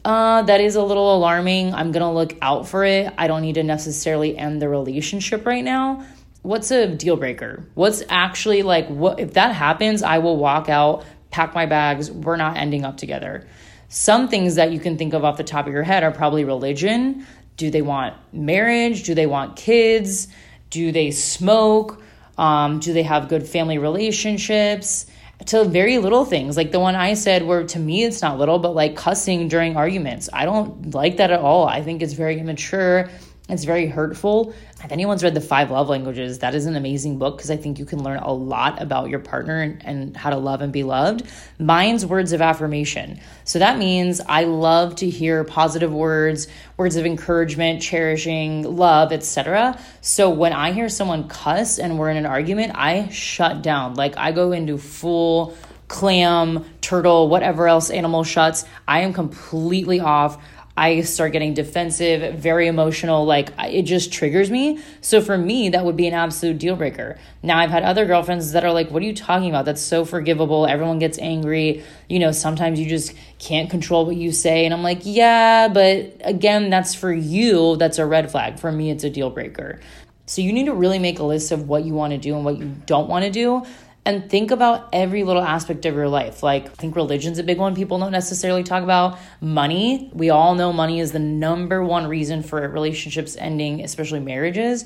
uh, 0.04 0.42
that 0.42 0.61
is 0.61 0.75
a 0.75 0.82
little 0.82 1.14
alarming. 1.14 1.75
I'm 1.75 1.92
going 1.92 2.02
to 2.02 2.11
look 2.11 2.37
out 2.42 2.68
for 2.68 2.85
it. 2.85 3.12
I 3.16 3.28
don't 3.28 3.42
need 3.42 3.54
to 3.54 3.62
necessarily 3.62 4.37
end 4.37 4.61
the 4.61 4.68
relationship 4.68 5.47
right 5.47 5.62
now. 5.62 6.04
What's 6.42 6.71
a 6.73 6.88
deal 6.88 7.16
breaker? 7.16 7.64
What's 7.75 8.02
actually 8.09 8.62
like, 8.62 8.88
what 8.88 9.21
if 9.21 9.35
that 9.35 9.54
happens? 9.54 10.02
I 10.02 10.18
will 10.18 10.37
walk 10.37 10.68
out, 10.68 11.04
pack 11.30 11.54
my 11.54 11.66
bags. 11.66 12.11
We're 12.11 12.37
not 12.37 12.56
ending 12.56 12.85
up 12.85 12.97
together. 12.97 13.47
Some 13.88 14.26
things 14.28 14.56
that 14.56 14.73
you 14.73 14.80
can 14.80 14.99
think 14.99 15.14
of 15.14 15.25
off 15.25 15.37
the 15.37 15.44
top 15.44 15.66
of 15.66 15.73
your 15.73 15.85
head 15.85 16.02
are 16.02 16.11
probably 16.11 16.44
religion. 16.44 17.26
Do 17.56 17.71
they 17.71 17.82
want 17.82 18.16
marriage? 18.32 19.04
Do 19.04 19.14
they 19.14 19.26
want 19.26 19.56
kids? 19.56 20.28
Do 20.71 20.90
they 20.90 21.11
smoke? 21.12 22.02
Um, 22.38 22.80
do 22.80 22.92
they 22.92 23.02
have 23.04 23.28
good 23.28 23.47
family 23.47 23.78
relationships? 23.78 25.06
To 25.47 25.65
very 25.65 25.99
little 25.99 26.25
things 26.25 26.57
like 26.57 26.71
the 26.71 26.79
one 26.79 26.95
I 26.95 27.15
said 27.15 27.45
where 27.45 27.65
to 27.65 27.79
me 27.79 28.05
it's 28.05 28.23
not 28.23 28.39
little 28.39 28.59
but 28.59 28.75
like 28.75 28.97
cussing 28.97 29.49
during 29.49 29.77
arguments. 29.77 30.29
I 30.33 30.45
don't 30.45 30.95
like 30.95 31.17
that 31.17 31.31
at 31.31 31.41
all. 31.41 31.67
I 31.67 31.83
think 31.83 32.03
it's 32.03 32.12
very 32.12 32.39
immature. 32.39 33.11
It's 33.49 33.65
very 33.65 33.87
hurtful. 33.87 34.55
If 34.85 34.93
anyone's 34.93 35.25
read 35.25 35.35
The 35.35 35.41
Five 35.41 35.73
Love 35.73 35.89
Languages, 35.89 36.39
that 36.39 36.55
is 36.55 36.67
an 36.67 36.77
amazing 36.77 37.19
book 37.19 37.37
because 37.37 37.51
I 37.51 37.57
think 37.57 37.81
you 37.81 37.85
can 37.85 38.03
learn 38.03 38.19
a 38.19 38.33
lot 38.33 38.81
about 38.81 39.11
your 39.11 39.19
partner 39.19 39.61
and, 39.61 39.85
and, 39.85 40.17
how 40.17 40.31
to 40.31 40.37
love 40.37 40.61
and 40.63 40.73
be 40.73 40.85
loved. 40.85 41.25
Mine's 41.59 42.07
words 42.07 42.33
of 42.33 42.41
affirmation. 42.41 43.19
So 43.45 43.59
that 43.59 43.79
means 43.79 44.21
I 44.21 44.45
love 44.45 44.95
to 44.97 45.11
hear 45.11 45.43
positive 45.43 45.93
words, 45.93 46.47
words 46.77 46.95
of 46.95 47.05
encouragement, 47.05 47.83
cherishing, 47.83 48.63
love, 48.77 49.13
etc. 49.13 49.77
So 50.03 50.31
when 50.31 50.53
I 50.53 50.71
hear 50.71 50.89
someone 50.89 51.27
cuss 51.29 51.81
and 51.81 51.99
we're 51.99 52.11
in 52.11 52.17
an 52.17 52.27
argument, 52.27 52.73
I 52.77 53.09
shut 53.09 53.61
down. 53.61 53.95
Like 53.95 54.17
I 54.17 54.31
go 54.31 54.53
into 54.53 54.79
full 54.79 55.57
clam, 55.89 56.65
turtle, 56.81 57.29
whatever 57.29 57.69
else 57.69 57.91
animal 57.91 58.25
shuts. 58.25 58.65
I 58.89 59.01
am 59.01 59.13
completely 59.13 60.01
off. 60.01 60.43
I 60.76 61.02
start 61.02 61.33
getting 61.33 61.52
defensive, 61.52 62.38
very 62.38 62.67
emotional. 62.67 63.26
Like 63.26 63.50
it 63.59 63.83
just 63.83 64.12
triggers 64.12 64.50
me. 64.50 64.79
So 65.02 65.21
for 65.21 65.37
me, 65.37 65.69
that 65.69 65.85
would 65.85 65.97
be 65.97 66.07
an 66.07 66.14
absolute 66.14 66.59
deal 66.59 66.76
breaker. 66.76 67.19
Now, 67.43 67.59
I've 67.59 67.71
had 67.71 67.83
other 67.83 68.07
girlfriends 68.07 68.52
that 68.52 68.64
are 68.64 68.73
like, 68.73 68.91
What 68.91 69.02
are 69.02 69.07
you 69.07 69.14
talking 69.14 69.50
about? 69.50 69.67
That's 69.67 69.83
so 69.83 70.05
forgivable. 70.05 70.67
Everyone 70.67 70.99
gets 70.99 71.19
angry. 71.19 71.85
You 72.09 72.21
know, 72.21 72.33
sometimes 72.33 72.81
you 72.81 72.88
just 72.88 73.12
can't 73.38 73.69
control 73.69 74.07
what 74.07 74.17
you 74.17 74.33
say. 74.33 74.64
And 74.64 74.73
I'm 74.73 74.83
like, 74.83 75.00
Yeah, 75.02 75.69
but 75.69 76.17
again, 76.25 76.71
that's 76.71 76.95
for 76.95 77.12
you. 77.12 77.76
That's 77.76 77.99
a 77.99 78.06
red 78.06 78.30
flag. 78.30 78.58
For 78.58 78.73
me, 78.73 78.91
it's 78.91 79.04
a 79.04 79.11
deal 79.11 79.28
breaker. 79.28 79.80
So 80.25 80.41
you 80.41 80.52
need 80.52 80.67
to 80.67 80.75
really 80.75 80.99
make 80.99 81.19
a 81.19 81.25
list 81.25 81.52
of 81.52 81.69
what 81.69 81.85
you 81.85 81.93
want 81.93 82.13
to 82.13 82.19
do 82.19 82.35
and 82.35 82.45
what 82.45 82.56
you 82.56 82.75
don't 82.87 83.08
want 83.08 83.25
to 83.25 83.30
do 83.30 83.67
and 84.04 84.28
think 84.28 84.50
about 84.50 84.88
every 84.93 85.23
little 85.23 85.43
aspect 85.43 85.86
of 85.86 85.95
your 85.95 86.08
life. 86.08 86.43
Like, 86.43 86.67
I 86.67 86.71
think 86.71 86.97
religion's 86.97 87.38
a 87.38 87.45
big 87.45 87.58
one 87.58 87.75
people 87.75 87.99
don't 87.99 88.10
necessarily 88.10 88.65
talk 88.65 88.82
about. 88.82 89.19
Money, 89.41 90.10
we 90.12 90.30
all 90.30 90.54
know 90.54 90.73
money 90.73 90.99
is 90.99 91.12
the 91.12 91.21
number 91.21 91.82
one 91.82 92.08
reason 92.08 92.43
for 92.43 92.69
relationships 92.69 93.36
ending, 93.38 93.80
especially 93.82 94.19
marriages. 94.19 94.84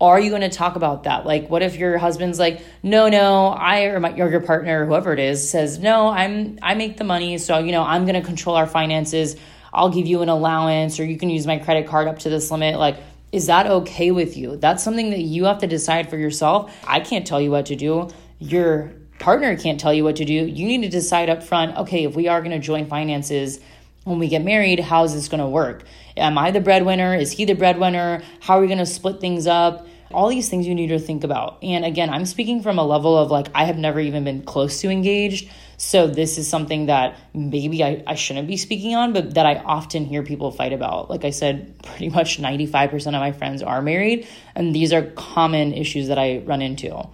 Are 0.00 0.18
you 0.18 0.30
going 0.30 0.42
to 0.42 0.48
talk 0.48 0.74
about 0.74 1.04
that? 1.04 1.24
Like, 1.24 1.48
what 1.48 1.62
if 1.62 1.76
your 1.76 1.96
husband's 1.98 2.40
like, 2.40 2.60
no, 2.82 3.08
no, 3.08 3.46
I 3.46 3.84
or 3.84 4.00
my 4.00 4.10
or 4.18 4.28
your 4.28 4.40
partner, 4.40 4.84
whoever 4.86 5.12
it 5.12 5.20
is, 5.20 5.48
says, 5.48 5.78
no, 5.78 6.08
I'm 6.08 6.58
I 6.60 6.74
make 6.74 6.96
the 6.96 7.04
money, 7.04 7.38
so 7.38 7.60
you 7.60 7.70
know 7.70 7.84
I'm 7.84 8.04
going 8.04 8.20
to 8.20 8.26
control 8.26 8.56
our 8.56 8.66
finances. 8.66 9.36
I'll 9.72 9.90
give 9.90 10.08
you 10.08 10.22
an 10.22 10.28
allowance, 10.28 10.98
or 10.98 11.04
you 11.04 11.16
can 11.16 11.30
use 11.30 11.46
my 11.46 11.58
credit 11.58 11.86
card 11.86 12.08
up 12.08 12.18
to 12.20 12.30
this 12.30 12.50
limit. 12.50 12.80
Like, 12.80 12.96
is 13.30 13.46
that 13.46 13.68
okay 13.68 14.10
with 14.10 14.36
you? 14.36 14.56
That's 14.56 14.82
something 14.82 15.10
that 15.10 15.20
you 15.20 15.44
have 15.44 15.58
to 15.58 15.68
decide 15.68 16.10
for 16.10 16.18
yourself. 16.18 16.76
I 16.84 16.98
can't 16.98 17.24
tell 17.24 17.40
you 17.40 17.52
what 17.52 17.66
to 17.66 17.76
do 17.76 18.10
your 18.42 18.92
partner 19.18 19.56
can't 19.56 19.78
tell 19.78 19.94
you 19.94 20.04
what 20.04 20.16
to 20.16 20.24
do. 20.24 20.32
You 20.32 20.66
need 20.66 20.82
to 20.82 20.88
decide 20.88 21.30
up 21.30 21.42
front, 21.42 21.76
okay, 21.78 22.04
if 22.04 22.16
we 22.16 22.28
are 22.28 22.40
going 22.40 22.50
to 22.50 22.58
join 22.58 22.86
finances 22.86 23.60
when 24.04 24.18
we 24.18 24.26
get 24.26 24.42
married, 24.42 24.80
how 24.80 25.04
is 25.04 25.14
this 25.14 25.28
going 25.28 25.40
to 25.40 25.46
work? 25.46 25.84
Am 26.16 26.36
I 26.36 26.50
the 26.50 26.60
breadwinner? 26.60 27.14
Is 27.14 27.30
he 27.30 27.44
the 27.44 27.54
breadwinner? 27.54 28.22
How 28.40 28.58
are 28.58 28.60
we 28.60 28.66
going 28.66 28.78
to 28.78 28.86
split 28.86 29.20
things 29.20 29.46
up? 29.46 29.86
All 30.12 30.28
these 30.28 30.48
things 30.48 30.66
you 30.66 30.74
need 30.74 30.88
to 30.88 30.98
think 30.98 31.24
about. 31.24 31.62
And 31.62 31.84
again, 31.84 32.10
I'm 32.10 32.26
speaking 32.26 32.62
from 32.62 32.78
a 32.78 32.84
level 32.84 33.16
of 33.16 33.30
like, 33.30 33.48
I 33.54 33.64
have 33.64 33.78
never 33.78 34.00
even 34.00 34.24
been 34.24 34.42
close 34.42 34.80
to 34.80 34.90
engaged. 34.90 35.48
So 35.78 36.06
this 36.08 36.36
is 36.36 36.48
something 36.48 36.86
that 36.86 37.16
maybe 37.32 37.82
I, 37.82 38.02
I 38.06 38.16
shouldn't 38.16 38.48
be 38.48 38.56
speaking 38.56 38.94
on, 38.94 39.12
but 39.12 39.34
that 39.34 39.46
I 39.46 39.56
often 39.56 40.04
hear 40.04 40.22
people 40.22 40.50
fight 40.50 40.72
about. 40.72 41.08
Like 41.08 41.24
I 41.24 41.30
said, 41.30 41.74
pretty 41.82 42.08
much 42.08 42.40
95% 42.40 43.06
of 43.06 43.12
my 43.12 43.32
friends 43.32 43.62
are 43.62 43.80
married, 43.80 44.26
and 44.54 44.74
these 44.74 44.92
are 44.92 45.02
common 45.02 45.72
issues 45.72 46.08
that 46.08 46.18
I 46.18 46.38
run 46.38 46.60
into. 46.60 47.06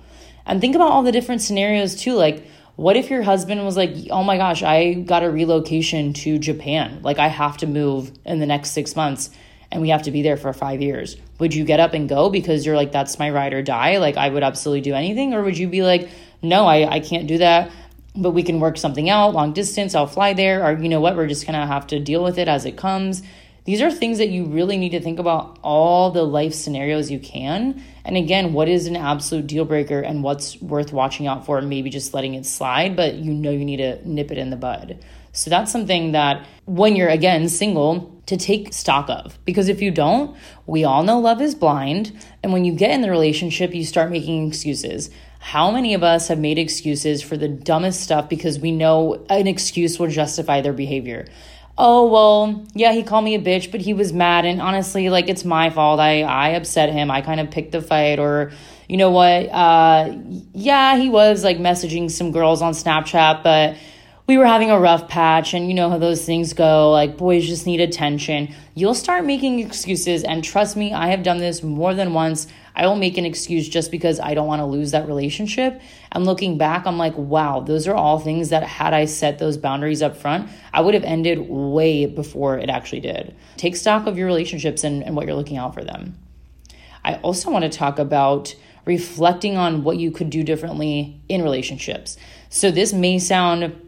And 0.49 0.61
think 0.61 0.75
about 0.75 0.91
all 0.91 1.03
the 1.03 1.13
different 1.13 1.43
scenarios 1.43 1.95
too. 1.95 2.15
Like, 2.15 2.45
what 2.75 2.97
if 2.97 3.11
your 3.11 3.23
husband 3.23 3.65
was 3.65 3.77
like, 3.77 3.95
oh 4.11 4.25
my 4.25 4.37
gosh, 4.37 4.63
I 4.63 4.95
got 4.95 5.23
a 5.23 5.31
relocation 5.31 6.13
to 6.15 6.39
Japan? 6.39 7.01
Like, 7.03 7.19
I 7.19 7.29
have 7.29 7.59
to 7.59 7.67
move 7.67 8.11
in 8.25 8.41
the 8.41 8.47
next 8.47 8.71
six 8.71 8.97
months 8.97 9.31
and 9.71 9.83
we 9.83 9.91
have 9.91 10.03
to 10.03 10.11
be 10.11 10.23
there 10.23 10.37
for 10.37 10.53
five 10.53 10.81
years. 10.81 11.17
Would 11.39 11.55
you 11.55 11.65
get 11.65 11.81
up 11.81 11.93
and 11.93 12.09
go 12.09 12.31
because 12.31 12.65
you're 12.65 12.77
like, 12.77 12.91
that's 12.91 13.19
my 13.19 13.31
ride 13.31 13.53
or 13.53 13.63
die? 13.63 13.99
Like, 13.99 14.17
I 14.17 14.29
would 14.29 14.43
absolutely 14.43 14.81
do 14.81 14.95
anything? 14.95 15.35
Or 15.35 15.43
would 15.43 15.59
you 15.59 15.69
be 15.69 15.83
like, 15.83 16.09
no, 16.41 16.67
I, 16.67 16.91
I 16.91 17.01
can't 17.01 17.27
do 17.27 17.39
that, 17.39 17.71
but 18.17 18.31
we 18.31 18.43
can 18.43 18.61
work 18.61 18.79
something 18.79 19.11
out 19.11 19.35
long 19.35 19.53
distance. 19.53 19.95
I'll 19.95 20.07
fly 20.07 20.33
there. 20.33 20.65
Or, 20.65 20.73
you 20.73 20.89
know 20.89 21.01
what, 21.01 21.17
we're 21.17 21.27
just 21.27 21.47
going 21.47 21.61
to 21.61 21.67
have 21.67 21.87
to 21.89 22.01
deal 22.01 22.25
with 22.25 22.39
it 22.39 22.49
as 22.49 22.65
it 22.65 22.77
comes. 22.77 23.23
These 23.69 23.83
are 23.83 23.91
things 23.91 24.17
that 24.17 24.31
you 24.31 24.47
really 24.47 24.79
need 24.79 24.93
to 24.93 25.01
think 25.01 25.19
about 25.19 25.59
all 25.63 26.11
the 26.11 26.23
life 26.23 26.55
scenarios 26.55 27.11
you 27.11 27.19
can. 27.19 27.85
And 28.03 28.17
again, 28.17 28.55
what 28.55 28.67
is 28.67 28.87
an 28.87 28.97
absolute 28.97 29.47
deal 29.47 29.67
breaker 29.67 30.01
and 30.01 30.23
what's 30.23 30.59
worth 30.63 30.91
watching 30.91 31.27
out 31.27 31.45
for, 31.45 31.61
maybe 31.61 31.91
just 31.91 32.15
letting 32.15 32.33
it 32.33 32.47
slide, 32.47 32.97
but 32.97 33.17
you 33.17 33.31
know 33.31 33.51
you 33.51 33.67
need 33.67 33.77
to 33.77 34.09
nip 34.09 34.31
it 34.31 34.39
in 34.39 34.49
the 34.49 34.57
bud. 34.57 35.05
So 35.33 35.51
that's 35.51 35.71
something 35.71 36.13
that 36.13 36.47
when 36.65 36.97
you're 36.97 37.11
again 37.11 37.51
single, 37.51 38.19
to 38.25 38.39
take 38.39 38.73
stock 38.73 39.11
of. 39.11 39.39
Because 39.45 39.69
if 39.69 39.83
you 39.83 39.91
don't, 39.91 40.35
we 40.67 40.85
all 40.85 41.03
know 41.03 41.19
love 41.19 41.43
is 41.43 41.55
blind. 41.55 42.19
And 42.43 42.55
when 42.55 42.65
you 42.65 42.73
get 42.73 42.91
in 42.91 43.03
the 43.03 43.11
relationship, 43.11 43.75
you 43.75 43.85
start 43.85 44.11
making 44.11 44.49
excuses. 44.49 45.11
How 45.41 45.71
many 45.71 45.93
of 45.93 46.03
us 46.03 46.29
have 46.29 46.39
made 46.39 46.59
excuses 46.59 47.23
for 47.23 47.37
the 47.37 47.49
dumbest 47.49 48.01
stuff 48.01 48.29
because 48.31 48.59
we 48.59 48.73
know 48.73 49.27
an 49.29 49.47
excuse 49.47 49.99
will 49.99 50.09
justify 50.09 50.63
their 50.63 50.73
behavior? 50.73 51.27
Oh 51.81 52.07
well 52.09 52.67
yeah 52.75 52.93
he 52.93 53.03
called 53.03 53.25
me 53.25 53.35
a 53.35 53.39
bitch 53.39 53.71
but 53.71 53.81
he 53.81 53.95
was 53.95 54.13
mad. 54.13 54.45
And 54.45 54.61
honestly 54.61 55.09
like 55.09 55.29
it's 55.29 55.45
my 55.45 55.71
fault. 55.71 56.01
I 56.01 56.23
i 56.23 56.51
upset 56.51 56.93
him. 56.93 57.11
I 57.11 57.23
kind 57.23 57.41
of 57.41 57.51
picked 57.51 57.73
the 57.73 57.81
fight 57.81 58.19
or 58.19 58.53
you 58.89 58.97
know 58.97 59.11
what 59.11 59.49
uh 59.51 60.13
yeah 60.53 60.97
he 60.97 61.09
was 61.09 61.45
like 61.45 61.59
messaging 61.59 62.11
some 62.11 62.33
girls 62.33 62.61
on 62.63 62.73
snapchat 62.73 63.43
but 63.43 63.77
we 64.27 64.37
were 64.37 64.47
having 64.47 64.71
a 64.71 64.79
rough 64.79 65.09
patch 65.09 65.55
and 65.55 65.69
you 65.69 65.75
know 65.75 65.89
how 65.89 65.97
those 65.97 66.27
things 66.27 66.53
go. 66.53 66.91
Like 66.91 67.17
boys 67.17 67.47
just 67.47 67.65
need 67.65 67.81
attention. 67.81 68.55
You'll 68.75 68.95
start 68.95 69.25
making 69.25 69.61
excuses 69.61 70.23
and 70.23 70.45
trust 70.45 70.77
me 70.77 70.93
i 70.93 71.09
have 71.09 71.23
done 71.23 71.39
this 71.39 71.63
more 71.63 71.95
than 71.95 72.13
once 72.13 72.47
i 72.79 72.87
will 72.87 72.97
make 72.97 73.19
an 73.19 73.27
excuse 73.27 73.69
just 73.69 73.91
because 73.91 74.19
i 74.21 74.33
don't 74.33 74.47
want 74.47 74.61
to 74.61 74.67
lose 74.67 74.93
that 74.93 75.07
relationship. 75.07 75.81
And 76.13 76.25
looking 76.25 76.57
back 76.57 76.87
i'm 76.87 76.97
like 76.97 77.17
wow 77.17 77.61
those 77.61 77.87
are 77.87 77.95
all 77.95 78.19
things 78.19 78.49
that 78.49 78.63
had 78.63 78.95
i 78.95 79.05
set 79.05 79.39
those 79.39 79.59
boundaries 79.59 80.01
up 80.01 80.17
front 80.17 80.49
i 80.73 80.81
would 80.81 80.95
have 80.95 81.05
ended 81.05 81.39
way 81.49 82.07
before 82.07 82.59
it 82.59 82.71
actually 82.71 83.01
did. 83.01 83.37
Take 83.57 83.77
stock 83.77 84.07
of 84.07 84.17
your 84.17 84.27
relationships 84.27 84.85
and, 84.85 85.03
and 85.03 85.15
what 85.15 85.27
you're 85.27 85.35
looking 85.35 85.59
out 85.59 85.75
for 85.75 85.85
them. 85.85 86.17
I 87.05 87.17
also 87.17 87.51
want 87.51 87.65
to 87.65 87.71
talk 87.71 87.99
about 87.99 88.55
reflecting 88.85 89.57
on 89.57 89.85
what 89.85 89.99
you 89.99 90.11
could 90.11 90.31
do 90.31 90.43
differently 90.43 91.21
in 91.29 91.43
relationships. 91.43 92.17
So 92.49 92.71
this 92.71 92.93
may 92.93 93.19
sound 93.19 93.83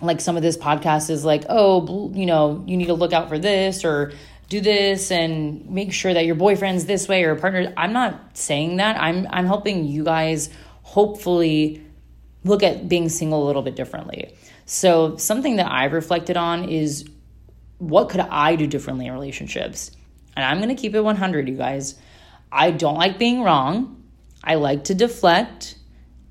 like 0.00 0.20
some 0.20 0.36
of 0.36 0.42
this 0.42 0.56
podcast 0.56 1.10
is 1.10 1.24
like, 1.24 1.44
oh, 1.48 2.10
you 2.14 2.24
know, 2.24 2.64
you 2.66 2.76
need 2.76 2.86
to 2.86 2.94
look 2.94 3.12
out 3.12 3.28
for 3.28 3.38
this 3.38 3.84
or 3.84 4.12
do 4.50 4.60
this 4.60 5.12
and 5.12 5.70
make 5.70 5.92
sure 5.92 6.12
that 6.12 6.26
your 6.26 6.34
boyfriend's 6.34 6.84
this 6.84 7.06
way 7.06 7.22
or 7.22 7.36
partner. 7.36 7.72
I'm 7.76 7.92
not 7.92 8.36
saying 8.36 8.76
that. 8.76 9.00
I'm 9.00 9.26
I'm 9.30 9.46
helping 9.46 9.84
you 9.84 10.04
guys 10.04 10.50
hopefully 10.82 11.86
look 12.42 12.64
at 12.64 12.88
being 12.88 13.08
single 13.08 13.44
a 13.44 13.46
little 13.46 13.62
bit 13.62 13.76
differently. 13.76 14.34
So, 14.66 15.16
something 15.16 15.56
that 15.56 15.70
I've 15.70 15.92
reflected 15.92 16.36
on 16.36 16.68
is 16.68 17.08
what 17.78 18.08
could 18.08 18.20
I 18.20 18.56
do 18.56 18.66
differently 18.66 19.06
in 19.06 19.12
relationships? 19.12 19.92
And 20.36 20.44
I'm 20.44 20.58
going 20.58 20.74
to 20.74 20.80
keep 20.80 20.94
it 20.94 21.00
100, 21.00 21.48
you 21.48 21.56
guys. 21.56 21.94
I 22.50 22.72
don't 22.72 22.96
like 22.96 23.18
being 23.18 23.42
wrong. 23.42 24.02
I 24.42 24.56
like 24.56 24.84
to 24.84 24.94
deflect. 24.94 25.76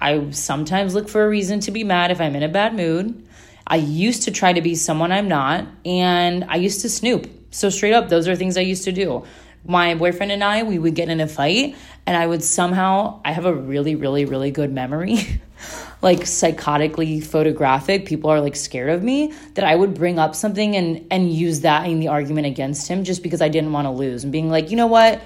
I 0.01 0.31
sometimes 0.31 0.93
look 0.93 1.07
for 1.07 1.23
a 1.23 1.29
reason 1.29 1.61
to 1.61 1.71
be 1.71 1.85
mad 1.85 2.11
if 2.11 2.19
I'm 2.19 2.35
in 2.35 2.43
a 2.43 2.49
bad 2.49 2.75
mood. 2.75 3.25
I 3.65 3.77
used 3.77 4.23
to 4.23 4.31
try 4.31 4.51
to 4.51 4.61
be 4.61 4.75
someone 4.75 5.11
I'm 5.11 5.27
not, 5.29 5.67
and 5.85 6.43
I 6.45 6.55
used 6.55 6.81
to 6.81 6.89
snoop. 6.89 7.38
So, 7.51 7.69
straight 7.69 7.93
up, 7.93 8.09
those 8.09 8.27
are 8.27 8.35
things 8.35 8.57
I 8.57 8.61
used 8.61 8.83
to 8.85 8.91
do. 8.91 9.25
My 9.65 9.95
boyfriend 9.95 10.31
and 10.31 10.43
I, 10.43 10.63
we 10.63 10.79
would 10.79 10.95
get 10.95 11.09
in 11.09 11.19
a 11.19 11.27
fight, 11.27 11.75
and 12.05 12.15
I 12.15 12.25
would 12.25 12.43
somehow, 12.43 13.21
I 13.25 13.31
have 13.31 13.45
a 13.45 13.53
really, 13.53 13.95
really, 13.95 14.25
really 14.25 14.51
good 14.51 14.71
memory, 14.71 15.41
like 16.01 16.19
psychotically 16.19 17.23
photographic. 17.23 18.05
People 18.05 18.29
are 18.29 18.39
like 18.39 18.55
scared 18.55 18.89
of 18.89 19.03
me 19.03 19.33
that 19.55 19.65
I 19.65 19.75
would 19.75 19.93
bring 19.93 20.17
up 20.17 20.35
something 20.35 20.75
and 20.75 21.05
and 21.11 21.33
use 21.33 21.61
that 21.61 21.87
in 21.87 21.99
the 21.99 22.07
argument 22.07 22.47
against 22.47 22.87
him 22.87 23.03
just 23.03 23.21
because 23.21 23.41
I 23.41 23.49
didn't 23.49 23.73
want 23.73 23.85
to 23.85 23.91
lose 23.91 24.23
and 24.23 24.31
being 24.31 24.49
like, 24.49 24.71
you 24.71 24.77
know 24.77 24.87
what? 24.87 25.21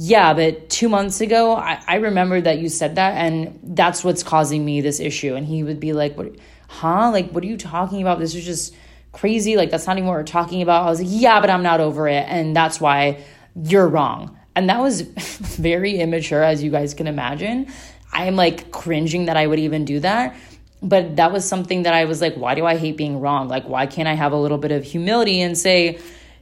Yeah, 0.00 0.32
but 0.32 0.70
two 0.70 0.88
months 0.88 1.20
ago, 1.20 1.56
I, 1.56 1.82
I 1.86 1.96
remember 1.96 2.40
that 2.40 2.58
you 2.58 2.68
said 2.68 2.94
that, 2.96 3.14
and 3.16 3.58
that's 3.62 4.04
what's 4.04 4.22
causing 4.22 4.64
me 4.64 4.80
this 4.80 5.00
issue. 5.00 5.34
And 5.34 5.44
he 5.44 5.64
would 5.64 5.80
be 5.80 5.92
like, 5.92 6.16
what? 6.16 6.36
huh? 6.68 7.10
Like, 7.10 7.30
what 7.30 7.42
are 7.42 7.48
you 7.48 7.56
talking 7.56 8.00
about? 8.00 8.20
This 8.20 8.34
is 8.34 8.44
just 8.44 8.74
crazy. 9.12 9.56
Like, 9.56 9.70
that's 9.70 9.86
not 9.86 9.96
even 9.96 10.06
what 10.06 10.14
we're 10.14 10.24
talking 10.24 10.62
about. 10.62 10.86
I 10.86 10.90
was 10.90 11.00
like, 11.00 11.10
yeah, 11.10 11.40
but 11.40 11.50
I'm 11.50 11.62
not 11.62 11.80
over 11.80 12.08
it. 12.08 12.24
And 12.28 12.54
that's 12.54 12.80
why 12.80 13.24
you're 13.54 13.88
wrong. 13.88 14.38
And 14.54 14.68
that 14.68 14.80
was 14.80 15.00
very 15.02 15.98
immature, 15.98 16.42
as 16.42 16.62
you 16.62 16.70
guys 16.70 16.94
can 16.94 17.06
imagine. 17.06 17.68
I'm 18.12 18.36
like 18.36 18.70
cringing 18.70 19.26
that 19.26 19.36
I 19.36 19.46
would 19.46 19.58
even 19.58 19.84
do 19.84 20.00
that. 20.00 20.36
But 20.80 21.16
that 21.16 21.32
was 21.32 21.44
something 21.44 21.82
that 21.82 21.94
I 21.94 22.04
was 22.04 22.20
like, 22.20 22.34
why 22.34 22.54
do 22.54 22.64
I 22.64 22.76
hate 22.76 22.96
being 22.96 23.20
wrong? 23.20 23.48
Like, 23.48 23.68
why 23.68 23.86
can't 23.86 24.08
I 24.08 24.14
have 24.14 24.32
a 24.32 24.36
little 24.36 24.58
bit 24.58 24.70
of 24.70 24.84
humility 24.84 25.40
and 25.40 25.58
say, 25.58 25.98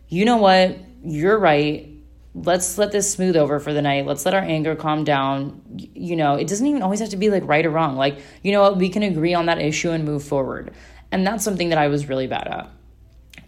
you 0.09 0.25
know 0.25 0.37
what? 0.37 0.79
You're 1.03 1.39
right 1.39 1.97
let's 2.37 2.77
let 2.77 2.93
this 2.93 3.11
smooth 3.11 3.37
over 3.37 3.59
for 3.59 3.73
the 3.73 3.81
night. 3.81 4.05
Let's 4.05 4.25
let 4.27 4.35
our 4.35 4.43
anger 4.43 4.77
calm 4.77 5.05
down. 5.05 5.63
You 5.95 6.17
know, 6.17 6.35
it 6.35 6.47
doesn't 6.47 6.67
even 6.67 6.83
always 6.83 7.01
have 7.01 7.09
to 7.11 7.17
be 7.17 7.31
like 7.31 7.47
right 7.47 7.65
or 7.65 7.71
wrong. 7.71 7.97
Like, 7.97 8.19
you 8.43 8.53
know 8.53 8.61
what, 8.61 8.77
we 8.77 8.91
can 8.91 9.03
agree 9.03 9.33
on 9.33 9.47
that 9.47 9.59
issue 9.59 9.91
and 9.91 10.05
move 10.05 10.23
forward. 10.23 10.73
And 11.17 11.27
that's 11.27 11.43
something 11.43 11.71
that 11.71 11.79
I 11.79 11.89
was 11.89 12.11
really 12.11 12.27
bad 12.27 12.47
at. 12.47 12.71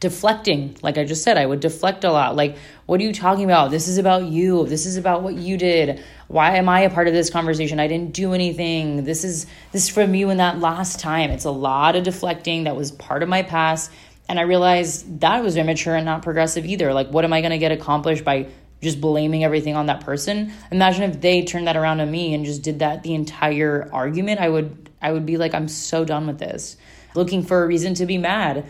Deflecting, 0.00 0.74
like 0.81 0.96
I 0.96 1.04
just 1.04 1.22
said, 1.22 1.37
I 1.37 1.44
would 1.44 1.61
deflect 1.61 2.02
a 2.04 2.11
lot. 2.11 2.35
Like, 2.35 2.57
what 2.87 2.98
are 2.98 3.04
you 3.04 3.12
talking 3.12 3.44
about? 3.44 3.70
This 3.70 3.88
is 3.88 3.98
about 3.98 4.24
you. 4.24 4.64
This 4.64 4.87
is 4.87 4.96
about 4.96 5.22
what 5.22 5.35
you 5.35 5.59
did. 5.59 6.02
Why 6.28 6.57
am 6.57 6.70
I 6.70 6.81
a 6.81 6.90
part 6.90 7.09
of 7.09 7.12
this 7.12 7.28
conversation? 7.28 7.78
I 7.78 7.87
didn't 7.87 8.14
do 8.14 8.33
anything. 8.33 9.04
This 9.04 9.22
is 9.22 9.44
this 9.70 9.83
is 9.83 9.88
from 9.90 10.14
you 10.14 10.31
in 10.31 10.38
that 10.38 10.61
last 10.61 10.98
time. 10.98 11.28
It's 11.28 11.44
a 11.44 11.50
lot 11.50 11.94
of 11.94 12.04
deflecting 12.04 12.64
that 12.64 12.74
was 12.74 12.90
part 12.90 13.22
of 13.22 13.28
my 13.28 13.42
past. 13.42 13.90
And 14.31 14.38
I 14.38 14.42
realized 14.42 15.20
that 15.20 15.42
was 15.42 15.59
immature 15.59 15.94
and 15.94 16.07
not 16.07 16.22
progressive 16.22 16.64
either. 16.64 16.94
Like, 16.94 17.09
what 17.09 17.26
am 17.26 17.35
I 17.35 17.42
going 17.42 17.50
to 17.50 17.59
get 17.59 17.72
accomplished 17.72 18.24
by 18.24 18.48
just 18.81 19.00
blaming 19.00 19.44
everything 19.44 19.76
on 19.76 19.87
that 19.87 20.04
person. 20.04 20.52
Imagine 20.70 21.11
if 21.11 21.20
they 21.20 21.42
turned 21.42 21.66
that 21.66 21.76
around 21.76 22.00
on 22.00 22.11
me 22.11 22.33
and 22.33 22.44
just 22.44 22.62
did 22.62 22.78
that 22.78 23.02
the 23.02 23.14
entire 23.14 23.90
argument. 23.92 24.40
I 24.40 24.48
would 24.48 24.88
I 25.02 25.12
would 25.12 25.26
be 25.26 25.37
like 25.37 25.54
I'm 25.54 25.68
so 25.68 26.04
done 26.04 26.26
with 26.26 26.38
this. 26.38 26.76
Looking 27.18 27.42
for 27.42 27.64
a 27.64 27.66
reason 27.66 27.94
to 27.94 28.07
be 28.07 28.16
mad. 28.16 28.68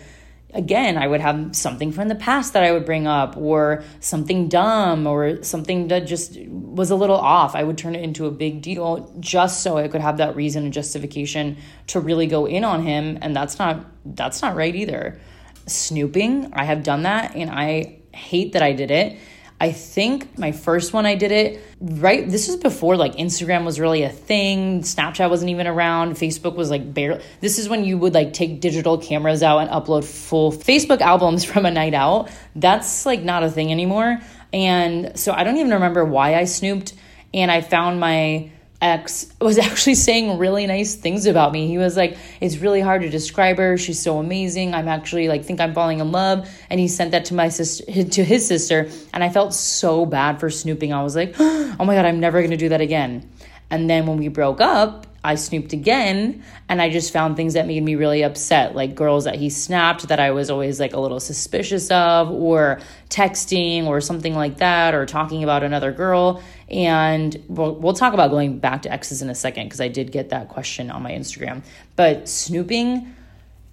Again, 0.55 0.97
I 0.97 1.07
would 1.07 1.21
have 1.21 1.55
something 1.55 1.93
from 1.93 2.09
the 2.09 2.15
past 2.15 2.55
that 2.55 2.65
I 2.65 2.73
would 2.73 2.87
bring 2.87 3.07
up 3.07 3.37
or 3.37 3.85
something 4.01 4.49
dumb 4.49 5.07
or 5.07 5.43
something 5.43 5.89
that 5.89 6.07
just 6.07 6.39
was 6.49 6.91
a 6.91 6.97
little 6.97 7.19
off. 7.19 7.55
I 7.55 7.63
would 7.63 7.77
turn 7.77 7.95
it 7.95 8.03
into 8.03 8.25
a 8.25 8.31
big 8.31 8.63
deal 8.63 9.15
just 9.21 9.63
so 9.63 9.77
I 9.77 9.89
could 9.89 10.01
have 10.01 10.17
that 10.17 10.35
reason 10.35 10.65
and 10.65 10.73
justification 10.73 11.59
to 11.89 12.01
really 12.01 12.27
go 12.27 12.47
in 12.47 12.65
on 12.65 12.83
him 12.85 13.19
and 13.21 13.37
that's 13.37 13.59
not 13.59 13.85
that's 14.07 14.41
not 14.41 14.57
right 14.57 14.75
either. 14.75 15.21
Snooping, 15.67 16.55
I 16.55 16.65
have 16.65 16.83
done 16.83 17.03
that 17.03 17.37
and 17.37 17.51
I 17.51 17.99
hate 18.15 18.55
that 18.55 18.63
I 18.63 18.73
did 18.73 18.91
it 18.91 19.19
I 19.61 19.73
think 19.73 20.38
my 20.38 20.53
first 20.53 20.92
one 20.92 21.05
I 21.05 21.16
did 21.16 21.33
it 21.33 21.61
right. 21.81 22.29
This 22.29 22.47
was 22.47 22.57
before 22.57 22.97
like 22.97 23.16
Instagram 23.16 23.64
was 23.64 23.81
really 23.81 24.05
a 24.05 24.09
thing. 24.09 24.83
Snapchat 24.83 25.29
wasn't 25.29 25.51
even 25.51 25.66
around. 25.66 26.14
Facebook 26.14 26.55
was 26.55 26.71
like 26.71 26.94
barely. 26.94 27.23
This 27.40 27.59
is 27.59 27.68
when 27.68 27.85
you 27.85 27.99
would 27.99 28.14
like 28.14 28.33
take 28.33 28.61
digital 28.61 28.99
cameras 28.99 29.42
out 29.42 29.59
and 29.59 29.71
upload 29.71 30.05
full 30.05 30.53
Facebook 30.53 31.01
albums 31.01 31.44
from 31.51 31.66
a 31.66 31.71
night 31.73 31.94
out. 31.94 32.31
That's 32.55 33.05
like 33.05 33.23
not 33.23 33.42
a 33.42 33.51
thing 33.51 33.73
anymore. 33.73 34.21
And 34.53 35.18
so 35.18 35.33
I 35.33 35.42
don't 35.42 35.57
even 35.57 35.73
remember 35.73 36.05
why 36.05 36.37
I 36.37 36.44
snooped. 36.44 36.94
And 37.35 37.51
I 37.51 37.61
found 37.61 38.01
my 38.01 38.51
ex 38.81 39.33
was 39.41 39.59
actually 39.59 39.95
saying 40.09 40.38
really 40.38 40.67
nice 40.67 40.95
things 40.95 41.27
about 41.27 41.53
me. 41.53 41.67
He 41.67 41.79
was 41.79 41.97
like, 41.97 42.17
"It's 42.41 42.59
really 42.59 42.81
hard 42.81 43.03
to 43.03 43.09
describe 43.09 43.59
her. 43.59 43.77
She's 43.77 44.01
so 44.01 44.19
amazing. 44.19 44.75
I'm 44.75 44.88
actually 44.88 45.29
like 45.29 45.45
think 45.45 45.61
I'm 45.61 45.75
falling 45.75 46.01
in 46.01 46.12
love." 46.12 46.49
And 46.71 46.79
he 46.81 46.88
sent 46.88 47.12
that 47.12 47.27
to 47.27 47.35
my 47.35 47.49
sister 47.49 48.05
to 48.05 48.25
his 48.25 48.47
sister, 48.47 48.88
and 49.12 49.23
I 49.25 49.29
felt 49.29 49.55
so 49.55 50.07
bad 50.07 50.41
for 50.41 50.51
snooping. 50.51 50.93
I 50.93 51.03
was 51.03 51.17
like, 51.17 51.35
"Oh 51.38 51.85
my 51.85 51.95
god, 51.95 52.05
I'm 52.05 52.21
never 52.21 52.41
going 52.41 52.51
to 52.51 52.57
do 52.57 52.71
that 52.71 52.81
again." 52.81 53.29
And 53.71 53.88
then 53.88 54.07
when 54.07 54.17
we 54.17 54.29
broke 54.29 54.61
up, 54.61 55.07
I 55.29 55.35
snooped 55.35 55.75
again 55.75 56.43
and 56.71 56.81
I 56.81 56.88
just 56.88 57.12
found 57.12 57.37
things 57.37 57.53
that 57.53 57.67
made 57.67 57.83
me 57.83 57.97
really 57.97 58.23
upset, 58.23 58.75
like 58.75 58.95
girls 58.95 59.25
that 59.25 59.35
he 59.35 59.51
snapped 59.51 60.09
that 60.09 60.19
I 60.19 60.31
was 60.31 60.49
always 60.49 60.81
like 60.81 60.95
a 60.95 61.01
little 61.01 61.21
suspicious 61.21 61.91
of, 61.91 62.31
or 62.31 62.81
texting 63.11 63.85
or 63.85 64.01
something 64.01 64.35
like 64.35 64.57
that, 64.57 64.95
or 64.95 65.05
talking 65.05 65.45
about 65.45 65.62
another 65.62 65.93
girl. 65.93 66.43
And 66.71 67.37
we'll, 67.47 67.75
we'll 67.75 67.93
talk 67.93 68.14
about 68.14 68.31
going 68.31 68.59
back 68.59 68.83
to 68.83 68.91
exes 68.91 69.21
in 69.21 69.29
a 69.29 69.35
second 69.35 69.67
because 69.67 69.83
I 69.83 69.88
did 69.88 70.12
get 70.12 70.31
that 70.31 70.49
question 70.49 70.91
on 70.91 71.03
my 71.03 71.12
Instagram. 71.12 71.62
But 71.95 72.27
snooping, 72.27 73.14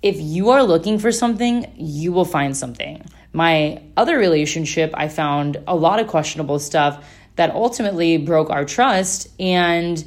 if 0.02 0.20
you 0.20 0.50
are 0.50 0.62
looking 0.62 1.00
for 1.00 1.14
something, 1.14 1.72
you 1.78 2.12
will 2.12 2.26
find 2.26 2.56
something. 2.58 3.02
My 3.32 3.82
other 3.96 4.18
relationship, 4.18 4.92
I 4.94 5.08
found 5.08 5.56
a 5.68 5.76
lot 5.76 6.02
of 6.02 6.08
questionable 6.08 6.60
stuff 6.60 7.06
that 7.38 7.52
ultimately 7.52 8.18
broke 8.18 8.50
our 8.50 8.66
trust. 8.66 9.30
And 9.40 10.04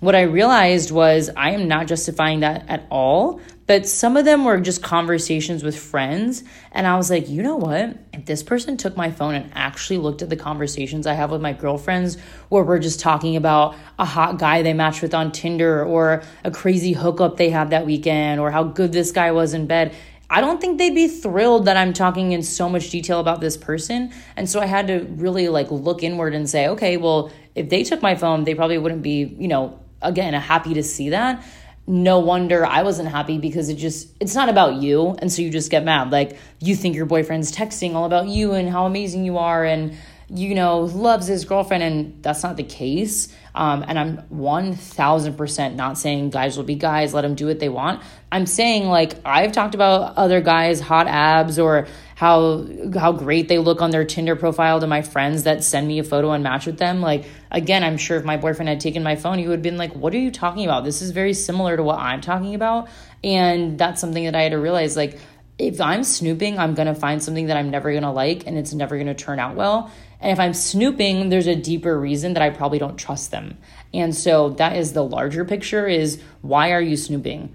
what 0.00 0.14
I 0.14 0.22
realized 0.22 0.90
was 0.90 1.30
I 1.36 1.50
am 1.50 1.68
not 1.68 1.86
justifying 1.86 2.40
that 2.40 2.64
at 2.68 2.86
all, 2.90 3.40
but 3.66 3.86
some 3.86 4.16
of 4.16 4.24
them 4.24 4.44
were 4.44 4.58
just 4.58 4.82
conversations 4.82 5.62
with 5.62 5.78
friends. 5.78 6.42
And 6.72 6.86
I 6.86 6.96
was 6.96 7.10
like, 7.10 7.28
you 7.28 7.42
know 7.42 7.56
what? 7.56 7.98
If 8.14 8.24
this 8.24 8.42
person 8.42 8.78
took 8.78 8.96
my 8.96 9.10
phone 9.10 9.34
and 9.34 9.52
actually 9.54 9.98
looked 9.98 10.22
at 10.22 10.30
the 10.30 10.36
conversations 10.36 11.06
I 11.06 11.12
have 11.12 11.30
with 11.30 11.42
my 11.42 11.52
girlfriends, 11.52 12.16
where 12.48 12.64
we're 12.64 12.78
just 12.78 12.98
talking 12.98 13.36
about 13.36 13.76
a 13.98 14.06
hot 14.06 14.38
guy 14.38 14.62
they 14.62 14.72
matched 14.72 15.02
with 15.02 15.14
on 15.14 15.32
Tinder 15.32 15.84
or 15.84 16.22
a 16.44 16.50
crazy 16.50 16.94
hookup 16.94 17.36
they 17.36 17.50
had 17.50 17.70
that 17.70 17.84
weekend 17.84 18.40
or 18.40 18.50
how 18.50 18.64
good 18.64 18.92
this 18.92 19.12
guy 19.12 19.32
was 19.32 19.52
in 19.52 19.66
bed. 19.66 19.94
I 20.30 20.40
don't 20.40 20.60
think 20.60 20.78
they'd 20.78 20.94
be 20.94 21.08
thrilled 21.08 21.66
that 21.66 21.76
I'm 21.76 21.92
talking 21.92 22.32
in 22.32 22.42
so 22.42 22.68
much 22.68 22.90
detail 22.90 23.20
about 23.20 23.40
this 23.40 23.56
person. 23.56 24.12
And 24.36 24.48
so 24.48 24.60
I 24.60 24.66
had 24.66 24.86
to 24.86 25.00
really 25.10 25.48
like 25.48 25.70
look 25.70 26.02
inward 26.02 26.34
and 26.34 26.48
say, 26.48 26.68
okay, 26.68 26.96
well, 26.96 27.30
if 27.54 27.68
they 27.68 27.82
took 27.82 28.00
my 28.00 28.14
phone, 28.14 28.44
they 28.44 28.54
probably 28.54 28.78
wouldn't 28.78 29.02
be, 29.02 29.24
you 29.38 29.48
know, 29.48 29.78
again, 30.02 30.34
happy 30.34 30.74
to 30.74 30.82
see 30.82 31.10
that. 31.10 31.44
No 31.86 32.20
wonder 32.20 32.64
I 32.64 32.82
wasn't 32.82 33.08
happy 33.08 33.38
because 33.38 33.68
it 33.68 33.74
just, 33.74 34.08
it's 34.20 34.34
not 34.34 34.48
about 34.48 34.74
you. 34.74 35.16
And 35.18 35.32
so 35.32 35.42
you 35.42 35.50
just 35.50 35.70
get 35.70 35.84
mad. 35.84 36.10
Like 36.10 36.38
you 36.60 36.76
think 36.76 36.94
your 36.94 37.06
boyfriend's 37.06 37.52
texting 37.52 37.94
all 37.94 38.04
about 38.04 38.28
you 38.28 38.52
and 38.52 38.68
how 38.68 38.86
amazing 38.86 39.24
you 39.24 39.38
are 39.38 39.64
and, 39.64 39.96
you 40.28 40.54
know, 40.54 40.80
loves 40.80 41.26
his 41.26 41.44
girlfriend. 41.44 41.82
And 41.82 42.22
that's 42.22 42.42
not 42.42 42.56
the 42.56 42.62
case. 42.62 43.34
Um, 43.54 43.84
and 43.86 43.98
I'm 43.98 44.18
1000% 44.32 45.74
not 45.74 45.98
saying 45.98 46.30
guys 46.30 46.56
will 46.56 46.64
be 46.64 46.76
guys, 46.76 47.12
let 47.12 47.22
them 47.22 47.34
do 47.34 47.46
what 47.46 47.58
they 47.58 47.68
want. 47.68 48.02
I'm 48.30 48.46
saying, 48.46 48.86
like, 48.86 49.14
I've 49.24 49.50
talked 49.50 49.74
about 49.74 50.16
other 50.16 50.40
guys' 50.40 50.80
hot 50.80 51.08
abs 51.08 51.58
or 51.58 51.88
how 52.14 52.66
how 52.96 53.12
great 53.12 53.48
they 53.48 53.58
look 53.58 53.80
on 53.80 53.90
their 53.90 54.04
Tinder 54.04 54.36
profile 54.36 54.78
to 54.80 54.86
my 54.86 55.02
friends 55.02 55.44
that 55.44 55.64
send 55.64 55.88
me 55.88 55.98
a 55.98 56.04
photo 56.04 56.32
and 56.32 56.44
match 56.44 56.66
with 56.66 56.76
them. 56.76 57.00
Like 57.00 57.24
again, 57.50 57.84
I'm 57.84 57.96
sure 57.96 58.16
if 58.16 58.24
my 58.24 58.36
boyfriend 58.36 58.68
had 58.68 58.80
taken 58.80 59.02
my 59.02 59.16
phone, 59.16 59.38
he 59.38 59.46
would 59.46 59.54
have 59.54 59.62
been 59.62 59.76
like, 59.76 59.94
"What 59.94 60.14
are 60.14 60.18
you 60.18 60.30
talking 60.30 60.64
about? 60.64 60.84
This 60.84 61.02
is 61.02 61.10
very 61.10 61.34
similar 61.34 61.76
to 61.76 61.82
what 61.82 61.98
I'm 61.98 62.20
talking 62.20 62.54
about." 62.54 62.88
And 63.22 63.78
that's 63.78 64.00
something 64.00 64.24
that 64.24 64.34
I 64.34 64.42
had 64.42 64.52
to 64.52 64.58
realize 64.58 64.96
like 64.96 65.18
if 65.58 65.80
I'm 65.80 66.04
snooping, 66.04 66.58
I'm 66.58 66.74
going 66.74 66.88
to 66.88 66.94
find 66.94 67.22
something 67.22 67.48
that 67.48 67.56
I'm 67.58 67.70
never 67.70 67.90
going 67.90 68.02
to 68.02 68.10
like 68.10 68.46
and 68.46 68.56
it's 68.56 68.72
never 68.72 68.96
going 68.96 69.08
to 69.08 69.14
turn 69.14 69.38
out 69.38 69.56
well. 69.56 69.90
And 70.18 70.32
if 70.32 70.40
I'm 70.40 70.54
snooping, 70.54 71.28
there's 71.28 71.46
a 71.46 71.54
deeper 71.54 71.98
reason 71.98 72.32
that 72.32 72.42
I 72.42 72.48
probably 72.48 72.78
don't 72.78 72.96
trust 72.96 73.30
them. 73.30 73.58
And 73.92 74.14
so 74.14 74.50
that 74.50 74.76
is 74.76 74.94
the 74.94 75.04
larger 75.04 75.44
picture 75.44 75.86
is 75.86 76.22
why 76.40 76.72
are 76.72 76.80
you 76.80 76.96
snooping? 76.96 77.52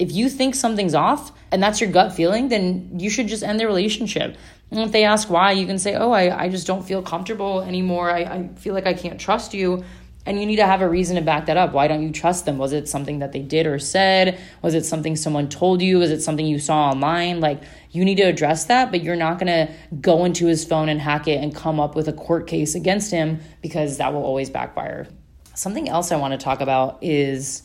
if 0.00 0.10
you 0.10 0.30
think 0.30 0.54
something's 0.54 0.94
off 0.94 1.30
and 1.52 1.62
that's 1.62 1.80
your 1.80 1.90
gut 1.90 2.14
feeling, 2.14 2.48
then 2.48 2.98
you 2.98 3.10
should 3.10 3.28
just 3.28 3.42
end 3.42 3.60
the 3.60 3.66
relationship. 3.66 4.36
And 4.70 4.80
if 4.80 4.92
they 4.92 5.04
ask 5.04 5.28
why, 5.28 5.52
you 5.52 5.66
can 5.66 5.78
say, 5.78 5.94
Oh, 5.94 6.12
I, 6.12 6.44
I 6.44 6.48
just 6.48 6.66
don't 6.66 6.82
feel 6.82 7.02
comfortable 7.02 7.60
anymore. 7.62 8.10
I, 8.10 8.20
I 8.20 8.48
feel 8.56 8.74
like 8.74 8.86
I 8.86 8.94
can't 8.94 9.20
trust 9.20 9.54
you. 9.54 9.84
And 10.26 10.38
you 10.38 10.44
need 10.44 10.56
to 10.56 10.66
have 10.66 10.82
a 10.82 10.88
reason 10.88 11.16
to 11.16 11.22
back 11.22 11.46
that 11.46 11.56
up. 11.56 11.72
Why 11.72 11.88
don't 11.88 12.02
you 12.02 12.12
trust 12.12 12.44
them? 12.44 12.58
Was 12.58 12.72
it 12.72 12.88
something 12.88 13.20
that 13.20 13.32
they 13.32 13.40
did 13.40 13.66
or 13.66 13.78
said? 13.78 14.38
Was 14.60 14.74
it 14.74 14.84
something 14.84 15.16
someone 15.16 15.48
told 15.48 15.80
you? 15.80 15.98
Was 15.98 16.10
it 16.10 16.20
something 16.20 16.44
you 16.44 16.58
saw 16.58 16.90
online? 16.90 17.40
Like, 17.40 17.62
you 17.90 18.04
need 18.04 18.16
to 18.16 18.24
address 18.24 18.66
that, 18.66 18.90
but 18.90 19.02
you're 19.02 19.16
not 19.16 19.38
going 19.38 19.46
to 19.46 19.72
go 20.00 20.26
into 20.26 20.46
his 20.46 20.64
phone 20.64 20.90
and 20.90 21.00
hack 21.00 21.26
it 21.26 21.42
and 21.42 21.54
come 21.54 21.80
up 21.80 21.96
with 21.96 22.06
a 22.06 22.12
court 22.12 22.46
case 22.46 22.74
against 22.74 23.10
him 23.10 23.40
because 23.62 23.96
that 23.96 24.12
will 24.12 24.22
always 24.22 24.50
backfire. 24.50 25.08
Something 25.54 25.88
else 25.88 26.12
I 26.12 26.16
want 26.16 26.32
to 26.32 26.38
talk 26.38 26.60
about 26.60 26.98
is 27.02 27.62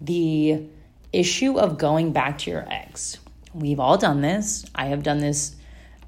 the 0.00 0.66
issue 1.12 1.58
of 1.58 1.78
going 1.78 2.12
back 2.12 2.38
to 2.38 2.50
your 2.50 2.66
ex. 2.70 3.18
We've 3.52 3.78
all 3.78 3.98
done 3.98 4.22
this. 4.22 4.64
I 4.74 4.86
have 4.86 5.02
done 5.02 5.18
this. 5.18 5.56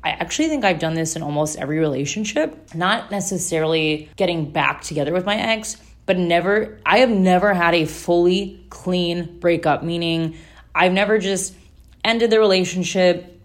I 0.05 0.11
actually 0.11 0.49
think 0.49 0.65
I've 0.65 0.79
done 0.79 0.95
this 0.95 1.17
in 1.17 1.23
almost 1.23 1.59
every 1.59 1.79
relationship, 1.79 2.75
not 2.75 3.11
necessarily 3.11 4.11
getting 4.17 4.51
back 4.51 4.83
together 4.83 5.13
with 5.15 5.25
my 5.25 5.37
ex, 5.37 5.79
but 6.05 6.19
never, 6.19 6.79
I 6.85 6.99
have 6.99 7.09
never 7.09 7.55
had 7.55 7.75
a 7.75 7.87
fully 7.87 8.65
clean 8.69 9.39
breakup, 9.41 9.83
meaning 9.83 10.37
I've 10.75 10.93
never 10.93 11.19
just 11.19 11.55
ended 12.05 12.29
the 12.31 12.39
relationship, 12.39 13.41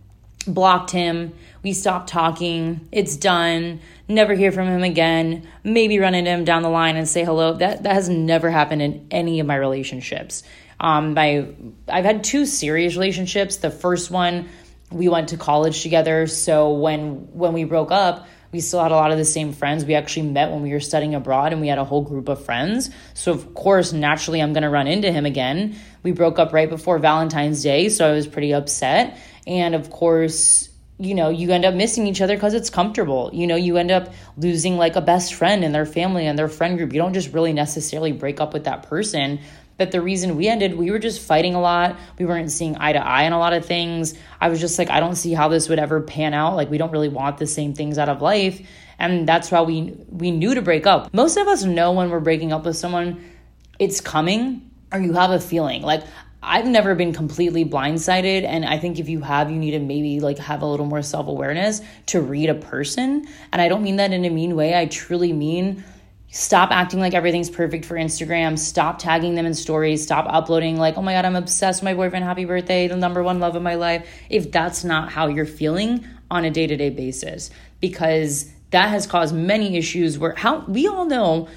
blocked 0.45 0.91
him, 0.91 1.33
we 1.63 1.73
stopped 1.73 2.09
talking, 2.09 2.87
it's 2.91 3.15
done, 3.15 3.79
never 4.07 4.33
hear 4.33 4.51
from 4.51 4.67
him 4.67 4.83
again, 4.83 5.47
maybe 5.63 5.99
run 5.99 6.15
into 6.15 6.31
him 6.31 6.45
down 6.45 6.63
the 6.63 6.69
line 6.69 6.95
and 6.95 7.07
say 7.07 7.23
hello. 7.23 7.53
That 7.53 7.83
that 7.83 7.93
has 7.93 8.09
never 8.09 8.49
happened 8.49 8.81
in 8.81 9.07
any 9.11 9.39
of 9.39 9.47
my 9.47 9.55
relationships. 9.55 10.43
Um, 10.79 11.13
my 11.13 11.47
I've 11.87 12.05
had 12.05 12.23
two 12.23 12.45
serious 12.45 12.95
relationships. 12.95 13.57
The 13.57 13.71
first 13.71 14.09
one, 14.09 14.47
we 14.91 15.07
went 15.07 15.29
to 15.29 15.37
college 15.37 15.81
together, 15.81 16.27
so 16.27 16.73
when 16.73 17.27
when 17.33 17.53
we 17.53 17.63
broke 17.63 17.91
up, 17.91 18.27
we 18.51 18.59
still 18.59 18.81
had 18.81 18.91
a 18.91 18.95
lot 18.95 19.11
of 19.11 19.17
the 19.17 19.25
same 19.25 19.53
friends. 19.53 19.85
We 19.85 19.95
actually 19.95 20.27
met 20.27 20.51
when 20.51 20.61
we 20.61 20.71
were 20.71 20.79
studying 20.79 21.13
abroad 21.13 21.51
and 21.53 21.61
we 21.61 21.67
had 21.67 21.77
a 21.77 21.83
whole 21.83 22.01
group 22.01 22.29
of 22.29 22.43
friends. 22.43 22.89
So, 23.13 23.31
of 23.31 23.53
course, 23.53 23.93
naturally, 23.93 24.41
I'm 24.41 24.53
going 24.53 24.63
to 24.63 24.69
run 24.69 24.87
into 24.87 25.11
him 25.11 25.25
again. 25.25 25.75
We 26.01 26.11
broke 26.11 26.39
up 26.39 26.51
right 26.51 26.69
before 26.69 26.97
Valentine's 26.97 27.61
Day, 27.61 27.89
so 27.89 28.09
I 28.09 28.13
was 28.13 28.27
pretty 28.27 28.53
upset. 28.53 29.19
And 29.45 29.75
of 29.75 29.91
course, 29.91 30.69
you 30.97 31.15
know, 31.15 31.29
you 31.29 31.51
end 31.51 31.63
up 31.63 31.75
missing 31.75 32.07
each 32.07 32.21
other 32.21 32.35
because 32.35 32.53
it's 32.53 32.69
comfortable. 32.69 33.29
You 33.33 33.47
know, 33.47 33.55
you 33.55 33.77
end 33.77 33.91
up 33.91 34.13
losing 34.35 34.77
like 34.77 34.95
a 34.95 35.01
best 35.01 35.33
friend 35.33 35.63
in 35.63 35.71
their 35.71 35.85
family 35.85 36.25
and 36.25 36.37
their 36.37 36.49
friend 36.49 36.77
group. 36.77 36.91
You 36.91 36.99
don't 36.99 37.13
just 37.13 37.33
really 37.33 37.53
necessarily 37.53 38.11
break 38.11 38.41
up 38.41 38.53
with 38.53 38.65
that 38.65 38.83
person. 38.83 39.39
But 39.79 39.91
the 39.91 40.01
reason 40.01 40.35
we 40.35 40.47
ended, 40.47 40.77
we 40.77 40.91
were 40.91 40.99
just 40.99 41.21
fighting 41.21 41.55
a 41.55 41.61
lot. 41.61 41.97
We 42.19 42.25
weren't 42.25 42.51
seeing 42.51 42.77
eye 42.77 42.91
to 42.91 42.99
eye 42.99 43.25
on 43.25 43.31
a 43.31 43.39
lot 43.39 43.53
of 43.53 43.65
things. 43.65 44.13
I 44.39 44.49
was 44.49 44.59
just 44.59 44.77
like, 44.77 44.91
I 44.91 44.99
don't 44.99 45.15
see 45.15 45.33
how 45.33 45.47
this 45.47 45.69
would 45.69 45.79
ever 45.79 46.01
pan 46.01 46.33
out. 46.33 46.55
Like, 46.55 46.69
we 46.69 46.77
don't 46.77 46.91
really 46.91 47.09
want 47.09 47.37
the 47.37 47.47
same 47.47 47.73
things 47.73 47.97
out 47.97 48.09
of 48.09 48.21
life. 48.21 48.61
And 48.99 49.27
that's 49.27 49.49
why 49.49 49.61
we 49.61 49.95
we 50.09 50.29
knew 50.31 50.53
to 50.53 50.61
break 50.61 50.85
up. 50.85 51.13
Most 51.13 51.37
of 51.37 51.47
us 51.47 51.63
know 51.63 51.93
when 51.93 52.09
we're 52.09 52.19
breaking 52.19 52.51
up 52.51 52.65
with 52.65 52.75
someone, 52.75 53.23
it's 53.79 54.01
coming 54.01 54.69
or 54.91 54.99
you 54.99 55.13
have 55.13 55.31
a 55.31 55.39
feeling. 55.39 55.81
Like 55.81 56.03
I've 56.41 56.65
never 56.65 56.95
been 56.95 57.13
completely 57.13 57.65
blindsided. 57.65 58.43
And 58.43 58.65
I 58.65 58.77
think 58.77 58.99
if 58.99 59.09
you 59.09 59.21
have, 59.21 59.49
you 59.49 59.57
need 59.57 59.71
to 59.71 59.79
maybe 59.79 60.19
like 60.19 60.37
have 60.39 60.61
a 60.61 60.65
little 60.65 60.85
more 60.85 61.01
self 61.01 61.27
awareness 61.27 61.81
to 62.07 62.21
read 62.21 62.49
a 62.49 62.55
person. 62.55 63.27
And 63.51 63.61
I 63.61 63.67
don't 63.67 63.83
mean 63.83 63.97
that 63.97 64.11
in 64.11 64.25
a 64.25 64.29
mean 64.29 64.55
way. 64.55 64.77
I 64.77 64.85
truly 64.85 65.33
mean 65.33 65.83
stop 66.31 66.71
acting 66.71 66.99
like 66.99 67.13
everything's 67.13 67.49
perfect 67.49 67.85
for 67.85 67.95
Instagram. 67.95 68.57
Stop 68.57 68.99
tagging 68.99 69.35
them 69.35 69.45
in 69.45 69.53
stories. 69.53 70.03
Stop 70.03 70.25
uploading 70.29 70.77
like, 70.77 70.97
oh 70.97 71.01
my 71.01 71.13
God, 71.13 71.25
I'm 71.25 71.35
obsessed 71.35 71.81
with 71.81 71.85
my 71.85 71.93
boyfriend. 71.93 72.23
Happy 72.25 72.45
birthday. 72.45 72.87
The 72.87 72.95
number 72.95 73.23
one 73.23 73.39
love 73.39 73.55
of 73.55 73.63
my 73.63 73.75
life. 73.75 74.07
If 74.29 74.51
that's 74.51 74.83
not 74.83 75.11
how 75.11 75.27
you're 75.27 75.45
feeling 75.45 76.05
on 76.29 76.45
a 76.45 76.51
day 76.51 76.67
to 76.67 76.77
day 76.77 76.89
basis, 76.89 77.49
because 77.81 78.51
that 78.71 78.89
has 78.89 79.07
caused 79.07 79.33
many 79.33 79.77
issues 79.77 80.19
where 80.19 80.35
how 80.35 80.59
we 80.67 80.87
all 80.87 81.05
know 81.05 81.47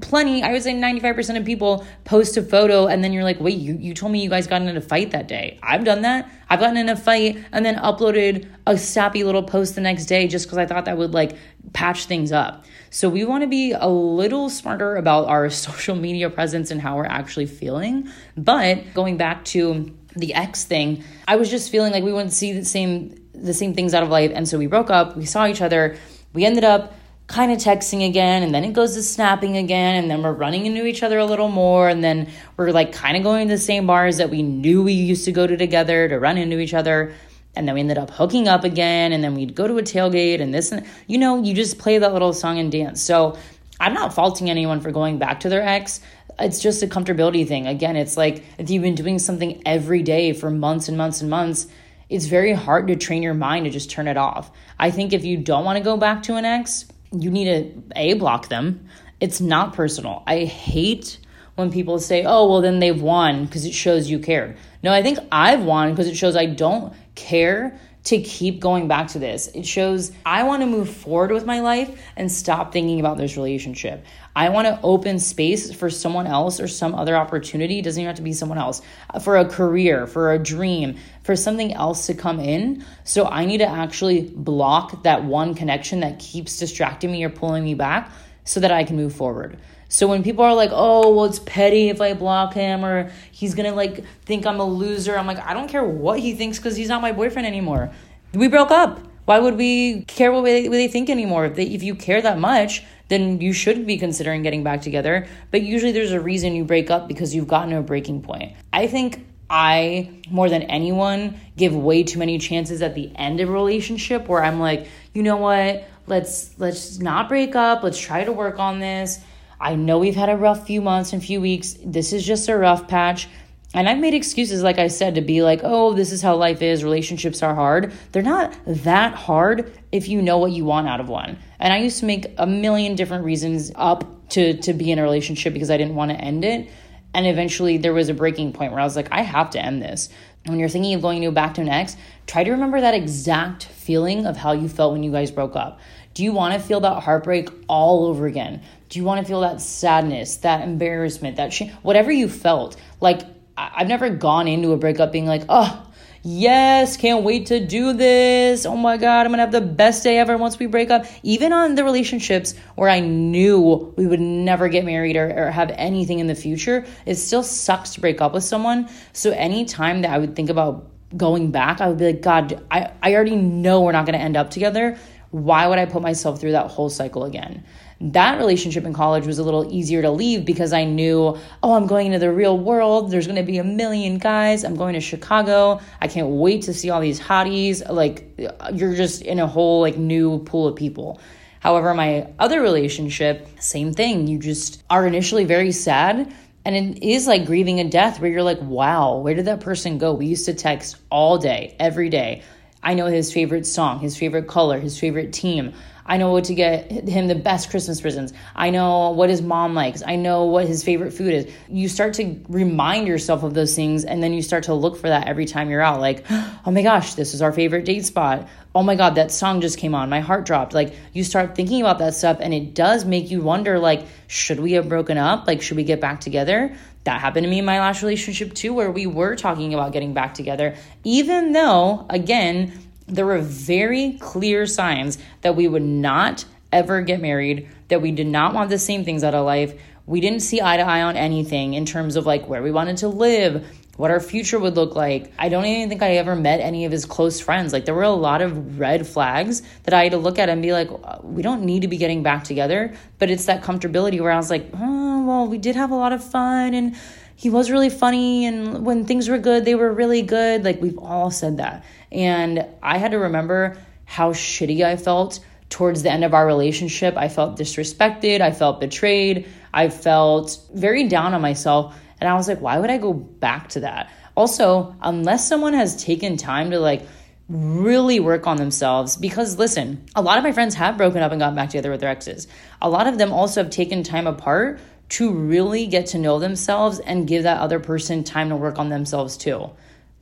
plenty, 0.00 0.42
I 0.42 0.52
would 0.52 0.62
say 0.62 0.74
95% 0.74 1.38
of 1.38 1.44
people 1.44 1.86
post 2.04 2.36
a 2.36 2.42
photo 2.42 2.86
and 2.86 3.02
then 3.02 3.12
you're 3.12 3.24
like, 3.24 3.40
wait, 3.40 3.58
you, 3.58 3.74
you 3.74 3.94
told 3.94 4.12
me 4.12 4.22
you 4.22 4.30
guys 4.30 4.46
got 4.46 4.62
in 4.62 4.76
a 4.76 4.80
fight 4.80 5.10
that 5.10 5.28
day. 5.28 5.58
I've 5.62 5.84
done 5.84 6.02
that. 6.02 6.30
I've 6.48 6.60
gotten 6.60 6.76
in 6.76 6.88
a 6.88 6.96
fight 6.96 7.38
and 7.52 7.64
then 7.64 7.76
uploaded 7.76 8.48
a 8.66 8.78
sappy 8.78 9.24
little 9.24 9.42
post 9.42 9.74
the 9.74 9.80
next 9.80 10.06
day 10.06 10.28
just 10.28 10.46
because 10.46 10.58
I 10.58 10.66
thought 10.66 10.84
that 10.84 10.96
would 10.98 11.14
like 11.14 11.36
patch 11.72 12.06
things 12.06 12.32
up. 12.32 12.64
So 12.90 13.08
we 13.08 13.24
want 13.24 13.42
to 13.42 13.48
be 13.48 13.72
a 13.72 13.88
little 13.88 14.50
smarter 14.50 14.96
about 14.96 15.28
our 15.28 15.50
social 15.68 15.96
media 15.96 16.30
presence 16.30 16.70
and 16.70 16.80
how 16.80 16.96
we're 16.96 17.06
actually 17.06 17.46
feeling. 17.46 18.08
But 18.36 18.94
going 18.94 19.16
back 19.16 19.44
to 19.46 19.96
the 20.14 20.34
ex 20.34 20.64
thing, 20.64 21.04
I 21.26 21.36
was 21.36 21.50
just 21.50 21.70
feeling 21.70 21.92
like 21.92 22.04
we 22.04 22.12
wouldn't 22.12 22.32
see 22.32 22.52
the 22.52 22.64
same 22.64 23.18
the 23.34 23.54
same 23.54 23.74
things 23.74 23.94
out 23.94 24.02
of 24.02 24.10
life. 24.10 24.30
And 24.32 24.46
so 24.46 24.58
we 24.58 24.66
broke 24.66 24.90
up, 24.90 25.16
we 25.16 25.24
saw 25.24 25.46
each 25.46 25.62
other, 25.62 25.96
we 26.32 26.44
ended 26.44 26.64
up 26.64 26.94
kind 27.26 27.52
of 27.52 27.58
texting 27.58 28.06
again 28.06 28.42
and 28.42 28.54
then 28.54 28.64
it 28.64 28.72
goes 28.72 28.94
to 28.94 29.02
snapping 29.02 29.56
again 29.56 29.96
and 29.96 30.10
then 30.10 30.22
we're 30.22 30.32
running 30.32 30.66
into 30.66 30.84
each 30.84 31.02
other 31.02 31.18
a 31.18 31.24
little 31.24 31.48
more 31.48 31.88
and 31.88 32.02
then 32.02 32.28
we're 32.56 32.70
like 32.70 32.92
kind 32.92 33.16
of 33.16 33.22
going 33.22 33.48
to 33.48 33.54
the 33.54 33.60
same 33.60 33.86
bars 33.86 34.18
that 34.18 34.28
we 34.28 34.42
knew 34.42 34.82
we 34.82 34.92
used 34.92 35.24
to 35.24 35.32
go 35.32 35.46
to 35.46 35.56
together 35.56 36.08
to 36.08 36.18
run 36.18 36.36
into 36.36 36.58
each 36.58 36.74
other 36.74 37.12
and 37.54 37.66
then 37.66 37.74
we 37.74 37.80
ended 37.80 37.96
up 37.98 38.10
hooking 38.10 38.48
up 38.48 38.64
again 38.64 39.12
and 39.12 39.22
then 39.22 39.34
we'd 39.34 39.54
go 39.54 39.66
to 39.66 39.78
a 39.78 39.82
tailgate 39.82 40.40
and 40.40 40.52
this 40.52 40.72
and 40.72 40.86
you 41.06 41.16
know 41.16 41.42
you 41.42 41.54
just 41.54 41.78
play 41.78 41.98
that 41.98 42.12
little 42.12 42.32
song 42.32 42.58
and 42.58 42.72
dance. 42.72 43.02
So 43.02 43.38
i'm 43.80 43.94
not 43.94 44.12
faulting 44.12 44.50
anyone 44.50 44.80
for 44.80 44.90
going 44.90 45.18
back 45.18 45.40
to 45.40 45.48
their 45.48 45.62
ex. 45.62 46.00
It's 46.38 46.60
just 46.60 46.82
a 46.82 46.86
comfortability 46.86 47.46
thing. 47.46 47.66
Again 47.66 47.96
it's 47.96 48.16
like 48.16 48.44
if 48.58 48.68
you've 48.68 48.82
been 48.82 48.94
doing 48.94 49.18
something 49.18 49.62
every 49.64 50.02
day 50.02 50.32
for 50.32 50.50
months 50.50 50.88
and 50.88 50.98
months 50.98 51.20
and 51.20 51.30
months 51.30 51.66
it's 52.08 52.26
very 52.26 52.52
hard 52.52 52.88
to 52.88 52.96
train 52.96 53.22
your 53.22 53.32
mind 53.32 53.64
to 53.64 53.70
just 53.70 53.90
turn 53.90 54.06
it 54.06 54.18
off. 54.18 54.50
I 54.78 54.90
think 54.90 55.14
if 55.14 55.24
you 55.24 55.38
don't 55.38 55.64
want 55.64 55.78
to 55.78 55.84
go 55.84 55.96
back 55.96 56.24
to 56.24 56.34
an 56.34 56.44
ex 56.44 56.84
you 57.12 57.30
need 57.30 57.44
to 57.44 57.82
a 57.96 58.14
block 58.14 58.48
them. 58.48 58.86
It's 59.20 59.40
not 59.40 59.72
personal. 59.74 60.22
I 60.26 60.44
hate 60.44 61.18
when 61.54 61.70
people 61.70 61.98
say, 61.98 62.24
"Oh, 62.24 62.48
well 62.48 62.60
then 62.60 62.80
they've 62.80 63.00
won 63.00 63.44
because 63.44 63.64
it 63.64 63.74
shows 63.74 64.10
you 64.10 64.18
cared." 64.18 64.56
No, 64.82 64.92
I 64.92 65.02
think 65.02 65.18
I've 65.30 65.64
won 65.64 65.90
because 65.90 66.08
it 66.08 66.16
shows 66.16 66.36
I 66.36 66.46
don't 66.46 66.92
care 67.14 67.78
to 68.04 68.20
keep 68.20 68.58
going 68.58 68.88
back 68.88 69.08
to 69.08 69.18
this. 69.18 69.48
It 69.48 69.64
shows 69.64 70.12
I 70.26 70.42
want 70.42 70.62
to 70.62 70.66
move 70.66 70.88
forward 70.88 71.30
with 71.30 71.46
my 71.46 71.60
life 71.60 72.00
and 72.16 72.30
stop 72.30 72.72
thinking 72.72 72.98
about 72.98 73.16
this 73.16 73.36
relationship. 73.36 74.04
I 74.34 74.48
want 74.48 74.66
to 74.66 74.80
open 74.82 75.18
space 75.18 75.72
for 75.72 75.88
someone 75.88 76.26
else 76.26 76.58
or 76.58 76.66
some 76.66 76.94
other 76.94 77.16
opportunity. 77.16 77.78
It 77.78 77.82
doesn't 77.82 78.00
even 78.00 78.08
have 78.08 78.16
to 78.16 78.22
be 78.22 78.32
someone 78.32 78.58
else 78.58 78.82
uh, 79.10 79.20
for 79.20 79.36
a 79.36 79.44
career, 79.44 80.06
for 80.06 80.32
a 80.32 80.38
dream, 80.38 80.96
for 81.22 81.36
something 81.36 81.72
else 81.74 82.06
to 82.06 82.14
come 82.14 82.40
in. 82.40 82.84
So 83.04 83.26
I 83.26 83.44
need 83.44 83.58
to 83.58 83.68
actually 83.68 84.22
block 84.22 85.04
that 85.04 85.24
one 85.24 85.54
connection 85.54 86.00
that 86.00 86.18
keeps 86.18 86.58
distracting 86.58 87.12
me 87.12 87.22
or 87.24 87.30
pulling 87.30 87.62
me 87.62 87.74
back 87.74 88.10
so 88.44 88.58
that 88.60 88.72
I 88.72 88.82
can 88.84 88.96
move 88.96 89.14
forward. 89.14 89.58
So 89.92 90.08
when 90.08 90.22
people 90.22 90.42
are 90.42 90.54
like, 90.54 90.70
"Oh, 90.72 91.14
well, 91.14 91.26
it's 91.26 91.38
petty 91.40 91.90
if 91.90 92.00
I 92.00 92.14
block 92.14 92.54
him, 92.54 92.82
or 92.82 93.12
he's 93.30 93.54
gonna 93.54 93.74
like 93.74 94.02
think 94.24 94.46
I'm 94.46 94.58
a 94.58 94.64
loser," 94.64 95.18
I'm 95.18 95.26
like, 95.26 95.38
I 95.46 95.52
don't 95.52 95.68
care 95.68 95.84
what 95.84 96.18
he 96.18 96.34
thinks 96.34 96.58
because 96.58 96.76
he's 96.76 96.88
not 96.88 97.02
my 97.02 97.12
boyfriend 97.12 97.46
anymore. 97.46 97.90
We 98.32 98.48
broke 98.48 98.70
up. 98.70 99.00
Why 99.26 99.38
would 99.38 99.56
we 99.56 100.02
care 100.06 100.32
what 100.32 100.44
they, 100.44 100.62
what 100.68 100.76
they 100.76 100.88
think 100.88 101.10
anymore? 101.10 101.44
If, 101.44 101.56
they, 101.56 101.64
if 101.64 101.82
you 101.82 101.94
care 101.94 102.22
that 102.22 102.38
much, 102.38 102.82
then 103.08 103.40
you 103.42 103.52
should 103.52 103.86
be 103.86 103.98
considering 103.98 104.42
getting 104.42 104.64
back 104.64 104.80
together. 104.80 105.28
But 105.50 105.60
usually 105.62 105.92
there's 105.92 106.12
a 106.12 106.20
reason 106.20 106.56
you 106.56 106.64
break 106.64 106.90
up 106.90 107.06
because 107.06 107.34
you've 107.34 107.46
gotten 107.46 107.70
to 107.70 107.78
a 107.78 107.82
breaking 107.82 108.22
point. 108.22 108.54
I 108.72 108.86
think 108.86 109.26
I, 109.50 110.08
more 110.30 110.48
than 110.48 110.62
anyone, 110.62 111.38
give 111.58 111.76
way 111.76 112.02
too 112.02 112.18
many 112.18 112.38
chances 112.38 112.80
at 112.80 112.94
the 112.94 113.12
end 113.14 113.40
of 113.40 113.50
a 113.50 113.52
relationship 113.52 114.26
where 114.26 114.42
I'm 114.42 114.58
like, 114.58 114.88
you 115.12 115.22
know 115.22 115.36
what? 115.36 115.86
Let's 116.06 116.58
let's 116.58 116.98
not 116.98 117.28
break 117.28 117.54
up. 117.54 117.82
Let's 117.82 118.00
try 118.00 118.24
to 118.24 118.32
work 118.32 118.58
on 118.58 118.80
this. 118.80 119.20
I 119.62 119.76
know 119.76 120.00
we've 120.00 120.16
had 120.16 120.28
a 120.28 120.36
rough 120.36 120.66
few 120.66 120.80
months 120.82 121.12
and 121.12 121.22
few 121.22 121.40
weeks. 121.40 121.76
This 121.84 122.12
is 122.12 122.26
just 122.26 122.48
a 122.48 122.58
rough 122.58 122.88
patch. 122.88 123.28
And 123.74 123.88
I've 123.88 123.98
made 123.98 124.12
excuses, 124.12 124.62
like 124.62 124.78
I 124.78 124.88
said, 124.88 125.14
to 125.14 125.20
be 125.20 125.42
like, 125.42 125.60
oh, 125.62 125.94
this 125.94 126.10
is 126.10 126.20
how 126.20 126.34
life 126.34 126.60
is. 126.60 126.82
Relationships 126.82 127.42
are 127.42 127.54
hard. 127.54 127.92
They're 128.10 128.22
not 128.22 128.54
that 128.66 129.14
hard 129.14 129.72
if 129.92 130.08
you 130.08 130.20
know 130.20 130.38
what 130.38 130.50
you 130.50 130.64
want 130.64 130.88
out 130.88 131.00
of 131.00 131.08
one. 131.08 131.38
And 131.60 131.72
I 131.72 131.78
used 131.78 132.00
to 132.00 132.06
make 132.06 132.34
a 132.38 132.46
million 132.46 132.96
different 132.96 133.24
reasons 133.24 133.70
up 133.76 134.28
to, 134.30 134.58
to 134.58 134.74
be 134.74 134.90
in 134.90 134.98
a 134.98 135.02
relationship 135.02 135.54
because 135.54 135.70
I 135.70 135.76
didn't 135.76 135.94
want 135.94 136.10
to 136.10 136.16
end 136.16 136.44
it. 136.44 136.68
And 137.14 137.26
eventually 137.26 137.78
there 137.78 137.94
was 137.94 138.08
a 138.08 138.14
breaking 138.14 138.52
point 138.52 138.72
where 138.72 138.80
I 138.80 138.84
was 138.84 138.96
like, 138.96 139.08
I 139.12 139.22
have 139.22 139.50
to 139.50 139.64
end 139.64 139.80
this. 139.80 140.08
When 140.46 140.58
you're 140.58 140.68
thinking 140.68 140.94
of 140.94 141.02
going 141.02 141.22
to 141.22 141.30
back 141.30 141.54
to 141.54 141.60
an 141.60 141.68
ex, 141.68 141.96
try 142.26 142.42
to 142.42 142.50
remember 142.50 142.80
that 142.80 142.94
exact 142.94 143.64
feeling 143.64 144.26
of 144.26 144.36
how 144.36 144.52
you 144.52 144.68
felt 144.68 144.92
when 144.92 145.04
you 145.04 145.12
guys 145.12 145.30
broke 145.30 145.54
up. 145.54 145.78
Do 146.14 146.24
you 146.24 146.32
want 146.32 146.52
to 146.52 146.60
feel 146.60 146.80
that 146.80 147.02
heartbreak 147.04 147.48
all 147.68 148.06
over 148.06 148.26
again? 148.26 148.62
Do 148.92 148.98
you 148.98 149.06
want 149.06 149.22
to 149.22 149.26
feel 149.26 149.40
that 149.40 149.62
sadness, 149.62 150.36
that 150.42 150.60
embarrassment, 150.68 151.36
that 151.36 151.50
shame, 151.50 151.70
whatever 151.80 152.12
you 152.12 152.28
felt? 152.28 152.76
Like 153.00 153.22
I've 153.56 153.88
never 153.88 154.10
gone 154.10 154.46
into 154.48 154.72
a 154.72 154.76
breakup 154.76 155.12
being 155.12 155.24
like, 155.24 155.44
oh, 155.48 155.90
yes, 156.22 156.98
can't 156.98 157.24
wait 157.24 157.46
to 157.46 157.66
do 157.66 157.94
this. 157.94 158.66
Oh 158.66 158.76
my 158.76 158.98
God, 158.98 159.24
I'm 159.24 159.32
gonna 159.32 159.44
have 159.44 159.50
the 159.50 159.62
best 159.62 160.04
day 160.04 160.18
ever 160.18 160.36
once 160.36 160.58
we 160.58 160.66
break 160.66 160.90
up. 160.90 161.06
Even 161.22 161.54
on 161.54 161.74
the 161.74 161.84
relationships 161.84 162.54
where 162.74 162.90
I 162.90 163.00
knew 163.00 163.94
we 163.96 164.06
would 164.06 164.20
never 164.20 164.68
get 164.68 164.84
married 164.84 165.16
or, 165.16 165.46
or 165.46 165.50
have 165.50 165.70
anything 165.70 166.18
in 166.18 166.26
the 166.26 166.34
future, 166.34 166.84
it 167.06 167.14
still 167.14 167.42
sucks 167.42 167.94
to 167.94 168.00
break 168.02 168.20
up 168.20 168.34
with 168.34 168.44
someone. 168.44 168.90
So 169.14 169.30
anytime 169.30 170.02
that 170.02 170.10
I 170.10 170.18
would 170.18 170.36
think 170.36 170.50
about 170.50 170.90
going 171.16 171.50
back, 171.50 171.80
I 171.80 171.88
would 171.88 171.96
be 171.96 172.12
like, 172.12 172.20
God, 172.20 172.62
I, 172.70 172.90
I 173.02 173.14
already 173.14 173.36
know 173.36 173.80
we're 173.80 173.92
not 173.92 174.04
gonna 174.04 174.18
end 174.18 174.36
up 174.36 174.50
together. 174.50 174.98
Why 175.30 175.66
would 175.66 175.78
I 175.78 175.86
put 175.86 176.02
myself 176.02 176.42
through 176.42 176.52
that 176.52 176.70
whole 176.70 176.90
cycle 176.90 177.24
again? 177.24 177.64
That 178.10 178.38
relationship 178.38 178.84
in 178.84 178.92
college 178.92 179.26
was 179.26 179.38
a 179.38 179.44
little 179.44 179.72
easier 179.72 180.02
to 180.02 180.10
leave 180.10 180.44
because 180.44 180.72
I 180.72 180.84
knew, 180.84 181.38
oh, 181.62 181.74
I'm 181.74 181.86
going 181.86 182.06
into 182.06 182.18
the 182.18 182.32
real 182.32 182.58
world. 182.58 183.10
There's 183.10 183.26
going 183.26 183.36
to 183.36 183.44
be 183.44 183.58
a 183.58 183.64
million 183.64 184.18
guys. 184.18 184.64
I'm 184.64 184.76
going 184.76 184.94
to 184.94 185.00
Chicago. 185.00 185.80
I 186.00 186.08
can't 186.08 186.28
wait 186.28 186.62
to 186.62 186.74
see 186.74 186.90
all 186.90 187.00
these 187.00 187.20
hotties. 187.20 187.88
Like, 187.88 188.38
you're 188.74 188.94
just 188.94 189.22
in 189.22 189.38
a 189.38 189.46
whole 189.46 189.80
like 189.80 189.96
new 189.96 190.40
pool 190.40 190.66
of 190.68 190.76
people. 190.76 191.20
However, 191.60 191.94
my 191.94 192.28
other 192.38 192.60
relationship, 192.60 193.48
same 193.60 193.92
thing. 193.94 194.26
You 194.26 194.38
just 194.38 194.82
are 194.90 195.06
initially 195.06 195.44
very 195.44 195.70
sad 195.72 196.32
And 196.64 196.76
it 196.76 197.02
is 197.02 197.26
like 197.26 197.46
grieving 197.46 197.80
a 197.80 197.88
death 197.88 198.20
where 198.20 198.30
you're 198.30 198.42
like, 198.42 198.60
wow, 198.60 199.16
where 199.18 199.34
did 199.34 199.46
that 199.46 199.60
person 199.60 199.98
go? 199.98 200.14
We 200.14 200.26
used 200.26 200.46
to 200.46 200.54
text 200.54 200.96
all 201.10 201.38
day, 201.38 201.74
every 201.80 202.08
day. 202.08 202.42
I 202.82 202.94
know 202.94 203.06
his 203.06 203.32
favorite 203.32 203.66
song, 203.66 204.00
his 204.00 204.16
favorite 204.16 204.46
color, 204.46 204.78
his 204.78 204.98
favorite 204.98 205.32
team. 205.32 205.72
I 206.04 206.16
know 206.16 206.32
what 206.32 206.44
to 206.44 206.54
get 206.54 206.90
him 206.90 207.28
the 207.28 207.34
best 207.34 207.70
Christmas 207.70 208.00
presents. 208.00 208.32
I 208.56 208.70
know 208.70 209.10
what 209.10 209.30
his 209.30 209.40
mom 209.40 209.74
likes. 209.74 210.02
I 210.04 210.16
know 210.16 210.44
what 210.44 210.66
his 210.66 210.82
favorite 210.82 211.12
food 211.12 211.32
is. 211.32 211.52
You 211.68 211.88
start 211.88 212.14
to 212.14 212.40
remind 212.48 213.06
yourself 213.06 213.42
of 213.42 213.54
those 213.54 213.74
things 213.74 214.04
and 214.04 214.22
then 214.22 214.32
you 214.32 214.42
start 214.42 214.64
to 214.64 214.74
look 214.74 214.96
for 214.96 215.08
that 215.08 215.28
every 215.28 215.46
time 215.46 215.70
you're 215.70 215.80
out. 215.80 216.00
Like, 216.00 216.24
oh 216.30 216.70
my 216.70 216.82
gosh, 216.82 217.14
this 217.14 217.34
is 217.34 217.42
our 217.42 217.52
favorite 217.52 217.84
date 217.84 218.04
spot. 218.04 218.48
Oh 218.74 218.82
my 218.82 218.96
God, 218.96 219.14
that 219.14 219.30
song 219.30 219.60
just 219.60 219.78
came 219.78 219.94
on. 219.94 220.08
My 220.08 220.20
heart 220.20 220.44
dropped. 220.44 220.74
Like, 220.74 220.94
you 221.12 221.24
start 221.24 221.54
thinking 221.54 221.80
about 221.80 221.98
that 221.98 222.14
stuff 222.14 222.38
and 222.40 222.52
it 222.52 222.74
does 222.74 223.04
make 223.04 223.30
you 223.30 223.42
wonder, 223.42 223.78
like, 223.78 224.06
should 224.26 224.60
we 224.60 224.72
have 224.72 224.88
broken 224.88 225.18
up? 225.18 225.46
Like, 225.46 225.62
should 225.62 225.76
we 225.76 225.84
get 225.84 226.00
back 226.00 226.20
together? 226.20 226.74
That 227.04 227.20
happened 227.20 227.44
to 227.44 227.50
me 227.50 227.58
in 227.58 227.64
my 227.64 227.80
last 227.80 228.02
relationship 228.02 228.54
too, 228.54 228.72
where 228.72 228.90
we 228.90 229.06
were 229.06 229.36
talking 229.36 229.74
about 229.74 229.92
getting 229.92 230.14
back 230.14 230.34
together, 230.34 230.76
even 231.04 231.52
though, 231.52 232.06
again, 232.08 232.72
there 233.12 233.26
were 233.26 233.38
very 233.38 234.16
clear 234.20 234.66
signs 234.66 235.18
that 235.42 235.54
we 235.54 235.68
would 235.68 235.82
not 235.82 236.44
ever 236.72 237.02
get 237.02 237.20
married, 237.20 237.68
that 237.88 238.00
we 238.00 238.10
did 238.10 238.26
not 238.26 238.54
want 238.54 238.70
the 238.70 238.78
same 238.78 239.04
things 239.04 239.22
out 239.22 239.34
of 239.34 239.44
life. 239.44 239.78
We 240.06 240.20
didn't 240.20 240.40
see 240.40 240.60
eye 240.60 240.78
to 240.78 240.82
eye 240.82 241.02
on 241.02 241.16
anything 241.16 241.74
in 241.74 241.84
terms 241.84 242.16
of 242.16 242.26
like 242.26 242.48
where 242.48 242.62
we 242.62 242.70
wanted 242.70 242.96
to 242.98 243.08
live, 243.08 243.66
what 243.96 244.10
our 244.10 244.20
future 244.20 244.58
would 244.58 244.74
look 244.74 244.96
like. 244.96 245.30
I 245.38 245.48
don't 245.50 245.66
even 245.66 245.88
think 245.90 246.02
I 246.02 246.16
ever 246.16 246.34
met 246.34 246.60
any 246.60 246.86
of 246.86 246.92
his 246.92 247.04
close 247.04 247.40
friends. 247.40 247.72
Like 247.72 247.84
there 247.84 247.94
were 247.94 248.02
a 248.02 248.10
lot 248.10 248.40
of 248.40 248.78
red 248.78 249.06
flags 249.06 249.62
that 249.84 249.94
I 249.94 250.04
had 250.04 250.12
to 250.12 250.18
look 250.18 250.38
at 250.38 250.48
and 250.48 250.62
be 250.62 250.72
like, 250.72 250.88
we 251.22 251.42
don't 251.42 251.62
need 251.62 251.82
to 251.82 251.88
be 251.88 251.98
getting 251.98 252.22
back 252.22 252.44
together. 252.44 252.94
But 253.18 253.30
it's 253.30 253.44
that 253.44 253.62
comfortability 253.62 254.20
where 254.20 254.32
I 254.32 254.36
was 254.36 254.50
like, 254.50 254.70
oh, 254.74 255.26
well, 255.26 255.46
we 255.46 255.58
did 255.58 255.76
have 255.76 255.90
a 255.90 255.96
lot 255.96 256.12
of 256.12 256.24
fun 256.24 256.74
and 256.74 256.96
he 257.36 257.50
was 257.50 257.70
really 257.70 257.90
funny 257.90 258.46
and 258.46 258.84
when 258.84 259.04
things 259.04 259.28
were 259.28 259.38
good, 259.38 259.64
they 259.64 259.74
were 259.74 259.92
really 259.92 260.22
good. 260.22 260.64
Like 260.64 260.80
we've 260.80 260.98
all 260.98 261.30
said 261.30 261.58
that. 261.58 261.84
And 262.12 262.66
I 262.82 262.98
had 262.98 263.12
to 263.12 263.18
remember 263.18 263.76
how 264.04 264.32
shitty 264.32 264.84
I 264.84 264.96
felt 264.96 265.40
towards 265.70 266.02
the 266.02 266.10
end 266.10 266.22
of 266.22 266.34
our 266.34 266.46
relationship. 266.46 267.16
I 267.16 267.28
felt 267.28 267.58
disrespected. 267.58 268.40
I 268.40 268.52
felt 268.52 268.80
betrayed. 268.80 269.48
I 269.72 269.88
felt 269.88 270.58
very 270.74 271.08
down 271.08 271.32
on 271.32 271.40
myself. 271.40 271.96
And 272.20 272.28
I 272.28 272.34
was 272.34 272.46
like, 272.46 272.60
why 272.60 272.78
would 272.78 272.90
I 272.90 272.98
go 272.98 273.14
back 273.14 273.70
to 273.70 273.80
that? 273.80 274.10
Also, 274.36 274.94
unless 275.00 275.48
someone 275.48 275.72
has 275.72 276.02
taken 276.04 276.36
time 276.36 276.70
to 276.70 276.78
like 276.78 277.02
really 277.48 278.20
work 278.20 278.46
on 278.46 278.58
themselves, 278.58 279.16
because 279.16 279.58
listen, 279.58 280.04
a 280.14 280.22
lot 280.22 280.38
of 280.38 280.44
my 280.44 280.52
friends 280.52 280.74
have 280.74 280.96
broken 280.96 281.22
up 281.22 281.32
and 281.32 281.40
gotten 281.40 281.56
back 281.56 281.70
together 281.70 281.90
with 281.90 282.00
their 282.00 282.10
exes. 282.10 282.46
A 282.80 282.88
lot 282.88 283.06
of 283.06 283.18
them 283.18 283.32
also 283.32 283.62
have 283.62 283.72
taken 283.72 284.02
time 284.02 284.26
apart 284.26 284.78
to 285.10 285.32
really 285.32 285.86
get 285.86 286.06
to 286.06 286.18
know 286.18 286.38
themselves 286.38 286.98
and 286.98 287.26
give 287.28 287.42
that 287.42 287.60
other 287.60 287.80
person 287.80 288.24
time 288.24 288.50
to 288.50 288.56
work 288.56 288.78
on 288.78 288.88
themselves 288.88 289.36
too. 289.36 289.70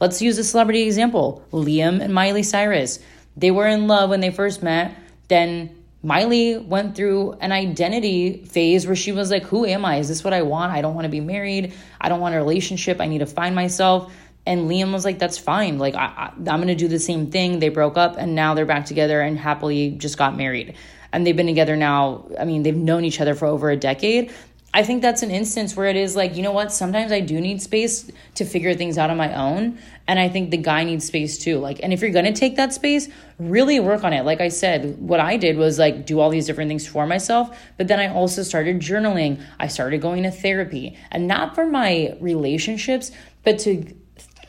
Let's 0.00 0.22
use 0.22 0.38
a 0.38 0.44
celebrity 0.44 0.82
example 0.82 1.44
Liam 1.52 2.00
and 2.00 2.14
Miley 2.14 2.42
Cyrus. 2.42 3.00
They 3.36 3.50
were 3.50 3.66
in 3.66 3.86
love 3.86 4.10
when 4.10 4.20
they 4.20 4.30
first 4.30 4.62
met. 4.62 4.96
Then 5.28 5.76
Miley 6.02 6.56
went 6.56 6.96
through 6.96 7.32
an 7.40 7.52
identity 7.52 8.44
phase 8.46 8.86
where 8.86 8.96
she 8.96 9.12
was 9.12 9.30
like, 9.30 9.44
Who 9.44 9.66
am 9.66 9.84
I? 9.84 9.96
Is 9.96 10.08
this 10.08 10.24
what 10.24 10.32
I 10.32 10.42
want? 10.42 10.72
I 10.72 10.80
don't 10.80 10.94
want 10.94 11.04
to 11.04 11.10
be 11.10 11.20
married. 11.20 11.74
I 12.00 12.08
don't 12.08 12.20
want 12.20 12.34
a 12.34 12.38
relationship. 12.38 13.00
I 13.00 13.06
need 13.06 13.18
to 13.18 13.26
find 13.26 13.54
myself. 13.54 14.10
And 14.46 14.70
Liam 14.70 14.92
was 14.92 15.04
like, 15.04 15.18
That's 15.18 15.36
fine. 15.36 15.78
Like, 15.78 15.94
I, 15.94 16.32
am 16.34 16.44
going 16.44 16.68
to 16.68 16.74
do 16.74 16.88
the 16.88 16.98
same 16.98 17.30
thing. 17.30 17.58
They 17.58 17.68
broke 17.68 17.98
up 17.98 18.16
and 18.16 18.34
now 18.34 18.54
they're 18.54 18.64
back 18.64 18.86
together 18.86 19.20
and 19.20 19.38
happily 19.38 19.90
just 19.90 20.16
got 20.16 20.34
married. 20.34 20.76
And 21.12 21.26
they've 21.26 21.36
been 21.36 21.46
together 21.46 21.76
now. 21.76 22.26
I 22.38 22.46
mean, 22.46 22.62
they've 22.62 22.74
known 22.74 23.04
each 23.04 23.20
other 23.20 23.34
for 23.34 23.46
over 23.46 23.68
a 23.68 23.76
decade. 23.76 24.32
I 24.72 24.85
think 24.85 25.02
that's 25.02 25.22
an 25.22 25.33
instance 25.33 25.74
where 25.74 25.87
it 25.87 25.96
is 25.96 26.14
like, 26.14 26.37
you 26.37 26.42
know 26.44 26.52
what, 26.52 26.72
sometimes 26.72 27.11
I 27.11 27.18
do 27.18 27.40
need 27.40 27.61
space 27.61 28.09
to 28.37 28.44
figure 28.44 28.72
things 28.74 28.98
out 28.98 29.11
on 29.11 29.16
my 29.16 29.35
own. 29.35 29.78
And 30.06 30.18
I 30.20 30.28
think 30.28 30.50
the 30.50 30.59
guy 30.59 30.85
needs 30.85 31.04
space 31.04 31.38
too. 31.38 31.59
Like, 31.59 31.80
and 31.83 31.92
if 31.92 32.00
you're 32.00 32.12
gonna 32.12 32.33
take 32.33 32.54
that 32.56 32.72
space, 32.72 33.09
really 33.38 33.80
work 33.80 34.04
on 34.04 34.12
it. 34.12 34.24
Like 34.24 34.40
I 34.40 34.48
said, 34.48 34.96
what 34.98 35.18
I 35.18 35.37
did 35.37 35.56
was 35.56 35.78
like 35.78 36.06
do 36.06 36.20
all 36.20 36.30
these 36.30 36.46
different 36.46 36.68
things 36.68 36.87
for 36.87 37.04
myself, 37.04 37.59
but 37.78 37.88
then 37.88 37.98
I 37.98 38.14
also 38.14 38.44
started 38.44 38.78
journaling. 38.78 39.42
I 39.59 39.66
started 39.66 40.00
going 40.00 40.22
to 40.22 40.30
therapy 40.30 40.96
and 41.11 41.26
not 41.26 41.56
for 41.56 41.66
my 41.66 42.16
relationships, 42.20 43.11
but 43.42 43.59
to 43.61 43.92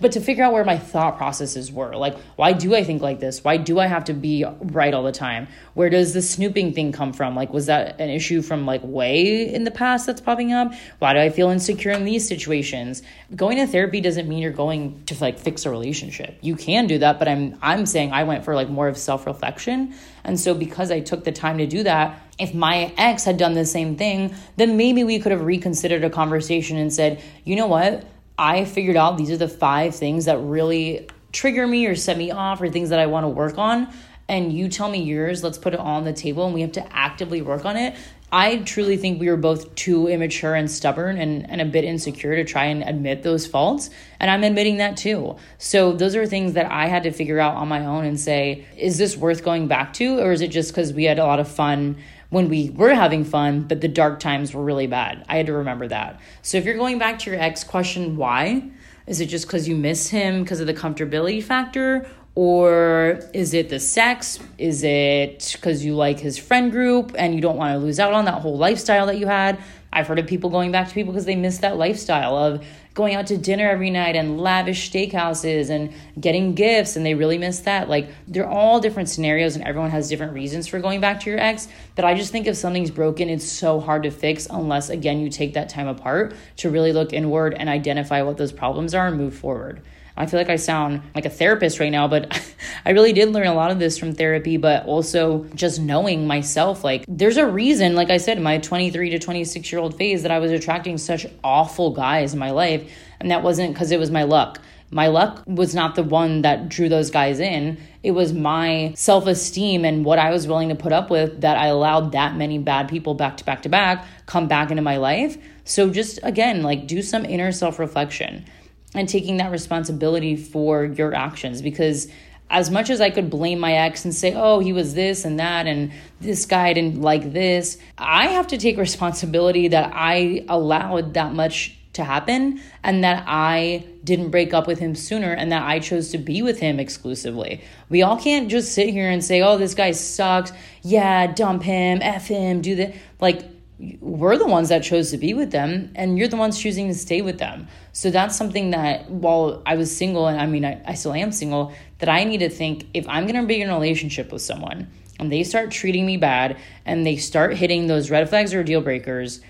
but 0.01 0.11
to 0.13 0.19
figure 0.19 0.43
out 0.43 0.51
where 0.51 0.65
my 0.65 0.77
thought 0.77 1.17
processes 1.17 1.71
were. 1.71 1.95
Like, 1.95 2.17
why 2.35 2.53
do 2.53 2.75
I 2.75 2.83
think 2.83 3.01
like 3.01 3.19
this? 3.19 3.43
Why 3.43 3.57
do 3.57 3.79
I 3.79 3.85
have 3.85 4.05
to 4.05 4.13
be 4.13 4.43
right 4.59 4.93
all 4.93 5.03
the 5.03 5.11
time? 5.11 5.47
Where 5.75 5.89
does 5.89 6.13
the 6.13 6.21
snooping 6.21 6.73
thing 6.73 6.91
come 6.91 7.13
from? 7.13 7.35
Like, 7.35 7.53
was 7.53 7.67
that 7.67 8.01
an 8.01 8.09
issue 8.09 8.41
from 8.41 8.65
like 8.65 8.81
way 8.83 9.53
in 9.53 9.63
the 9.63 9.71
past 9.71 10.07
that's 10.07 10.19
popping 10.19 10.51
up? 10.51 10.73
Why 10.99 11.13
do 11.13 11.19
I 11.19 11.29
feel 11.29 11.49
insecure 11.49 11.91
in 11.91 12.03
these 12.03 12.27
situations? 12.27 13.03
Going 13.35 13.57
to 13.57 13.67
therapy 13.67 14.01
doesn't 14.01 14.27
mean 14.27 14.39
you're 14.39 14.51
going 14.51 15.03
to 15.05 15.15
like 15.21 15.39
fix 15.39 15.65
a 15.65 15.69
relationship. 15.69 16.37
You 16.41 16.55
can 16.55 16.87
do 16.87 16.97
that, 16.97 17.19
but 17.19 17.27
I'm 17.27 17.57
I'm 17.61 17.85
saying 17.85 18.11
I 18.11 18.23
went 18.23 18.43
for 18.43 18.55
like 18.55 18.69
more 18.69 18.87
of 18.87 18.97
self-reflection. 18.97 19.93
And 20.23 20.39
so 20.39 20.53
because 20.53 20.91
I 20.91 20.99
took 20.99 21.23
the 21.23 21.31
time 21.31 21.57
to 21.59 21.67
do 21.67 21.83
that, 21.83 22.19
if 22.39 22.53
my 22.53 22.93
ex 22.97 23.23
had 23.23 23.37
done 23.37 23.53
the 23.53 23.65
same 23.65 23.95
thing, 23.95 24.33
then 24.57 24.77
maybe 24.77 25.03
we 25.03 25.19
could 25.19 25.31
have 25.31 25.43
reconsidered 25.43 26.03
a 26.03 26.09
conversation 26.09 26.77
and 26.77 26.91
said, 26.91 27.21
you 27.43 27.55
know 27.55 27.67
what? 27.67 28.03
I 28.41 28.65
figured 28.65 28.95
out 28.95 29.17
these 29.17 29.29
are 29.29 29.37
the 29.37 29.47
five 29.47 29.95
things 29.95 30.25
that 30.25 30.39
really 30.39 31.07
trigger 31.31 31.67
me 31.67 31.85
or 31.85 31.95
set 31.95 32.17
me 32.17 32.31
off 32.31 32.59
or 32.59 32.71
things 32.71 32.89
that 32.89 32.97
I 32.97 33.05
want 33.05 33.25
to 33.25 33.27
work 33.27 33.59
on. 33.59 33.87
And 34.27 34.51
you 34.51 34.67
tell 34.67 34.89
me 34.89 35.03
yours, 35.03 35.43
let's 35.43 35.59
put 35.59 35.75
it 35.75 35.79
all 35.79 35.97
on 35.97 36.05
the 36.05 36.13
table 36.13 36.45
and 36.45 36.53
we 36.55 36.61
have 36.61 36.71
to 36.71 36.95
actively 36.95 37.43
work 37.43 37.65
on 37.65 37.77
it. 37.77 37.95
I 38.31 38.57
truly 38.57 38.97
think 38.97 39.19
we 39.19 39.29
were 39.29 39.37
both 39.37 39.75
too 39.75 40.07
immature 40.07 40.55
and 40.55 40.71
stubborn 40.71 41.19
and, 41.19 41.47
and 41.51 41.61
a 41.61 41.65
bit 41.65 41.83
insecure 41.83 42.35
to 42.35 42.43
try 42.43 42.65
and 42.65 42.81
admit 42.81 43.21
those 43.21 43.45
faults. 43.45 43.91
And 44.19 44.31
I'm 44.31 44.43
admitting 44.43 44.77
that 44.77 44.97
too. 44.97 45.35
So 45.59 45.91
those 45.91 46.15
are 46.15 46.25
things 46.25 46.53
that 46.53 46.71
I 46.71 46.87
had 46.87 47.03
to 47.03 47.11
figure 47.11 47.39
out 47.39 47.57
on 47.57 47.67
my 47.67 47.85
own 47.85 48.05
and 48.05 48.19
say, 48.19 48.65
is 48.75 48.97
this 48.97 49.15
worth 49.15 49.43
going 49.43 49.67
back 49.67 49.93
to? 49.95 50.17
Or 50.19 50.31
is 50.31 50.41
it 50.41 50.47
just 50.47 50.71
because 50.71 50.93
we 50.93 51.03
had 51.03 51.19
a 51.19 51.25
lot 51.25 51.39
of 51.39 51.47
fun 51.47 51.97
when 52.31 52.49
we 52.49 52.69
were 52.71 52.93
having 52.93 53.23
fun, 53.23 53.61
but 53.61 53.81
the 53.81 53.87
dark 53.87 54.19
times 54.19 54.53
were 54.53 54.63
really 54.63 54.87
bad. 54.87 55.23
I 55.29 55.37
had 55.37 55.45
to 55.47 55.53
remember 55.53 55.87
that. 55.89 56.19
So 56.41 56.57
if 56.57 56.65
you're 56.65 56.77
going 56.77 56.97
back 56.97 57.19
to 57.19 57.29
your 57.29 57.39
ex, 57.39 57.63
question 57.63 58.17
why. 58.17 58.71
Is 59.05 59.19
it 59.19 59.25
just 59.27 59.45
because 59.45 59.67
you 59.67 59.75
miss 59.75 60.07
him 60.09 60.41
because 60.41 60.61
of 60.61 60.67
the 60.67 60.73
comfortability 60.73 61.43
factor? 61.43 62.09
Or 62.33 63.19
is 63.33 63.53
it 63.53 63.67
the 63.67 63.79
sex? 63.79 64.39
Is 64.57 64.83
it 64.83 65.51
because 65.55 65.83
you 65.83 65.93
like 65.93 66.19
his 66.19 66.37
friend 66.37 66.71
group 66.71 67.11
and 67.17 67.35
you 67.35 67.41
don't 67.41 67.57
want 67.57 67.73
to 67.73 67.79
lose 67.79 67.99
out 67.99 68.13
on 68.13 68.23
that 68.25 68.41
whole 68.41 68.57
lifestyle 68.57 69.07
that 69.07 69.17
you 69.17 69.27
had? 69.27 69.59
I've 69.91 70.07
heard 70.07 70.19
of 70.19 70.27
people 70.27 70.49
going 70.49 70.71
back 70.71 70.87
to 70.87 70.93
people 70.93 71.11
because 71.11 71.25
they 71.25 71.35
miss 71.35 71.57
that 71.57 71.75
lifestyle 71.75 72.37
of 72.37 72.65
going 72.93 73.15
out 73.15 73.27
to 73.27 73.37
dinner 73.37 73.69
every 73.69 73.89
night 73.89 74.15
and 74.15 74.39
lavish 74.39 74.91
steakhouses 74.91 75.69
and 75.69 75.93
getting 76.19 76.53
gifts 76.53 76.95
and 76.95 77.05
they 77.05 77.13
really 77.13 77.37
miss 77.37 77.61
that. 77.61 77.87
Like 77.87 78.09
they're 78.27 78.47
all 78.47 78.79
different 78.79 79.09
scenarios 79.09 79.55
and 79.55 79.65
everyone 79.65 79.91
has 79.91 80.09
different 80.09 80.33
reasons 80.33 80.67
for 80.67 80.79
going 80.79 80.99
back 80.99 81.21
to 81.21 81.29
your 81.29 81.39
ex. 81.39 81.67
But 81.95 82.05
I 82.05 82.15
just 82.15 82.31
think 82.31 82.47
if 82.47 82.57
something's 82.57 82.91
broken, 82.91 83.29
it's 83.29 83.49
so 83.49 83.79
hard 83.79 84.03
to 84.03 84.11
fix 84.11 84.47
unless 84.49 84.89
again 84.89 85.19
you 85.21 85.29
take 85.29 85.53
that 85.53 85.69
time 85.69 85.87
apart 85.87 86.35
to 86.57 86.69
really 86.69 86.91
look 86.91 87.13
inward 87.13 87.53
and 87.53 87.69
identify 87.69 88.21
what 88.21 88.37
those 88.37 88.51
problems 88.51 88.93
are 88.93 89.07
and 89.07 89.17
move 89.17 89.35
forward. 89.35 89.81
I 90.17 90.25
feel 90.25 90.39
like 90.39 90.49
I 90.49 90.57
sound 90.57 91.01
like 91.15 91.25
a 91.25 91.29
therapist 91.29 91.79
right 91.79 91.91
now, 91.91 92.07
but 92.07 92.39
I 92.85 92.91
really 92.91 93.13
did 93.13 93.29
learn 93.29 93.47
a 93.47 93.53
lot 93.53 93.71
of 93.71 93.79
this 93.79 93.97
from 93.97 94.13
therapy, 94.13 94.57
but 94.57 94.85
also 94.85 95.45
just 95.55 95.79
knowing 95.79 96.27
myself. 96.27 96.83
Like, 96.83 97.05
there's 97.07 97.37
a 97.37 97.47
reason, 97.47 97.95
like 97.95 98.09
I 98.09 98.17
said, 98.17 98.41
my 98.41 98.57
23 98.57 99.11
to 99.11 99.19
26 99.19 99.71
year 99.71 99.79
old 99.79 99.97
phase, 99.97 100.23
that 100.23 100.31
I 100.31 100.39
was 100.39 100.51
attracting 100.51 100.97
such 100.97 101.25
awful 101.43 101.91
guys 101.91 102.33
in 102.33 102.39
my 102.39 102.51
life. 102.51 102.91
And 103.19 103.31
that 103.31 103.43
wasn't 103.43 103.73
because 103.73 103.91
it 103.91 103.99
was 103.99 104.11
my 104.11 104.23
luck. 104.23 104.59
My 104.93 105.07
luck 105.07 105.43
was 105.47 105.73
not 105.73 105.95
the 105.95 106.03
one 106.03 106.41
that 106.41 106.67
drew 106.67 106.89
those 106.89 107.11
guys 107.11 107.39
in. 107.39 107.77
It 108.03 108.11
was 108.11 108.33
my 108.33 108.91
self 108.95 109.25
esteem 109.25 109.85
and 109.85 110.03
what 110.03 110.19
I 110.19 110.31
was 110.31 110.47
willing 110.47 110.67
to 110.67 110.75
put 110.75 110.91
up 110.91 111.09
with 111.09 111.41
that 111.41 111.55
I 111.55 111.67
allowed 111.67 112.11
that 112.11 112.35
many 112.35 112.57
bad 112.57 112.89
people 112.89 113.13
back 113.13 113.37
to 113.37 113.45
back 113.45 113.61
to 113.61 113.69
back 113.69 114.05
come 114.25 114.49
back 114.49 114.69
into 114.69 114.83
my 114.83 114.97
life. 114.97 115.37
So, 115.63 115.89
just 115.89 116.19
again, 116.23 116.61
like 116.61 116.87
do 116.87 117.01
some 117.01 117.23
inner 117.23 117.53
self 117.53 117.79
reflection 117.79 118.45
and 118.93 119.07
taking 119.07 119.37
that 119.37 119.51
responsibility 119.51 120.35
for 120.35 120.85
your 120.85 121.13
actions 121.13 121.61
because 121.61 122.07
as 122.51 122.69
much 122.69 122.89
as 122.89 122.99
I 122.99 123.09
could 123.09 123.29
blame 123.29 123.59
my 123.59 123.73
ex 123.73 124.03
and 124.03 124.13
say, 124.13 124.33
oh, 124.35 124.59
he 124.59 124.73
was 124.73 124.93
this 124.93 125.23
and 125.23 125.39
that, 125.39 125.67
and 125.67 125.91
this 126.19 126.45
guy 126.45 126.73
didn't 126.73 127.01
like 127.01 127.31
this, 127.31 127.77
I 127.97 128.27
have 128.27 128.47
to 128.47 128.57
take 128.57 128.77
responsibility 128.89 129.69
that 129.69 129.91
I 129.95 130.45
allowed 130.49 131.13
that 131.13 131.33
much 131.33 131.77
to 131.93 132.03
happen 132.03 132.61
and 132.83 133.03
that 133.03 133.23
I 133.27 133.85
didn't 134.03 134.31
break 134.31 134.53
up 134.53 134.65
with 134.65 134.79
him 134.79 134.95
sooner 134.95 135.31
and 135.33 135.51
that 135.51 135.63
I 135.63 135.79
chose 135.79 136.11
to 136.11 136.17
be 136.17 136.41
with 136.41 136.59
him 136.59 136.79
exclusively. 136.79 137.61
We 137.89 138.01
all 138.01 138.17
can't 138.17 138.49
just 138.49 138.73
sit 138.73 138.89
here 138.89 139.09
and 139.09 139.23
say, 139.23 139.41
oh, 139.41 139.57
this 139.57 139.73
guy 139.73 139.91
sucks. 139.91 140.51
Yeah, 140.83 141.27
dump 141.27 141.63
him, 141.63 141.99
F 142.01 142.27
him, 142.27 142.61
do 142.61 142.75
that. 142.75 142.95
Like, 143.19 143.50
we're 143.99 144.37
the 144.37 144.45
ones 144.45 144.69
that 144.69 144.83
chose 144.83 145.11
to 145.11 145.17
be 145.17 145.33
with 145.33 145.51
them 145.51 145.91
and 145.95 146.17
you're 146.17 146.27
the 146.27 146.37
ones 146.37 146.59
choosing 146.59 146.87
to 146.87 146.93
stay 146.93 147.21
with 147.21 147.39
them 147.39 147.67
so 147.93 148.11
that's 148.11 148.35
something 148.35 148.71
that 148.71 149.09
while 149.09 149.61
i 149.65 149.75
was 149.75 149.95
single 149.95 150.27
and 150.27 150.39
i 150.39 150.45
mean 150.45 150.63
i, 150.65 150.81
I 150.85 150.93
still 150.93 151.13
am 151.13 151.31
single 151.31 151.73
that 151.99 152.09
i 152.09 152.23
need 152.23 152.39
to 152.39 152.49
think 152.49 152.87
if 152.93 153.07
i'm 153.07 153.25
going 153.25 153.41
to 153.41 153.47
be 153.47 153.61
in 153.61 153.69
a 153.69 153.73
relationship 153.73 154.31
with 154.31 154.41
someone 154.41 154.87
and 155.19 155.31
they 155.31 155.43
start 155.43 155.71
treating 155.71 156.05
me 156.05 156.17
bad 156.17 156.57
and 156.85 157.05
they 157.05 157.15
start 157.15 157.55
hitting 157.55 157.87
those 157.87 158.11
red 158.11 158.29
flags 158.29 158.53
or 158.53 158.63
deal 158.63 158.81
breakers 158.81 159.41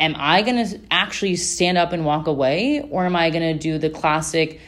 am 0.00 0.16
I 0.18 0.42
going 0.42 0.66
to 0.66 0.80
actually 0.90 1.36
stand 1.36 1.78
up 1.78 1.92
and 1.92 2.04
walk 2.04 2.26
away 2.26 2.80
or 2.90 3.04
am 3.04 3.14
I 3.14 3.30
going 3.30 3.52
to 3.52 3.58
do 3.58 3.78
the 3.78 3.90
classic 3.90 4.60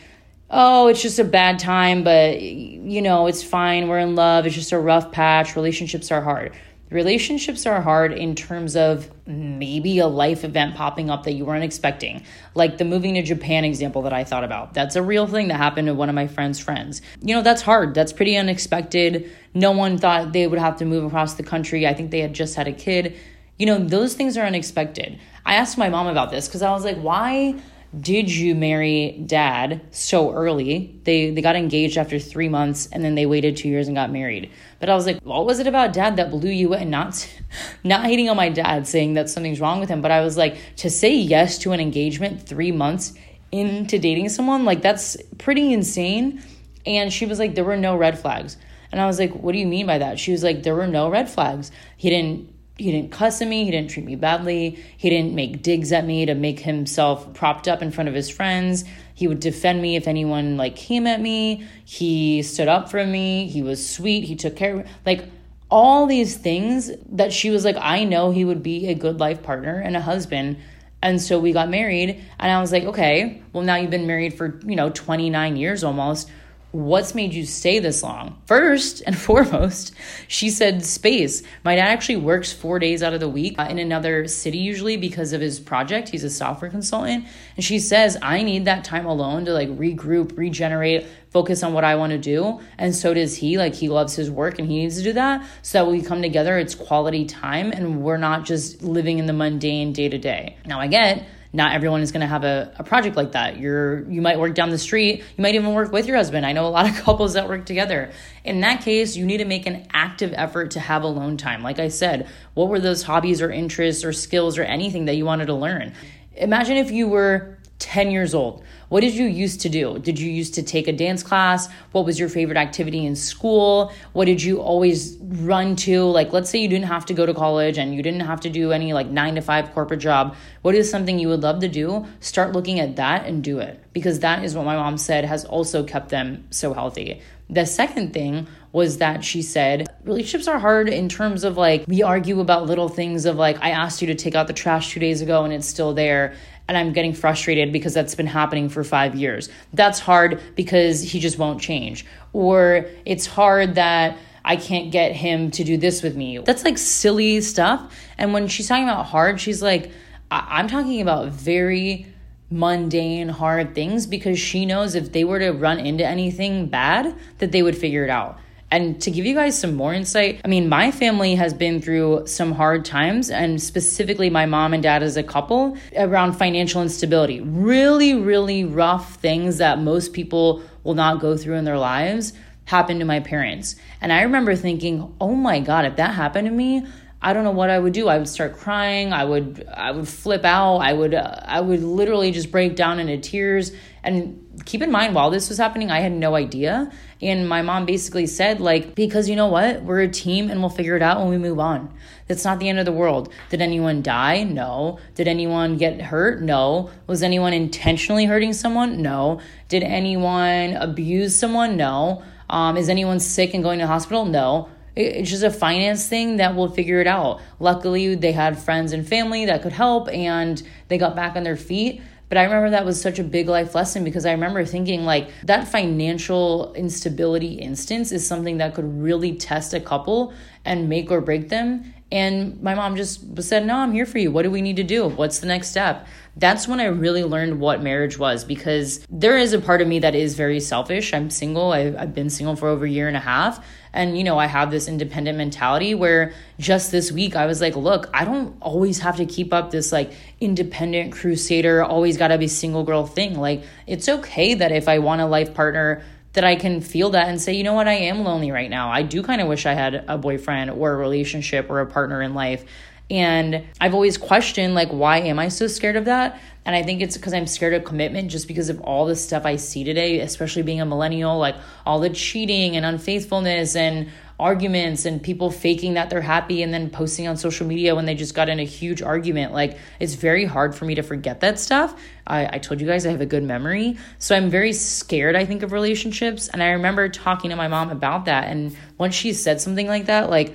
oh, 0.51 0.87
it's 0.87 1.03
just 1.03 1.19
a 1.19 1.25
bad 1.25 1.59
time, 1.59 2.05
but 2.05 2.41
you 2.41 3.03
know, 3.03 3.27
it's 3.27 3.43
fine. 3.43 3.89
We're 3.89 3.99
in 3.99 4.15
love. 4.15 4.47
It's 4.47 4.55
just 4.55 4.73
a 4.73 4.79
rough 4.79 5.11
patch. 5.11 5.57
Relationships 5.57 6.13
are 6.13 6.21
hard. 6.21 6.55
Relationships 6.91 7.67
are 7.67 7.81
hard 7.81 8.13
in 8.13 8.35
terms 8.35 8.77
of 8.77 9.11
maybe 9.27 9.99
a 9.99 10.07
life 10.07 10.45
event 10.45 10.77
popping 10.77 11.11
up 11.11 11.25
that 11.25 11.33
you 11.33 11.45
weren't 11.45 11.65
expecting, 11.65 12.23
like 12.55 12.79
the 12.79 12.85
moving 12.85 13.15
to 13.15 13.23
Japan 13.23 13.65
example 13.65 14.03
that 14.03 14.13
I 14.13 14.23
thought 14.23 14.45
about. 14.45 14.75
That's 14.75 14.95
a 14.95 15.03
real 15.03 15.27
thing 15.27 15.49
that 15.49 15.57
happened 15.57 15.89
to 15.89 15.95
one 15.95 16.09
of 16.09 16.15
my 16.15 16.27
friend's 16.27 16.61
friends. 16.61 17.01
You 17.21 17.35
know, 17.35 17.43
that's 17.43 17.63
hard. 17.63 17.95
That's 17.95 18.13
pretty 18.13 18.37
unexpected. 18.37 19.31
No 19.55 19.73
one 19.73 19.99
thought 19.99 20.33
they 20.33 20.47
would 20.47 20.59
have 20.59 20.77
to 20.77 20.85
move 20.85 21.05
across 21.05 21.35
the 21.35 21.43
country. 21.43 21.87
I 21.87 21.95
think 21.95 22.11
they 22.11 22.21
had 22.21 22.35
just 22.35 22.55
had 22.55 22.69
a 22.69 22.73
kid. 22.73 23.17
You 23.59 23.67
know, 23.67 23.79
those 23.79 24.15
things 24.15 24.37
are 24.37 24.45
unexpected. 24.45 25.19
I 25.47 25.55
asked 25.55 25.79
my 25.79 25.89
mom 25.89 26.07
about 26.07 26.31
this 26.31 26.49
because 26.49 26.63
I 26.63 26.71
was 26.73 26.85
like, 26.85 26.99
why 26.99 27.55
did 28.01 28.31
you 28.31 28.55
marry 28.55 29.23
dad 29.27 29.81
so 29.91 30.33
early? 30.33 30.99
They 31.05 31.31
they 31.31 31.43
got 31.43 31.57
engaged 31.57 31.99
after 31.99 32.19
three 32.19 32.49
months 32.49 32.89
and 32.91 33.05
then 33.05 33.15
they 33.15 33.27
waited 33.27 33.57
two 33.57 33.69
years 33.69 33.89
and 33.89 33.97
got 33.97 34.11
married. 34.11 34.51
But 34.81 34.89
I 34.89 34.95
was 34.95 35.07
like, 35.07 35.21
what 35.23 35.47
was 35.47 35.59
it 35.59 35.67
about 35.67 35.93
dad 35.93 36.17
that 36.17 36.31
blew 36.31 36.51
you 36.51 36.75
in? 36.75 36.91
Not 36.91 37.29
not 37.85 38.07
hating 38.07 38.29
on 38.29 38.37
my 38.37 38.49
dad, 38.49 38.87
saying 38.87 39.15
that 39.15 39.29
something's 39.29 39.61
wrong 39.61 39.81
with 39.81 39.89
him, 39.89 40.03
but 40.03 40.11
I 40.11 40.23
was 40.23 40.37
like, 40.37 40.57
to 40.77 40.91
say 40.91 41.15
yes 41.15 41.59
to 41.59 41.73
an 41.73 41.81
engagement 41.81 42.47
three 42.47 42.73
months 42.73 43.15
into 43.53 43.99
dating 43.99 44.29
someone, 44.31 44.65
like 44.65 44.83
that's 44.83 45.17
pretty 45.39 45.73
insane. 45.73 46.43
And 46.87 47.13
she 47.13 47.27
was 47.27 47.39
like, 47.39 47.55
there 47.55 47.65
were 47.65 47.77
no 47.77 47.97
red 47.97 48.19
flags. 48.19 48.57
And 48.91 49.01
I 49.01 49.07
was 49.07 49.19
like, 49.19 49.33
what 49.33 49.53
do 49.53 49.59
you 49.59 49.67
mean 49.67 49.87
by 49.87 49.99
that? 49.99 50.19
She 50.21 50.33
was 50.33 50.45
like, 50.45 50.63
there 50.63 50.75
were 50.75 50.87
no 50.87 51.09
red 51.09 51.29
flags. 51.29 51.71
He 51.97 52.11
didn't 52.11 52.54
he 52.77 52.91
didn't 52.91 53.13
cuss 53.13 53.41
at 53.41 53.49
me, 53.49 53.65
he 53.65 53.71
didn't 53.71 53.91
treat 53.91 54.05
me 54.05 54.17
badly, 54.17 54.79
he 54.97 55.09
didn't 55.09 55.35
make 55.35 55.63
digs 55.63 55.93
at 55.93 56.05
me 56.05 56.27
to 56.27 56.35
make 56.35 56.61
himself 56.61 57.33
propped 57.33 57.69
up 57.69 57.83
in 57.83 57.93
front 57.93 58.09
of 58.09 58.15
his 58.15 58.29
friends. 58.29 58.85
He 59.15 59.29
would 59.29 59.39
defend 59.39 59.81
me 59.81 59.95
if 59.95 60.09
anyone 60.09 60.57
like 60.57 60.75
came 60.75 61.07
at 61.07 61.21
me. 61.21 61.65
He 61.85 62.43
stood 62.43 62.67
up 62.67 62.91
for 62.91 63.07
me. 63.07 63.47
He 63.47 63.63
was 63.63 63.89
sweet. 63.89 64.25
He 64.25 64.35
took 64.35 64.57
care 64.57 64.81
of 64.81 64.87
like 65.07 65.25
all 65.71 66.07
these 66.07 66.37
things 66.37 66.91
that 67.13 67.33
she 67.33 67.51
was 67.51 67.65
like, 67.65 67.77
I 67.79 68.05
know 68.05 68.33
he 68.33 68.45
would 68.45 68.63
be 68.63 68.89
a 68.89 68.95
good 68.95 69.21
life 69.21 69.43
partner 69.43 69.79
and 69.79 69.97
a 69.97 70.01
husband. 70.01 70.57
And 71.01 71.21
so 71.21 71.39
we 71.39 71.53
got 71.53 71.69
married 71.69 72.21
and 72.41 72.51
I 72.51 72.61
was 72.61 72.73
like, 72.73 72.85
okay, 72.85 73.43
well 73.53 73.63
now 73.63 73.77
you've 73.77 73.91
been 73.91 74.07
married 74.07 74.35
for, 74.35 74.59
you 74.65 74.75
know, 74.75 74.91
29 74.91 75.57
years 75.57 75.85
almost 75.85 76.29
what's 76.75 77.15
made 77.15 77.33
you 77.33 77.47
stay 77.47 77.79
this 77.79 78.03
long? 78.03 78.37
First 78.47 79.03
and 79.07 79.17
foremost, 79.29 79.95
she 80.27 80.51
said 80.51 80.85
space. 80.85 81.43
My 81.63 81.77
dad 81.77 81.87
actually 81.87 82.17
works 82.17 82.53
four 82.53 82.81
days 82.81 83.03
out 83.03 83.15
of 83.15 83.21
the 83.21 83.29
week 83.29 83.55
uh, 83.59 83.69
in 83.71 83.79
another 83.79 84.27
city, 84.27 84.59
usually 84.59 84.97
because 84.97 85.33
of 85.33 85.41
his 85.41 85.61
project. 85.61 86.09
He's 86.09 86.25
a 86.25 86.31
software 86.31 86.71
consultant. 86.71 87.27
And 87.57 87.65
she 87.65 87.79
says, 87.79 88.19
I 88.21 88.43
need 88.43 88.65
that 88.65 88.83
time 88.83 89.07
alone 89.07 89.45
to 89.45 89.53
like 89.53 89.69
regroup, 89.69 90.37
regenerate, 90.37 91.07
focus 91.31 91.63
on 91.63 91.75
what 91.75 91.85
I 91.85 91.95
want 91.95 92.11
to 92.11 92.19
do. 92.19 92.61
And 92.77 92.95
so 92.95 93.15
does 93.15 93.37
he. 93.37 93.57
Like, 93.57 93.75
he 93.75 93.89
loves 93.89 94.17
his 94.17 94.31
work 94.31 94.59
and 94.59 94.69
he 94.69 94.79
needs 94.79 94.97
to 94.97 95.05
do 95.05 95.13
that. 95.13 95.47
So 95.63 95.85
that 95.85 95.91
we 95.91 96.03
come 96.03 96.23
together, 96.23 96.59
it's 96.59 96.75
quality 96.75 97.25
time 97.25 97.71
and 97.71 98.03
we're 98.03 98.17
not 98.17 98.45
just 98.45 98.83
living 98.83 99.21
in 99.21 99.27
the 99.27 99.33
mundane 99.33 99.93
day 99.93 100.09
to 100.09 100.19
day. 100.19 100.57
Now, 100.67 100.81
I 100.81 100.89
get 100.89 101.25
not 101.55 101.73
everyone 101.73 102.03
is 102.03 102.11
going 102.11 102.21
to 102.21 102.27
have 102.27 102.43
a, 102.43 102.75
a 102.81 102.83
project 102.83 103.17
like 103.17 103.33
that. 103.33 103.59
You're 103.59 104.01
you 104.11 104.21
might 104.21 104.41
work 104.41 104.55
down 104.55 104.71
the 104.71 104.79
street, 104.79 105.19
you 105.37 105.43
might 105.43 105.55
even 105.55 105.73
work 105.73 105.93
with 105.93 106.07
your 106.07 106.17
husband. 106.17 106.45
I 106.45 106.53
know 106.53 106.67
a 106.67 106.69
lot 106.69 106.89
of 106.89 106.97
couples 107.05 107.35
that 107.35 107.49
work 107.49 107.65
together. 107.65 108.11
In 108.45 108.61
that 108.61 108.83
case, 108.83 109.17
you 109.17 109.25
need 109.25 109.39
to 109.39 109.45
make 109.45 109.65
an 109.67 109.87
active 109.93 110.35
effort 110.35 110.73
to 110.73 110.81
have 110.81 111.05
alone 111.05 111.37
time. 111.37 111.63
Like 111.63 111.79
I 111.79 111.89
said, 111.89 112.29
what 112.55 112.69
were 112.69 112.81
those 112.81 113.05
hobbies 113.05 113.41
or 113.41 113.53
interests 113.53 114.05
or 114.05 114.13
skills 114.13 114.59
or 114.59 114.63
anything 114.63 115.05
that 115.05 115.15
you 115.15 115.25
wanted 115.25 115.47
to 115.47 115.55
learn? 115.55 115.95
Imagine 116.35 116.77
if 116.77 116.91
you 116.91 117.07
were 117.07 117.57
10 117.85 118.11
years 118.11 118.35
old 118.35 118.65
what 118.95 119.01
did 119.01 119.15
you 119.15 119.27
used 119.27 119.63
to 119.63 119.69
do? 119.69 119.99
Did 119.99 120.21
you 120.21 120.31
used 120.31 120.55
to 120.55 120.63
take 120.63 120.87
a 120.87 120.93
dance 120.93 121.25
class? 121.25 121.69
What 121.91 122.05
was 122.05 122.17
your 122.17 122.29
favorite 122.29 122.57
activity 122.57 123.05
in 123.05 123.17
school? 123.17 123.93
What 124.13 124.27
did 124.27 124.41
you 124.41 124.61
always 124.61 125.17
run 125.21 125.75
to? 125.77 126.05
Like, 126.05 126.33
let's 126.33 126.49
say 126.49 126.61
you 126.61 126.69
didn't 126.69 126.87
have 126.87 127.05
to 127.07 127.15
go 127.15 127.27
to 127.27 127.35
college 127.35 127.77
and 127.77 127.93
you 127.93 128.05
didn't 128.05 128.21
have 128.21 128.41
to 128.43 128.51
do 128.51 128.71
any 128.71 128.93
like 128.93 129.09
nine 129.09 129.35
to 129.35 129.41
five 129.41 129.73
corporate 129.73 129.99
job. 129.99 130.37
What 130.63 130.77
is 130.77 130.89
something 130.89 131.19
you 131.19 131.27
would 131.27 131.43
love 131.43 131.59
to 131.63 131.69
do? 131.69 132.07
Start 132.21 132.53
looking 132.53 132.79
at 132.79 132.95
that 132.95 133.27
and 133.27 133.43
do 133.43 133.59
it 133.59 133.83
because 133.93 134.21
that 134.21 134.45
is 134.45 134.55
what 134.55 134.65
my 134.65 134.77
mom 134.77 134.97
said 134.97 135.25
has 135.25 135.45
also 135.45 135.83
kept 135.83 136.11
them 136.11 136.47
so 136.51 136.73
healthy. 136.73 137.21
The 137.51 137.67
second 137.67 138.13
thing 138.13 138.47
was 138.73 138.99
that 138.99 139.23
she 139.23 139.43
said 139.43 139.87
relationships 140.03 140.49
are 140.49 140.59
hard 140.59 140.89
in 140.89 141.09
terms 141.09 141.45
of 141.45 141.57
like 141.57 141.85
we 141.87 142.03
argue 142.03 142.41
about 142.41 142.67
little 142.67 142.89
things 142.89 143.27
of 143.27 143.37
like 143.37 143.63
I 143.63 143.71
asked 143.71 144.01
you 144.01 144.09
to 144.09 144.15
take 144.15 144.35
out 144.35 144.47
the 144.47 144.53
trash 144.53 144.93
2 144.93 145.01
days 145.01 145.21
ago 145.21 145.45
and 145.45 145.53
it's 145.53 145.67
still 145.67 145.95
there 145.95 146.35
and 146.69 146.77
I'm 146.77 146.93
getting 146.93 147.13
frustrated 147.13 147.73
because 147.73 147.95
that's 147.95 148.15
been 148.15 148.27
happening 148.27 148.69
for 148.69 148.85
5 148.85 149.15
years. 149.15 149.49
That's 149.73 149.99
hard 149.99 150.41
because 150.55 151.03
he 151.03 151.21
just 151.21 151.39
won't 151.39 151.61
change. 151.61 152.07
Or 152.33 152.87
it's 153.05 153.27
hard 153.27 153.75
that 153.75 154.17
I 154.45 154.57
can't 154.57 154.91
get 154.91 155.13
him 155.13 155.51
to 155.53 155.65
do 155.65 155.77
this 155.77 156.03
with 156.03 156.17
me. 156.17 156.39
That's 156.39 156.65
like 156.65 156.79
silly 156.79 157.41
stuff. 157.41 157.95
And 158.19 158.33
when 158.33 158.49
she's 158.49 158.69
talking 158.69 158.85
about 158.85 159.07
hard, 159.07 159.41
she's 159.41 159.63
like, 159.63 159.91
I- 160.31 160.61
am 160.61 160.69
talking 160.69 161.01
about 161.01 161.29
very 161.29 162.07
mundane, 162.51 163.29
hard 163.29 163.75
things 163.75 164.07
because 164.07 164.39
she 164.39 164.67
knows 164.67 164.95
if 164.95 165.13
they 165.13 165.25
were 165.25 165.39
to 165.39 165.51
run 165.51 165.81
into 165.81 166.05
anything 166.07 166.67
bad, 166.67 167.15
that 167.39 167.53
they 167.53 167.63
would 167.63 167.77
figure 167.77 168.05
it 168.05 168.11
out. 168.11 168.39
And 168.75 169.01
to 169.03 169.11
give 169.13 169.25
you 169.25 169.37
guys 169.37 169.57
some 169.57 169.75
more 169.75 169.95
insight, 169.95 170.41
I 170.45 170.49
mean, 170.49 170.69
my 170.69 170.91
family 170.91 171.37
has 171.37 171.55
been 171.55 171.81
through 171.81 172.27
some 172.27 172.51
hard 172.51 172.85
times, 172.85 173.31
and 173.31 173.63
specifically 173.63 174.31
my 174.31 174.47
mom 174.47 174.75
and 174.75 174.83
dad 174.83 175.01
as 175.01 175.17
a 175.17 175.23
couple 175.23 175.79
around 175.97 176.33
financial 176.33 176.83
instability. 176.83 177.41
Really, 177.41 178.15
really 178.15 178.65
rough 178.65 179.15
things 179.21 179.59
that 179.59 179.79
most 179.79 180.13
people 180.13 180.61
will 180.83 180.95
not 180.95 181.21
go 181.21 181.37
through 181.37 181.55
in 181.55 181.65
their 181.65 181.79
lives 181.79 182.33
happened 182.65 182.99
to 182.99 183.07
my 183.07 183.21
parents. 183.21 183.77
And 184.01 184.13
I 184.13 184.23
remember 184.23 184.57
thinking, 184.57 185.15
oh 185.21 185.37
my 185.37 185.61
God, 185.61 185.85
if 185.85 185.95
that 185.95 186.15
happened 186.15 186.49
to 186.49 186.53
me, 186.53 186.85
I 187.25 187.33
don't 187.33 187.43
know 187.43 187.53
what 187.53 187.71
I 187.71 187.79
would 187.79 187.95
do. 187.95 188.09
I 188.09 188.19
would 188.19 188.29
start 188.29 188.59
crying. 188.59 189.15
I 189.15 189.25
would 189.25 189.67
I 189.73 189.93
would 189.93 190.07
flip 190.07 190.45
out. 190.45 190.77
I 190.77 190.93
would 190.93 191.15
uh, 191.15 191.41
I 191.43 191.59
would 191.59 191.83
literally 191.83 192.31
just 192.33 192.51
break 192.51 192.77
down 192.77 193.01
into 193.01 193.17
tears. 193.17 193.73
And 194.03 194.63
keep 194.67 194.83
in 194.83 194.93
mind, 194.93 195.15
while 195.15 195.31
this 195.31 195.49
was 195.49 195.57
happening, 195.57 195.91
I 195.91 196.01
had 196.01 196.13
no 196.13 196.35
idea. 196.35 196.93
And 197.23 197.49
my 197.49 197.63
mom 197.63 197.87
basically 197.87 198.27
said, 198.27 198.61
like, 198.61 198.95
because 198.95 199.31
you 199.31 199.37
know 199.37 199.47
what? 199.47 199.83
We're 199.83 200.03
a 200.03 200.09
team 200.09 200.51
and 200.51 200.61
we'll 200.61 200.69
figure 200.69 200.97
it 200.97 201.03
out 201.03 201.19
when 201.19 201.31
we 201.31 201.39
move 201.39 201.59
on. 201.59 201.95
That's 202.29 202.45
not 202.45 202.59
the 202.59 202.69
end 202.69 202.79
of 202.79 202.85
the 202.85 202.93
world. 202.93 203.33
Did 203.49 203.63
anyone 203.63 204.03
die? 204.03 204.45
No. 204.45 204.99
Did 205.15 205.27
anyone 205.27 205.79
get 205.79 206.03
hurt? 206.03 206.43
No. 206.43 206.91
Was 207.07 207.23
anyone 207.23 207.55
intentionally 207.55 208.27
hurting 208.27 208.53
someone? 208.53 209.01
No. 209.01 209.41
Did 209.69 209.83
anyone 209.83 210.75
abuse 210.75 211.35
someone? 211.35 211.79
No. 211.79 212.23
Um, 212.51 212.77
is 212.77 212.91
anyone 212.91 213.21
sick 213.21 213.55
and 213.55 213.65
going 213.65 213.79
to 213.79 213.87
hospital? 213.87 214.27
No. 214.27 214.69
It's 214.97 215.31
just 215.31 215.43
a 215.43 215.51
finance 215.51 216.07
thing 216.07 216.37
that 216.37 216.55
we'll 216.55 216.69
figure 216.69 217.01
it 217.01 217.07
out. 217.07 217.41
Luckily, 217.59 218.15
they 218.15 218.33
had 218.33 218.59
friends 218.59 218.93
and 218.93 219.07
family 219.07 219.47
that 219.47 219.63
could 219.63 219.73
help 219.73 220.09
and 220.09 220.63
they 220.89 220.99
got 220.99 221.17
back 221.17 221.35
on 221.35 221.43
their 221.43 221.57
feet. 221.57 222.01
But 222.29 222.39
I 222.39 222.45
remember 222.45 222.71
that 222.71 222.85
was 222.85 223.01
such 223.01 223.19
a 223.19 223.25
big 223.25 223.49
life 223.49 223.75
lesson 223.75 224.03
because 224.03 224.25
I 224.25 224.33
remember 224.33 224.65
thinking 224.65 225.05
like 225.05 225.31
that 225.45 225.69
financial 225.69 226.73
instability 226.75 227.55
instance 227.55 228.13
is 228.13 228.27
something 228.27 228.59
that 228.59 228.75
could 228.75 229.03
really 229.03 229.37
test 229.37 229.75
a 229.75 229.81
couple 229.81 230.33
and 230.65 230.89
make 230.89 231.11
or 231.11 231.21
break 231.21 231.49
them. 231.49 231.93
And 232.15 232.63
my 232.63 232.77
mom 232.77 232.95
just 232.95 233.43
said, 233.43 233.67
No, 233.67 233.79
I'm 233.79 233.93
here 233.93 234.07
for 234.07 234.19
you. 234.19 234.31
What 234.31 234.45
do 234.45 234.51
we 234.51 234.63
need 234.63 234.77
to 234.77 234.85
do? 234.85 235.09
What's 235.09 235.41
the 235.41 235.49
next 235.49 235.71
step? 235.71 236.07
That's 236.37 236.69
when 236.69 236.79
I 236.79 236.85
really 236.85 237.25
learned 237.25 237.59
what 237.59 237.83
marriage 237.83 238.19
was 238.21 238.45
because 238.45 239.05
there 239.11 239.37
is 239.37 239.53
a 239.53 239.59
part 239.59 239.83
of 239.83 239.89
me 239.89 239.99
that 239.99 240.15
is 240.15 240.37
very 240.37 240.61
selfish. 240.61 241.13
I'm 241.13 241.29
single, 241.29 241.73
I've, 241.73 241.97
I've 241.97 242.15
been 242.15 242.31
single 242.31 242.55
for 242.55 242.69
over 242.69 242.85
a 242.85 242.89
year 242.89 243.09
and 243.09 243.17
a 243.17 243.21
half. 243.21 243.65
And, 243.93 244.17
you 244.17 244.23
know, 244.23 244.39
I 244.39 244.47
have 244.47 244.71
this 244.71 244.87
independent 244.87 245.39
mentality 245.39 245.95
where 245.95 246.33
just 246.59 246.93
this 246.93 247.11
week 247.11 247.35
I 247.35 247.47
was 247.47 247.61
like, 247.61 247.75
look, 247.75 248.11
I 248.15 248.25
don't 248.25 248.57
always 248.61 249.01
have 249.01 249.17
to 249.17 249.27
keep 249.27 249.53
up 249.53 249.73
this 249.73 249.91
like 249.91 250.13
independent 250.41 251.13
crusader, 251.13 251.83
always 251.83 252.17
got 252.17 252.29
to 252.29 252.39
be 252.39 252.47
single 252.47 252.85
girl 252.85 253.07
thing. 253.07 253.39
Like, 253.39 253.65
it's 253.89 254.09
okay 254.09 254.55
that 254.55 254.71
if 254.71 254.89
I 254.89 255.01
want 255.01 255.21
a 255.21 255.27
life 255.27 255.53
partner, 255.53 256.03
that 256.35 256.45
I 256.45 256.57
can 256.57 256.81
feel 256.81 257.11
that 257.11 257.29
and 257.29 257.41
say, 257.41 257.55
you 257.55 257.65
know 257.65 257.73
what, 257.73 257.89
I 257.89 257.95
am 257.95 258.23
lonely 258.23 258.51
right 258.51 258.69
now. 258.69 258.91
I 258.91 259.03
do 259.03 259.23
kind 259.23 259.41
of 259.41 259.49
wish 259.49 259.67
I 259.67 259.73
had 259.73 260.05
a 260.07 260.19
boyfriend 260.19 260.71
or 260.71 260.93
a 260.93 260.97
relationship 260.97 261.71
or 261.71 261.81
a 261.81 261.87
partner 261.87 262.23
in 262.23 262.35
life. 262.35 262.65
And 263.11 263.65
I've 263.81 263.95
always 263.95 264.17
questioned, 264.17 264.75
like, 264.75 264.89
why 264.89 265.19
am 265.19 265.39
I 265.39 265.49
so 265.49 265.67
scared 265.67 265.97
of 265.97 266.07
that? 266.07 266.41
And 266.65 266.75
I 266.75 266.83
think 266.83 267.03
it's 267.03 267.17
because 267.17 267.35
I'm 267.35 267.47
scared 267.47 267.75
of 267.75 267.85
commitment 267.85 268.31
just 268.31 268.49
because 268.49 268.71
of 268.71 268.81
all 268.81 269.05
the 269.05 269.17
stuff 269.17 269.45
I 269.45 269.57
see 269.57 269.85
today, 269.85 270.21
especially 270.21 270.63
being 270.63 270.81
a 270.81 270.87
millennial, 270.87 271.39
like 271.39 271.57
all 271.85 272.01
the 272.01 272.11
cheating 272.11 272.77
and 272.77 272.87
unfaithfulness 272.87 273.77
and 273.77 274.09
arguments 274.39 275.05
and 275.05 275.23
people 275.23 275.51
faking 275.51 275.95
that 275.95 276.11
they're 276.11 276.21
happy 276.21 276.63
and 276.63 276.75
then 276.75 276.91
posting 276.91 277.29
on 277.29 277.37
social 277.37 277.67
media 277.67 277.95
when 277.95 278.05
they 278.05 278.15
just 278.15 278.35
got 278.35 278.49
in 278.49 278.59
a 278.59 278.65
huge 278.65 279.01
argument. 279.01 279.53
Like, 279.53 279.79
it's 280.01 280.15
very 280.15 280.45
hard 280.45 280.75
for 280.75 280.85
me 280.85 280.97
to 280.97 281.03
forget 281.03 281.41
that 281.41 281.59
stuff. 281.59 281.95
I, 282.27 282.57
I 282.57 282.59
told 282.59 282.81
you 282.81 282.87
guys 282.87 283.07
I 283.07 283.11
have 283.11 283.21
a 283.21 283.27
good 283.27 283.45
memory. 283.45 283.97
So 284.19 284.35
I'm 284.35 284.51
very 284.51 284.73
scared, 284.73 285.37
I 285.37 285.45
think, 285.45 285.63
of 285.63 285.73
relationships. 285.73 286.49
And 286.49 286.63
I 286.63 286.71
remember 286.71 287.09
talking 287.09 287.51
to 287.51 287.57
my 287.57 287.69
mom 287.69 287.91
about 287.91 288.25
that. 288.25 288.49
And 288.49 288.77
once 288.99 289.15
she 289.15 289.33
said 289.33 289.61
something 289.61 289.87
like 289.87 290.07
that, 290.07 290.31
like, 290.31 290.55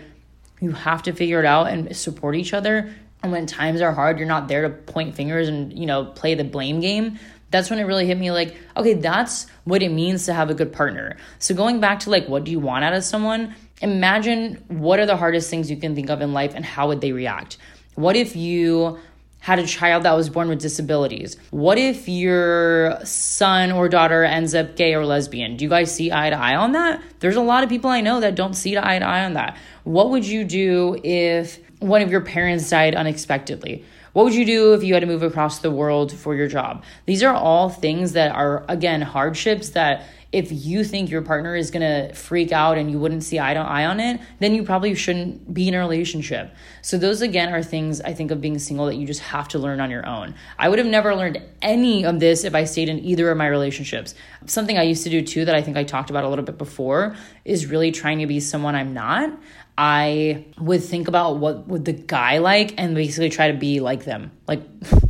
you 0.60 0.72
have 0.72 1.04
to 1.04 1.14
figure 1.14 1.40
it 1.40 1.46
out 1.46 1.68
and 1.68 1.96
support 1.96 2.36
each 2.36 2.54
other 2.54 2.92
And 3.22 3.32
when 3.32 3.46
times 3.46 3.82
are 3.82 3.92
hard, 3.92 4.18
you're 4.18 4.28
not 4.28 4.48
there 4.48 4.64
to 4.64 4.70
point 4.70 5.16
fingers 5.16 5.48
and, 5.50 5.78
you 5.78 5.86
know, 5.86 6.06
play 6.06 6.36
the 6.36 6.44
blame 6.44 6.80
game. 6.80 7.20
That's 7.52 7.70
when 7.70 7.80
it 7.80 7.84
really 7.84 8.06
hit 8.06 8.18
me 8.18 8.32
like, 8.32 8.56
okay, 8.78 8.94
that's 8.94 9.48
what 9.64 9.82
it 9.82 9.90
means 9.90 10.26
to 10.28 10.34
have 10.34 10.50
a 10.50 10.54
good 10.54 10.72
partner. 10.72 11.18
So 11.40 11.56
going 11.56 11.80
back 11.80 12.02
to 12.02 12.12
like, 12.12 12.30
what 12.30 12.44
do 12.44 12.52
you 12.52 12.60
want 12.60 12.86
out 12.86 12.94
of 12.94 13.04
someone? 13.04 13.56
Imagine 13.82 14.64
what 14.68 15.00
are 15.00 15.06
the 15.06 15.18
hardest 15.18 15.50
things 15.50 15.70
you 15.70 15.78
can 15.78 15.96
think 15.96 16.10
of 16.10 16.22
in 16.22 16.34
life 16.34 16.54
and 16.54 16.66
how 16.66 16.88
would 16.88 17.02
they 17.02 17.12
react? 17.12 17.58
What 17.96 18.16
if 18.16 18.36
you 18.36 19.00
had 19.40 19.58
a 19.58 19.66
child 19.66 20.04
that 20.04 20.14
was 20.14 20.30
born 20.30 20.50
with 20.50 20.60
disabilities? 20.60 21.38
What 21.52 21.78
if 21.78 22.10
your 22.10 23.00
son 23.06 23.72
or 23.72 23.88
daughter 23.88 24.24
ends 24.24 24.54
up 24.54 24.76
gay 24.76 24.94
or 24.94 25.06
lesbian? 25.06 25.56
Do 25.56 25.64
you 25.64 25.70
guys 25.70 25.94
see 25.94 26.12
eye 26.12 26.30
to 26.30 26.36
eye 26.36 26.56
on 26.56 26.74
that? 26.74 27.02
There's 27.20 27.38
a 27.38 27.42
lot 27.42 27.64
of 27.64 27.70
people 27.70 27.90
I 27.90 28.02
know 28.02 28.20
that 28.20 28.36
don't 28.36 28.54
see 28.54 28.78
eye 28.78 29.00
to 29.00 29.06
eye 29.06 29.24
on 29.24 29.34
that. 29.34 29.58
What 29.86 30.10
would 30.10 30.26
you 30.26 30.44
do 30.44 31.00
if 31.04 31.60
one 31.80 32.02
of 32.02 32.12
your 32.12 32.22
parents 32.22 32.70
died 32.70 32.96
unexpectedly? 32.96 33.86
What 34.14 34.26
would 34.26 34.34
you 34.34 34.46
do 34.46 34.74
if 34.74 34.84
you 34.84 34.94
had 34.94 35.02
to 35.02 35.08
move 35.08 35.24
across 35.24 35.60
the 35.60 35.72
world 35.72 36.12
for 36.12 36.36
your 36.36 36.48
job? 36.48 36.84
These 37.06 37.24
are 37.24 37.34
all 37.34 37.70
things 37.70 38.14
that 38.14 38.36
are, 38.36 38.66
again, 38.68 39.02
hardships 39.02 39.70
that 39.70 40.06
if 40.32 40.52
you 40.52 40.84
think 40.84 41.10
your 41.10 41.24
partner 41.24 41.56
is 41.56 41.72
gonna 41.72 42.14
freak 42.14 42.52
out 42.52 42.78
and 42.78 42.92
you 42.92 43.00
wouldn't 43.00 43.24
see 43.24 43.40
eye 43.40 43.56
to 43.56 43.60
eye 43.60 43.86
on 43.86 44.00
it, 44.00 44.22
then 44.38 44.54
you 44.54 44.64
probably 44.64 44.94
shouldn't 44.94 45.52
be 45.52 45.68
in 45.68 45.74
a 45.74 45.80
relationship. 45.80 46.54
So, 46.84 47.00
those 47.00 47.24
again 47.24 47.52
are 47.52 47.64
things 47.64 48.00
I 48.02 48.14
think 48.14 48.30
of 48.30 48.40
being 48.40 48.60
single 48.60 48.86
that 48.86 48.96
you 48.96 49.08
just 49.08 49.22
have 49.22 49.48
to 49.50 49.60
learn 49.60 49.80
on 49.80 49.90
your 49.90 50.06
own. 50.06 50.36
I 50.60 50.70
would 50.70 50.78
have 50.78 50.88
never 50.88 51.16
learned 51.16 51.42
any 51.64 52.06
of 52.06 52.20
this 52.20 52.44
if 52.44 52.54
I 52.54 52.66
stayed 52.66 52.90
in 52.90 53.00
either 53.00 53.32
of 53.32 53.38
my 53.38 53.48
relationships. 53.48 54.14
Something 54.46 54.78
I 54.78 54.84
used 54.84 55.04
to 55.04 55.10
do 55.10 55.24
too 55.24 55.46
that 55.46 55.56
I 55.56 55.64
think 55.64 55.78
I 55.78 55.84
talked 55.84 56.12
about 56.12 56.24
a 56.24 56.30
little 56.30 56.46
bit 56.46 56.60
before 56.60 57.16
is 57.44 57.66
really 57.66 57.92
trying 57.92 58.20
to 58.20 58.28
be 58.28 58.40
someone 58.40 58.76
I'm 58.76 58.94
not. 58.94 59.36
I 59.82 60.44
would 60.60 60.84
think 60.84 61.08
about 61.08 61.38
what 61.38 61.70
would 61.70 61.86
the 61.86 61.94
guy 61.94 62.40
like 62.40 62.74
and 62.78 62.96
basically 62.96 63.30
try 63.30 63.50
to 63.50 63.58
be 63.58 63.80
like 63.80 64.04
them. 64.04 64.30
Like, 64.46 64.62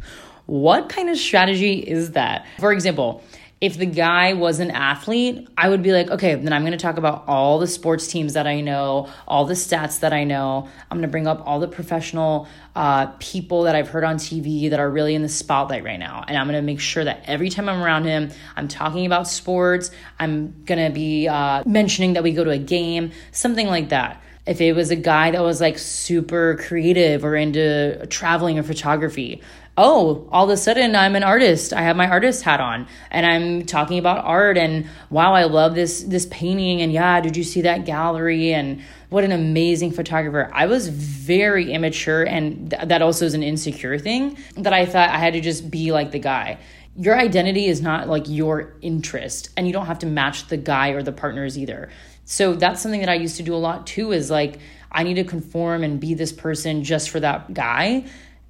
what 0.46 0.90
kind 0.90 1.10
of 1.10 1.18
strategy 1.18 1.80
is 1.80 2.12
that? 2.12 2.46
For 2.60 2.72
example, 2.72 3.24
if 3.60 3.80
the 3.80 3.88
guy 3.88 4.34
was 4.34 4.60
an 4.60 4.70
athlete, 4.70 5.48
I 5.58 5.70
would 5.70 5.82
be 5.82 5.92
like, 5.92 6.12
okay, 6.12 6.36
then 6.36 6.54
I'm 6.54 6.62
going 6.62 6.74
to 6.74 6.78
talk 6.78 6.98
about 6.98 7.24
all 7.28 7.58
the 7.58 7.66
sports 7.66 8.06
teams 8.06 8.34
that 8.34 8.46
I 8.46 8.62
know, 8.62 9.10
all 9.28 9.46
the 9.46 9.56
stats 9.56 10.02
that 10.02 10.14
I 10.14 10.24
know. 10.24 10.70
I'm 10.92 10.98
going 11.00 11.02
to 11.02 11.12
bring 11.12 11.26
up 11.26 11.42
all 11.48 11.60
the 11.60 11.68
professional 11.68 12.48
uh, 12.76 13.08
people 13.18 13.64
that 13.64 13.76
I've 13.76 13.90
heard 13.90 14.04
on 14.04 14.18
TV 14.18 14.70
that 14.70 14.80
are 14.80 14.90
really 14.90 15.16
in 15.16 15.24
the 15.24 15.30
spotlight 15.30 15.84
right 15.84 16.00
now. 16.00 16.24
And 16.28 16.38
I'm 16.38 16.46
going 16.46 16.62
to 16.62 16.62
make 16.62 16.80
sure 16.80 17.04
that 17.04 17.24
every 17.26 17.50
time 17.50 17.68
I'm 17.68 17.82
around 17.82 18.04
him, 18.04 18.30
I'm 18.56 18.68
talking 18.68 19.08
about 19.08 19.28
sports. 19.28 19.90
I'm 20.20 20.64
going 20.66 20.88
to 20.88 20.94
be 20.94 21.28
uh, 21.28 21.64
mentioning 21.66 22.14
that 22.14 22.22
we 22.22 22.34
go 22.34 22.44
to 22.44 22.52
a 22.52 22.60
game, 22.60 23.14
something 23.32 23.66
like 23.66 23.90
that. 23.90 24.22
If 24.50 24.62
it 24.62 24.74
was 24.74 24.90
a 24.90 24.96
guy 24.96 25.30
that 25.30 25.44
was 25.44 25.62
like 25.62 25.78
super 25.78 26.58
creative 26.60 27.24
or 27.24 27.36
into 27.36 28.08
traveling 28.08 28.58
or 28.58 28.64
photography, 28.64 29.44
oh, 29.78 30.28
all 30.32 30.46
of 30.46 30.50
a 30.50 30.58
sudden 30.58 30.96
I'm 30.96 31.16
an 31.16 31.22
artist. 31.22 31.72
I 31.72 31.84
have 31.84 31.96
my 31.96 32.10
artist 32.10 32.42
hat 32.42 32.60
on 32.60 32.88
and 33.12 33.28
I'm 33.28 33.64
talking 33.64 34.00
about 34.00 34.26
art 34.26 34.58
and 34.58 34.90
wow, 35.12 35.36
I 35.36 35.44
love 35.44 35.76
this 35.76 36.02
this 36.02 36.26
painting 36.32 36.82
and 36.82 36.92
yeah, 36.92 37.22
did 37.22 37.38
you 37.38 37.44
see 37.44 37.62
that 37.62 37.86
gallery 37.86 38.52
and 38.52 38.82
what 39.10 39.24
an 39.24 39.32
amazing 39.32 39.92
photographer. 39.92 40.50
I 40.52 40.66
was 40.66 40.88
very 40.90 41.72
immature 41.72 42.24
and 42.24 42.72
th- 42.72 42.88
that 42.88 43.04
also 43.04 43.26
is 43.26 43.36
an 43.36 43.44
insecure 43.44 44.00
thing 44.00 44.38
that 44.58 44.74
I 44.74 44.88
thought 44.88 45.10
I 45.10 45.18
had 45.18 45.34
to 45.34 45.42
just 45.42 45.70
be 45.70 45.92
like 45.92 46.10
the 46.10 46.20
guy. 46.20 46.58
Your 46.98 47.18
identity 47.18 47.68
is 47.68 47.82
not 47.82 48.10
like 48.10 48.24
your 48.28 48.74
interest 48.82 49.52
and 49.56 49.68
you 49.68 49.74
don't 49.74 49.86
have 49.86 50.00
to 50.00 50.08
match 50.08 50.48
the 50.48 50.58
guy 50.58 50.90
or 50.90 51.04
the 51.04 51.14
partners 51.14 51.56
either. 51.56 51.90
So 52.30 52.54
that's 52.54 52.82
something 52.82 53.00
that 53.00 53.10
I 53.10 53.16
used 53.16 53.38
to 53.38 53.44
do 53.44 53.56
a 53.56 53.58
lot 53.58 53.88
too 53.88 54.12
is 54.12 54.30
like 54.30 54.60
I 54.92 55.04
need 55.04 55.16
to 55.16 55.24
conform 55.24 55.84
and 55.84 56.00
be 56.00 56.14
this 56.14 56.32
person 56.32 56.84
just 56.84 57.10
for 57.10 57.20
that 57.20 57.54
guy 57.54 58.06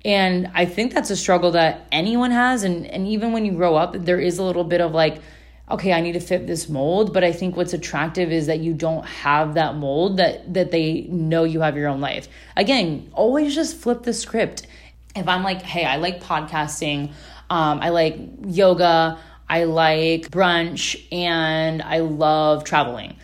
and 0.05 0.49
I 0.53 0.65
think 0.65 0.93
that's 0.93 1.09
a 1.09 1.15
struggle 1.15 1.51
that 1.51 1.87
anyone 1.91 2.31
has. 2.31 2.63
And, 2.63 2.85
and 2.85 3.07
even 3.07 3.33
when 3.33 3.45
you 3.45 3.51
grow 3.51 3.75
up, 3.75 3.93
there 3.93 4.19
is 4.19 4.37
a 4.37 4.43
little 4.43 4.63
bit 4.63 4.79
of 4.79 4.93
like, 4.93 5.21
okay, 5.69 5.91
I 5.91 6.01
need 6.01 6.13
to 6.13 6.19
fit 6.19 6.47
this 6.47 6.69
mold. 6.69 7.13
But 7.13 7.23
I 7.23 7.33
think 7.33 7.57
what's 7.57 7.73
attractive 7.73 8.31
is 8.31 8.47
that 8.47 8.59
you 8.59 8.73
don't 8.73 9.05
have 9.05 9.55
that 9.55 9.75
mold 9.75 10.17
that 10.17 10.53
that 10.53 10.71
they 10.71 11.01
know 11.09 11.43
you 11.43 11.61
have 11.61 11.75
your 11.75 11.89
own 11.89 12.01
life. 12.01 12.29
Again, 12.55 13.09
always 13.13 13.53
just 13.53 13.77
flip 13.77 14.03
the 14.03 14.13
script. 14.13 14.67
If 15.15 15.27
I'm 15.27 15.43
like, 15.43 15.61
hey, 15.61 15.85
I 15.85 15.97
like 15.97 16.23
podcasting, 16.23 17.11
um, 17.49 17.79
I 17.81 17.89
like 17.89 18.17
yoga, 18.45 19.19
I 19.49 19.65
like 19.65 20.29
brunch, 20.29 21.03
and 21.11 21.81
I 21.81 21.99
love 21.99 22.63
traveling. 22.63 23.15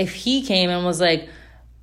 If 0.00 0.14
he 0.14 0.42
came 0.42 0.70
and 0.70 0.84
was 0.84 1.00
like, 1.00 1.28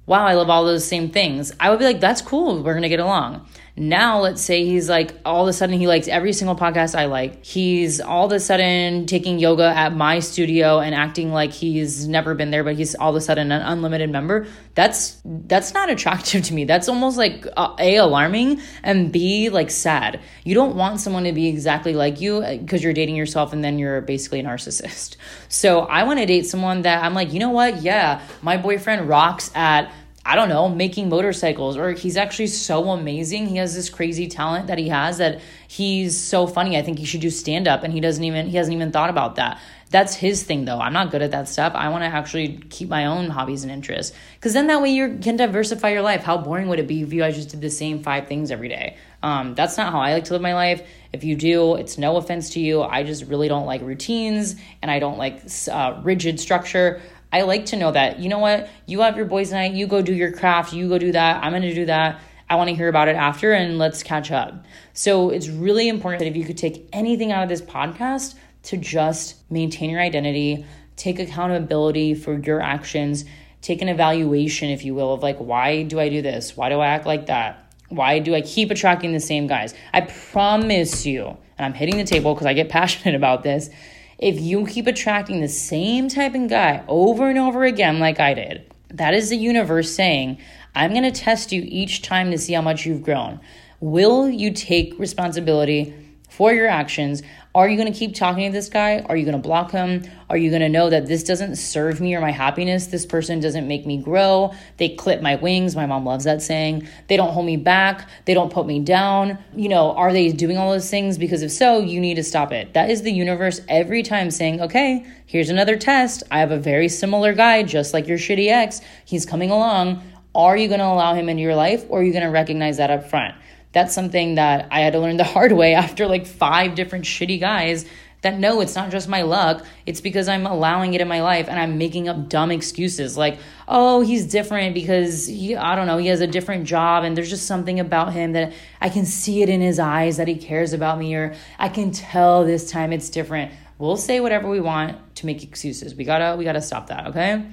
wow, 0.07 0.25
I 0.25 0.33
love 0.33 0.49
all 0.49 0.65
those 0.65 0.85
same 0.85 1.09
things, 1.11 1.53
I 1.59 1.69
would 1.69 1.79
be 1.79 1.85
like, 1.85 1.99
that's 1.99 2.21
cool, 2.21 2.63
we're 2.63 2.73
gonna 2.73 2.89
get 2.89 2.99
along. 2.99 3.47
Now, 3.79 4.21
let's 4.21 4.41
say 4.41 4.65
he's 4.65 4.89
like, 4.89 5.13
all 5.23 5.43
of 5.43 5.49
a 5.49 5.53
sudden, 5.53 5.79
he 5.79 5.85
likes 5.85 6.07
every 6.07 6.33
single 6.33 6.55
podcast 6.55 6.97
I 6.97 7.05
like. 7.05 7.45
He's 7.45 8.01
all 8.01 8.25
of 8.25 8.31
a 8.31 8.39
sudden 8.39 9.05
taking 9.05 9.37
yoga 9.37 9.65
at 9.65 9.95
my 9.95 10.17
studio 10.17 10.79
and 10.79 10.95
acting 10.95 11.31
like 11.31 11.51
he's 11.51 12.07
never 12.07 12.33
been 12.33 12.49
there, 12.49 12.63
but 12.63 12.75
he's 12.75 12.95
all 12.95 13.11
of 13.11 13.15
a 13.15 13.21
sudden 13.21 13.51
an 13.51 13.61
unlimited 13.61 14.09
member. 14.09 14.47
That's 14.73 15.21
that's 15.23 15.75
not 15.75 15.91
attractive 15.91 16.43
to 16.45 16.53
me. 16.55 16.65
That's 16.65 16.89
almost 16.89 17.19
like 17.19 17.45
uh, 17.55 17.75
a 17.77 17.97
alarming 17.97 18.61
and 18.81 19.11
b 19.11 19.49
like 19.49 19.69
sad. 19.69 20.21
You 20.43 20.55
don't 20.55 20.75
want 20.75 20.99
someone 20.99 21.25
to 21.25 21.31
be 21.31 21.47
exactly 21.47 21.93
like 21.93 22.19
you 22.19 22.41
because 22.41 22.81
uh, 22.81 22.83
you're 22.85 22.93
dating 22.93 23.15
yourself 23.15 23.53
and 23.53 23.63
then 23.63 23.77
you're 23.77 24.01
basically 24.01 24.39
a 24.39 24.43
narcissist. 24.43 25.17
So 25.49 25.81
I 25.81 26.03
want 26.03 26.19
to 26.19 26.25
date 26.25 26.47
someone 26.47 26.81
that 26.81 27.03
I'm 27.03 27.13
like, 27.13 27.31
you 27.31 27.39
know 27.39 27.51
what? 27.51 27.83
Yeah, 27.83 28.21
my 28.41 28.57
boyfriend 28.57 29.07
rocks 29.07 29.51
at 29.53 29.91
I 30.27 30.35
don't 30.35 30.49
know, 30.49 30.67
making 30.67 31.07
motorcycles, 31.07 31.77
or 31.77 31.93
he's 31.93 32.17
actually 32.17 32.47
so 32.47 32.89
amazing. 32.89 33.47
He 33.47 33.55
has 33.57 33.73
this 33.73 33.89
crazy 33.89 34.27
talent 34.27 34.67
that 34.67 34.77
he 34.77 34.89
has 34.89 35.19
that 35.19 35.39
he's 35.69 36.19
so 36.19 36.47
funny. 36.47 36.77
I 36.77 36.81
think 36.81 36.99
he 36.99 37.05
should 37.05 37.21
do 37.21 37.29
stand 37.29 37.65
up, 37.65 37.83
and 37.83 37.93
he 37.93 38.01
doesn't 38.01 38.21
even 38.21 38.47
he 38.47 38.57
hasn't 38.57 38.75
even 38.75 38.91
thought 38.91 39.09
about 39.09 39.35
that. 39.35 39.57
That's 39.89 40.13
his 40.13 40.43
thing, 40.43 40.65
though. 40.65 40.81
I'm 40.81 40.91
not 40.91 41.11
good 41.11 41.21
at 41.21 41.31
that 41.31 41.47
stuff. 41.47 41.71
I 41.73 41.87
want 41.87 42.03
to 42.03 42.07
actually 42.07 42.57
keep 42.69 42.89
my 42.89 43.05
own 43.05 43.29
hobbies 43.29 43.63
and 43.63 43.71
interests, 43.71 44.13
because 44.35 44.51
then 44.51 44.67
that 44.67 44.81
way 44.81 44.89
you 44.89 45.17
can 45.21 45.37
diversify 45.37 45.91
your 45.91 46.01
life. 46.01 46.23
How 46.23 46.37
boring 46.37 46.67
would 46.67 46.79
it 46.79 46.87
be 46.87 47.03
if 47.03 47.13
you 47.13 47.21
guys 47.21 47.37
just 47.37 47.51
did 47.51 47.61
the 47.61 47.69
same 47.69 48.03
five 48.03 48.27
things 48.27 48.51
every 48.51 48.67
day? 48.67 48.97
Um, 49.23 49.55
that's 49.55 49.77
not 49.77 49.93
how 49.93 50.01
I 50.01 50.11
like 50.11 50.25
to 50.25 50.33
live 50.33 50.41
my 50.41 50.55
life. 50.55 50.85
If 51.13 51.23
you 51.23 51.37
do, 51.37 51.75
it's 51.75 51.97
no 51.97 52.17
offense 52.17 52.49
to 52.51 52.59
you. 52.59 52.83
I 52.83 53.03
just 53.03 53.23
really 53.27 53.47
don't 53.47 53.65
like 53.65 53.81
routines, 53.81 54.57
and 54.81 54.91
I 54.91 54.99
don't 54.99 55.17
like 55.17 55.41
uh, 55.71 56.01
rigid 56.03 56.41
structure. 56.41 57.01
I 57.31 57.41
like 57.41 57.67
to 57.67 57.75
know 57.75 57.91
that, 57.91 58.19
you 58.19 58.29
know 58.29 58.39
what, 58.39 58.69
you 58.85 59.01
have 59.01 59.17
your 59.17 59.25
boys' 59.25 59.51
night, 59.51 59.73
you 59.73 59.85
go 59.87 60.01
do 60.01 60.13
your 60.13 60.31
craft, 60.31 60.73
you 60.73 60.87
go 60.87 60.97
do 60.97 61.11
that, 61.11 61.43
I'm 61.43 61.51
gonna 61.51 61.73
do 61.73 61.85
that. 61.85 62.21
I 62.49 62.55
wanna 62.55 62.71
hear 62.71 62.87
about 62.87 63.09
it 63.09 63.17
after 63.17 63.51
and 63.51 63.77
let's 63.77 64.01
catch 64.03 64.31
up. 64.31 64.65
So 64.93 65.29
it's 65.29 65.49
really 65.49 65.89
important 65.89 66.19
that 66.19 66.27
if 66.27 66.37
you 66.37 66.45
could 66.45 66.57
take 66.57 66.87
anything 66.93 67.33
out 67.33 67.43
of 67.43 67.49
this 67.49 67.61
podcast 67.61 68.35
to 68.63 68.77
just 68.77 69.35
maintain 69.51 69.89
your 69.89 69.99
identity, 69.99 70.65
take 70.95 71.19
accountability 71.19 72.13
for 72.13 72.39
your 72.39 72.61
actions, 72.61 73.25
take 73.61 73.81
an 73.81 73.89
evaluation, 73.89 74.69
if 74.69 74.85
you 74.85 74.95
will, 74.95 75.13
of 75.13 75.21
like, 75.21 75.37
why 75.37 75.83
do 75.83 75.99
I 75.99 76.07
do 76.07 76.21
this? 76.21 76.55
Why 76.55 76.69
do 76.69 76.79
I 76.79 76.87
act 76.87 77.05
like 77.05 77.25
that? 77.25 77.73
Why 77.89 78.19
do 78.19 78.35
I 78.35 78.41
keep 78.41 78.71
attracting 78.71 79.11
the 79.11 79.19
same 79.19 79.47
guys? 79.47 79.73
I 79.93 80.01
promise 80.01 81.05
you, 81.05 81.25
and 81.57 81.65
I'm 81.65 81.73
hitting 81.73 81.97
the 81.97 82.03
table 82.05 82.33
because 82.33 82.47
I 82.47 82.53
get 82.53 82.69
passionate 82.79 83.15
about 83.15 83.43
this 83.43 83.69
if 84.17 84.39
you 84.39 84.65
keep 84.65 84.87
attracting 84.87 85.41
the 85.41 85.47
same 85.47 86.09
type 86.09 86.33
of 86.33 86.49
guy 86.49 86.83
over 86.87 87.29
and 87.29 87.37
over 87.37 87.63
again, 87.63 87.99
like 87.99 88.19
I 88.19 88.33
did, 88.33 88.71
that 88.89 89.13
is 89.13 89.29
the 89.29 89.37
universe 89.37 89.93
saying, 89.93 90.39
I'm 90.73 90.91
going 90.91 91.03
to 91.03 91.11
test 91.11 91.51
you 91.51 91.63
each 91.65 92.01
time 92.01 92.31
to 92.31 92.37
see 92.37 92.53
how 92.53 92.61
much 92.61 92.85
you've 92.85 93.03
grown. 93.03 93.39
Will 93.79 94.27
you 94.29 94.51
take 94.51 94.97
responsibility 94.97 95.93
for 96.29 96.51
your 96.51 96.67
actions? 96.67 97.21
Are 97.57 97.67
you 97.67 97.75
going 97.75 97.91
to 97.91 97.97
keep 97.97 98.13
talking 98.13 98.45
to 98.45 98.55
this 98.55 98.69
guy? 98.69 98.99
Are 99.09 99.17
you 99.17 99.25
going 99.25 99.35
to 99.35 99.41
block 99.41 99.71
him? 99.71 100.03
Are 100.29 100.37
you 100.37 100.51
going 100.51 100.61
to 100.61 100.69
know 100.69 100.91
that 100.91 101.07
this 101.07 101.23
doesn't 101.23 101.55
serve 101.55 101.99
me 101.99 102.13
or 102.13 102.21
my 102.21 102.29
happiness? 102.29 102.85
This 102.85 103.03
person 103.03 103.39
doesn't 103.39 103.67
make 103.67 103.83
me 103.83 103.97
grow. 103.97 104.53
They 104.77 104.89
clip 104.89 105.23
my 105.23 105.37
wings. 105.37 105.75
My 105.75 105.87
mom 105.87 106.05
loves 106.05 106.25
that 106.25 106.43
saying. 106.43 106.87
They 107.07 107.17
don't 107.17 107.31
hold 107.33 107.47
me 107.47 107.57
back. 107.57 108.07
They 108.25 108.35
don't 108.35 108.53
put 108.53 108.67
me 108.67 108.79
down. 108.79 109.39
You 109.55 109.69
know, 109.69 109.93
are 109.93 110.13
they 110.13 110.31
doing 110.31 110.55
all 110.55 110.71
those 110.71 110.87
things? 110.87 111.17
Because 111.17 111.41
if 111.41 111.51
so, 111.51 111.79
you 111.79 111.99
need 111.99 112.13
to 112.17 112.23
stop 112.23 112.51
it. 112.51 112.75
That 112.75 112.91
is 112.91 113.01
the 113.01 113.11
universe 113.11 113.59
every 113.67 114.03
time 114.03 114.29
saying, 114.29 114.61
okay, 114.61 115.03
here's 115.25 115.49
another 115.49 115.77
test. 115.77 116.21
I 116.29 116.41
have 116.41 116.51
a 116.51 116.59
very 116.59 116.89
similar 116.89 117.33
guy, 117.33 117.63
just 117.63 117.91
like 117.91 118.07
your 118.07 118.19
shitty 118.19 118.49
ex. 118.51 118.81
He's 119.03 119.25
coming 119.25 119.49
along. 119.49 120.03
Are 120.35 120.55
you 120.55 120.67
going 120.67 120.79
to 120.79 120.85
allow 120.85 121.15
him 121.15 121.27
into 121.27 121.41
your 121.41 121.55
life 121.55 121.85
or 121.89 122.01
are 122.01 122.03
you 122.03 122.11
going 122.11 122.23
to 122.23 122.29
recognize 122.29 122.77
that 122.77 122.91
up 122.91 123.09
front? 123.09 123.33
That's 123.77 123.93
something 123.93 124.35
that 124.35 124.67
I 124.71 124.79
had 124.79 124.93
to 124.93 124.99
learn 124.99 125.17
the 125.17 125.23
hard 125.23 125.51
way 125.51 125.75
after 125.75 126.07
like 126.07 126.25
five 126.25 126.73
different 126.73 127.05
shitty 127.05 127.39
guys 127.39 127.85
that 128.21 128.39
no, 128.39 128.59
it's 128.59 128.73
not 128.73 128.89
just 128.89 129.07
my 129.07 129.21
luck. 129.21 129.63
It's 129.85 130.01
because 130.01 130.27
I'm 130.27 130.47
allowing 130.47 130.95
it 130.95 131.01
in 131.01 131.07
my 131.07 131.21
life 131.21 131.47
and 131.47 131.59
I'm 131.59 131.77
making 131.77 132.09
up 132.09 132.27
dumb 132.27 132.49
excuses 132.49 133.15
like, 133.15 133.37
oh, 133.67 134.01
he's 134.01 134.25
different 134.25 134.73
because 134.73 135.27
he, 135.27 135.55
I 135.55 135.75
don't 135.75 135.85
know, 135.85 135.99
he 135.99 136.07
has 136.07 136.21
a 136.21 136.25
different 136.25 136.65
job 136.65 137.03
and 137.03 137.15
there's 137.15 137.29
just 137.29 137.45
something 137.45 137.79
about 137.79 138.13
him 138.13 138.31
that 138.31 138.51
I 138.81 138.89
can 138.89 139.05
see 139.05 139.43
it 139.43 139.49
in 139.49 139.61
his 139.61 139.77
eyes 139.77 140.17
that 140.17 140.27
he 140.27 140.37
cares 140.37 140.73
about 140.73 140.97
me 140.97 141.13
or 141.13 141.35
I 141.59 141.69
can 141.69 141.91
tell 141.91 142.45
this 142.45 142.71
time 142.71 142.91
it's 142.91 143.11
different. 143.11 143.51
We'll 143.77 143.95
say 143.95 144.19
whatever 144.19 144.49
we 144.49 144.59
want 144.59 145.15
to 145.17 145.27
make 145.27 145.43
excuses. 145.43 145.93
We 145.93 146.03
gotta, 146.03 146.35
we 146.35 146.45
gotta 146.45 146.63
stop 146.63 146.87
that, 146.87 147.05
okay? 147.09 147.45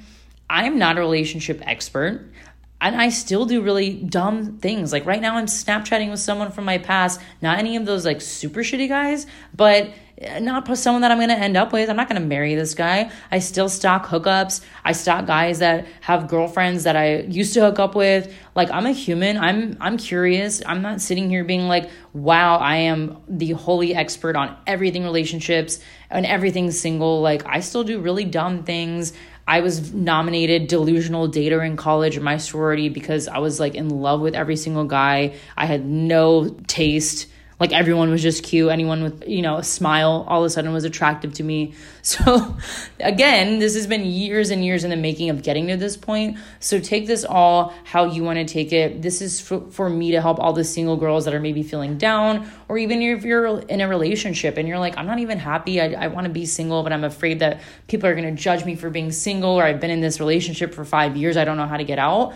I'm 0.48 0.78
not 0.78 0.96
a 0.96 1.00
relationship 1.00 1.60
expert. 1.66 2.30
And 2.80 2.96
I 2.96 3.08
still 3.08 3.46
do 3.46 3.62
really 3.62 3.94
dumb 3.94 4.58
things. 4.58 4.92
Like 4.92 5.06
right 5.06 5.20
now, 5.20 5.36
I'm 5.36 5.46
Snapchatting 5.46 6.10
with 6.10 6.20
someone 6.20 6.50
from 6.50 6.64
my 6.64 6.78
past, 6.78 7.20
not 7.40 7.58
any 7.58 7.76
of 7.76 7.86
those 7.86 8.04
like 8.04 8.20
super 8.20 8.60
shitty 8.60 8.88
guys, 8.88 9.26
but 9.54 9.90
not 10.40 10.64
someone 10.76 11.02
that 11.02 11.10
I'm 11.10 11.18
to 11.30 11.36
end 11.36 11.56
up 11.56 11.72
with. 11.72 11.90
I'm 11.90 11.96
not 11.96 12.08
to 12.20 12.26
marry 12.26 12.54
this 12.54 12.74
guy. 12.74 13.10
I 13.32 13.40
still 13.40 13.68
stalk 13.68 14.06
hookups. 14.06 14.64
I 14.84 14.92
stalk 14.92 15.26
guys 15.26 15.58
that 15.58 15.86
have 16.02 16.28
girlfriends 16.28 16.84
that 16.84 16.94
I 16.94 17.20
used 17.22 17.54
to 17.54 17.60
hook 17.60 17.78
up 17.78 17.94
with. 17.94 18.32
Like 18.54 18.70
I'm 18.70 18.86
a 18.86 18.92
human. 18.92 19.36
I'm 19.36 19.76
I'm 19.80 19.96
curious. 19.96 20.62
I'm 20.64 20.82
not 20.82 21.00
sitting 21.00 21.28
here 21.28 21.42
being 21.42 21.66
like, 21.66 21.90
"Wow, 22.12 22.56
I 22.58 22.76
am 22.76 23.22
the 23.28 23.52
holy 23.52 23.94
expert 23.94 24.36
on 24.36 24.56
everything 24.66 25.02
relationships 25.02 25.80
and 26.10 26.24
everything 26.24 26.70
single." 26.70 27.20
Like 27.20 27.44
I 27.46 27.60
still 27.60 27.82
do 27.82 27.98
really 28.00 28.24
dumb 28.24 28.62
things. 28.62 29.12
I 29.46 29.60
was 29.60 29.92
nominated 29.92 30.68
delusional 30.68 31.28
dater 31.28 31.64
in 31.64 31.76
college 31.76 32.16
in 32.16 32.22
my 32.22 32.38
sorority 32.38 32.88
because 32.88 33.28
I 33.28 33.38
was 33.38 33.60
like 33.60 33.74
in 33.74 33.88
love 33.88 34.20
with 34.20 34.34
every 34.34 34.56
single 34.56 34.84
guy. 34.84 35.34
I 35.56 35.66
had 35.66 35.84
no 35.84 36.48
taste 36.66 37.26
like 37.60 37.72
everyone 37.72 38.10
was 38.10 38.22
just 38.22 38.42
cute. 38.42 38.70
Anyone 38.70 39.02
with 39.02 39.28
you 39.28 39.42
know 39.42 39.56
a 39.56 39.64
smile 39.64 40.24
all 40.28 40.40
of 40.40 40.46
a 40.46 40.50
sudden 40.50 40.72
was 40.72 40.84
attractive 40.84 41.32
to 41.34 41.42
me. 41.42 41.74
So 42.04 42.54
again 43.00 43.60
this 43.60 43.74
has 43.76 43.86
been 43.86 44.04
years 44.04 44.50
and 44.50 44.62
years 44.62 44.84
in 44.84 44.90
the 44.90 44.96
making 44.96 45.30
of 45.30 45.42
getting 45.42 45.68
to 45.68 45.78
this 45.78 45.96
point. 45.96 46.36
So 46.60 46.78
take 46.78 47.06
this 47.06 47.24
all 47.24 47.72
how 47.84 48.04
you 48.04 48.22
want 48.22 48.38
to 48.38 48.44
take 48.44 48.74
it. 48.74 49.00
This 49.00 49.22
is 49.22 49.40
for, 49.40 49.62
for 49.70 49.88
me 49.88 50.10
to 50.10 50.20
help 50.20 50.38
all 50.38 50.52
the 50.52 50.64
single 50.64 50.98
girls 50.98 51.24
that 51.24 51.32
are 51.32 51.40
maybe 51.40 51.62
feeling 51.62 51.96
down 51.96 52.46
or 52.68 52.76
even 52.76 53.00
if 53.00 53.24
you're 53.24 53.58
in 53.60 53.80
a 53.80 53.88
relationship 53.88 54.58
and 54.58 54.68
you're 54.68 54.78
like 54.78 54.98
i'm 54.98 55.06
not 55.06 55.18
even 55.18 55.38
happy. 55.38 55.80
I, 55.80 56.04
I 56.04 56.06
want 56.08 56.26
to 56.26 56.32
be 56.32 56.44
single 56.44 56.82
but 56.82 56.92
i'm 56.92 57.04
afraid 57.04 57.38
that 57.38 57.62
people 57.88 58.06
are 58.06 58.14
going 58.14 58.36
to 58.36 58.42
judge 58.42 58.66
me 58.66 58.74
for 58.74 58.90
being 58.90 59.10
single 59.10 59.52
or 59.52 59.64
i've 59.64 59.80
been 59.80 59.90
in 59.90 60.02
this 60.02 60.20
relationship 60.20 60.74
for 60.74 60.84
five 60.84 61.16
years. 61.16 61.38
I 61.38 61.46
don't 61.46 61.56
know 61.56 61.66
how 61.66 61.78
to 61.78 61.84
get 61.84 61.98
out 61.98 62.34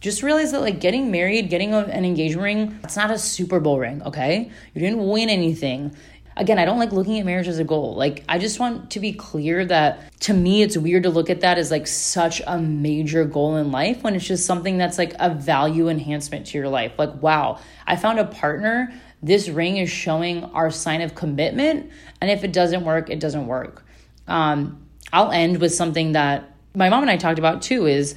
just 0.00 0.22
realize 0.22 0.52
that 0.52 0.60
like 0.60 0.80
getting 0.80 1.10
married, 1.10 1.50
getting 1.50 1.74
an 1.74 2.04
engagement 2.04 2.44
ring, 2.44 2.78
it's 2.84 2.96
not 2.96 3.10
a 3.10 3.18
Super 3.18 3.58
Bowl 3.60 3.78
ring, 3.78 4.02
okay? 4.02 4.50
You 4.74 4.80
didn't 4.80 5.06
win 5.06 5.28
anything. 5.28 5.96
Again, 6.36 6.56
I 6.56 6.64
don't 6.64 6.78
like 6.78 6.92
looking 6.92 7.18
at 7.18 7.26
marriage 7.26 7.48
as 7.48 7.58
a 7.58 7.64
goal. 7.64 7.96
Like, 7.96 8.22
I 8.28 8.38
just 8.38 8.60
want 8.60 8.92
to 8.92 9.00
be 9.00 9.12
clear 9.12 9.64
that 9.64 10.20
to 10.20 10.32
me, 10.32 10.62
it's 10.62 10.76
weird 10.76 11.02
to 11.02 11.10
look 11.10 11.30
at 11.30 11.40
that 11.40 11.58
as 11.58 11.72
like 11.72 11.88
such 11.88 12.40
a 12.46 12.58
major 12.60 13.24
goal 13.24 13.56
in 13.56 13.72
life 13.72 14.04
when 14.04 14.14
it's 14.14 14.24
just 14.24 14.46
something 14.46 14.78
that's 14.78 14.98
like 14.98 15.14
a 15.18 15.34
value 15.34 15.88
enhancement 15.88 16.46
to 16.46 16.58
your 16.58 16.68
life. 16.68 16.92
Like, 16.96 17.20
wow, 17.20 17.58
I 17.88 17.96
found 17.96 18.20
a 18.20 18.24
partner. 18.24 18.92
This 19.20 19.48
ring 19.48 19.78
is 19.78 19.90
showing 19.90 20.44
our 20.44 20.70
sign 20.70 21.00
of 21.00 21.16
commitment. 21.16 21.90
And 22.20 22.30
if 22.30 22.44
it 22.44 22.52
doesn't 22.52 22.84
work, 22.84 23.10
it 23.10 23.18
doesn't 23.18 23.48
work. 23.48 23.84
Um, 24.28 24.86
I'll 25.12 25.32
end 25.32 25.60
with 25.60 25.74
something 25.74 26.12
that 26.12 26.54
my 26.72 26.88
mom 26.88 27.02
and 27.02 27.10
I 27.10 27.16
talked 27.16 27.40
about 27.40 27.62
too 27.62 27.86
is 27.86 28.14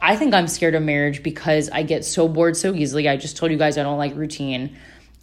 I 0.00 0.16
think 0.16 0.34
I'm 0.34 0.48
scared 0.48 0.74
of 0.74 0.82
marriage 0.82 1.22
because 1.22 1.70
I 1.70 1.82
get 1.82 2.04
so 2.04 2.28
bored 2.28 2.56
so 2.56 2.74
easily. 2.74 3.08
I 3.08 3.16
just 3.16 3.36
told 3.36 3.50
you 3.50 3.58
guys 3.58 3.78
I 3.78 3.82
don't 3.82 3.98
like 3.98 4.14
routine. 4.14 4.76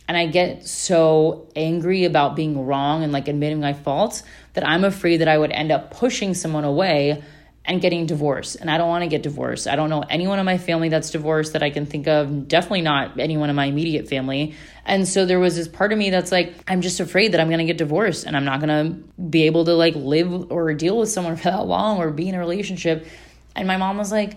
And 0.07 0.17
I 0.17 0.25
get 0.25 0.67
so 0.67 1.47
angry 1.55 2.05
about 2.05 2.35
being 2.35 2.65
wrong 2.65 3.03
and 3.03 3.13
like 3.13 3.27
admitting 3.27 3.61
my 3.61 3.73
faults 3.73 4.23
that 4.53 4.67
I'm 4.67 4.83
afraid 4.83 5.17
that 5.17 5.27
I 5.27 5.37
would 5.37 5.51
end 5.51 5.71
up 5.71 5.91
pushing 5.91 6.33
someone 6.33 6.65
away 6.65 7.23
and 7.65 7.79
getting 7.79 8.05
divorced. 8.05 8.57
And 8.57 8.69
I 8.69 8.77
don't 8.77 8.89
want 8.89 9.03
to 9.03 9.07
get 9.07 9.23
divorced. 9.23 9.67
I 9.67 9.77
don't 9.77 9.89
know 9.89 10.03
anyone 10.09 10.39
in 10.39 10.45
my 10.45 10.57
family 10.57 10.89
that's 10.89 11.11
divorced 11.11 11.53
that 11.53 11.63
I 11.63 11.69
can 11.69 11.85
think 11.85 12.07
of, 12.07 12.47
definitely 12.47 12.81
not 12.81 13.17
anyone 13.19 13.49
in 13.49 13.55
my 13.55 13.65
immediate 13.65 14.09
family. 14.09 14.55
And 14.85 15.07
so 15.07 15.25
there 15.25 15.39
was 15.39 15.55
this 15.55 15.69
part 15.69 15.93
of 15.93 15.97
me 15.97 16.09
that's 16.09 16.31
like, 16.31 16.53
I'm 16.67 16.81
just 16.81 16.99
afraid 16.99 17.31
that 17.31 17.39
I'm 17.39 17.47
going 17.47 17.59
to 17.59 17.65
get 17.65 17.77
divorced 17.77 18.25
and 18.25 18.35
I'm 18.35 18.43
not 18.43 18.59
going 18.59 18.69
to 18.69 19.21
be 19.21 19.43
able 19.43 19.63
to 19.65 19.73
like 19.73 19.95
live 19.95 20.51
or 20.51 20.73
deal 20.73 20.97
with 20.97 21.09
someone 21.09 21.35
for 21.37 21.43
that 21.43 21.65
long 21.65 21.99
or 21.99 22.11
be 22.11 22.27
in 22.27 22.35
a 22.35 22.39
relationship. 22.39 23.07
And 23.55 23.67
my 23.67 23.77
mom 23.77 23.97
was 23.97 24.11
like, 24.11 24.35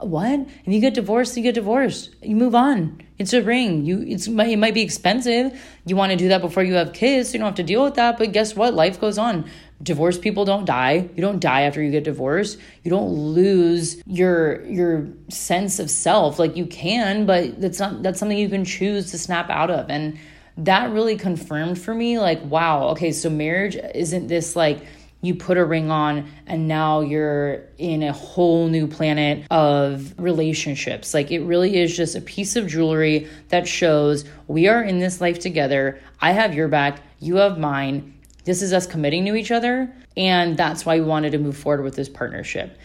what? 0.00 0.40
If 0.40 0.72
you 0.72 0.80
get 0.80 0.94
divorced, 0.94 1.36
you 1.36 1.42
get 1.42 1.54
divorced. 1.54 2.14
You 2.22 2.36
move 2.36 2.54
on. 2.54 3.00
It's 3.18 3.32
a 3.32 3.42
ring. 3.42 3.84
You 3.84 4.04
it's 4.06 4.28
it 4.28 4.56
might 4.56 4.74
be 4.74 4.82
expensive. 4.82 5.60
You 5.86 5.96
want 5.96 6.10
to 6.10 6.16
do 6.16 6.28
that 6.28 6.40
before 6.40 6.62
you 6.62 6.74
have 6.74 6.92
kids, 6.92 7.28
so 7.28 7.32
you 7.32 7.38
don't 7.40 7.48
have 7.48 7.56
to 7.56 7.64
deal 7.64 7.82
with 7.82 7.94
that. 7.94 8.16
But 8.16 8.32
guess 8.32 8.54
what? 8.54 8.74
Life 8.74 9.00
goes 9.00 9.18
on. 9.18 9.50
Divorced 9.82 10.22
people 10.22 10.44
don't 10.44 10.64
die. 10.64 11.08
You 11.14 11.20
don't 11.20 11.40
die 11.40 11.62
after 11.62 11.82
you 11.82 11.90
get 11.90 12.04
divorced. 12.04 12.58
You 12.84 12.90
don't 12.90 13.10
lose 13.10 14.00
your 14.06 14.64
your 14.66 15.08
sense 15.30 15.80
of 15.80 15.90
self. 15.90 16.38
Like 16.38 16.56
you 16.56 16.66
can, 16.66 17.26
but 17.26 17.60
that's 17.60 17.80
not 17.80 18.02
that's 18.04 18.20
something 18.20 18.38
you 18.38 18.48
can 18.48 18.64
choose 18.64 19.10
to 19.10 19.18
snap 19.18 19.50
out 19.50 19.70
of. 19.70 19.90
And 19.90 20.16
that 20.58 20.90
really 20.90 21.16
confirmed 21.16 21.80
for 21.80 21.94
me, 21.94 22.18
like, 22.18 22.42
wow, 22.44 22.88
okay, 22.88 23.12
so 23.12 23.30
marriage 23.30 23.76
isn't 23.94 24.26
this 24.26 24.56
like 24.56 24.80
you 25.20 25.34
put 25.34 25.56
a 25.56 25.64
ring 25.64 25.90
on 25.90 26.28
and 26.46 26.68
now 26.68 27.00
you're 27.00 27.64
in 27.76 28.02
a 28.02 28.12
whole 28.12 28.68
new 28.68 28.86
planet 28.86 29.44
of 29.50 30.14
relationships. 30.18 31.12
Like 31.12 31.30
it 31.30 31.40
really 31.40 31.76
is 31.78 31.96
just 31.96 32.14
a 32.14 32.20
piece 32.20 32.56
of 32.56 32.68
jewelry 32.68 33.28
that 33.48 33.66
shows 33.66 34.24
we 34.46 34.68
are 34.68 34.82
in 34.82 35.00
this 35.00 35.20
life 35.20 35.40
together. 35.40 36.00
I 36.20 36.32
have 36.32 36.54
your 36.54 36.68
back, 36.68 37.00
you 37.18 37.36
have 37.36 37.58
mine. 37.58 38.14
This 38.44 38.62
is 38.62 38.72
us 38.72 38.86
committing 38.86 39.26
to 39.26 39.34
each 39.34 39.50
other. 39.50 39.92
And 40.16 40.56
that's 40.56 40.86
why 40.86 40.98
we 40.98 41.04
wanted 41.04 41.32
to 41.32 41.38
move 41.38 41.56
forward 41.56 41.82
with 41.82 41.96
this 41.96 42.08
partnership. 42.08 42.76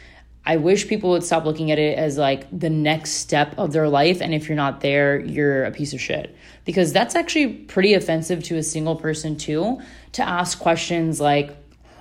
I 0.46 0.58
wish 0.58 0.88
people 0.88 1.12
would 1.12 1.24
stop 1.24 1.46
looking 1.46 1.72
at 1.72 1.80
it 1.80 1.98
as 1.98 2.18
like 2.18 2.48
the 2.58 2.70
next 2.70 3.12
step 3.12 3.58
of 3.58 3.72
their 3.72 3.88
life. 3.88 4.22
And 4.22 4.34
if 4.34 4.50
you're 4.50 4.58
not 4.58 4.82
there, 4.82 5.20
you're 5.20 5.64
a 5.64 5.72
piece 5.72 5.94
of 5.94 6.02
shit. 6.02 6.36
Because 6.66 6.92
that's 6.92 7.16
actually 7.16 7.48
pretty 7.48 7.94
offensive 7.94 8.44
to 8.44 8.58
a 8.58 8.64
single 8.64 8.96
person, 8.96 9.38
too, 9.38 9.82
to 10.14 10.28
ask 10.28 10.60
questions 10.60 11.22
like, 11.22 11.56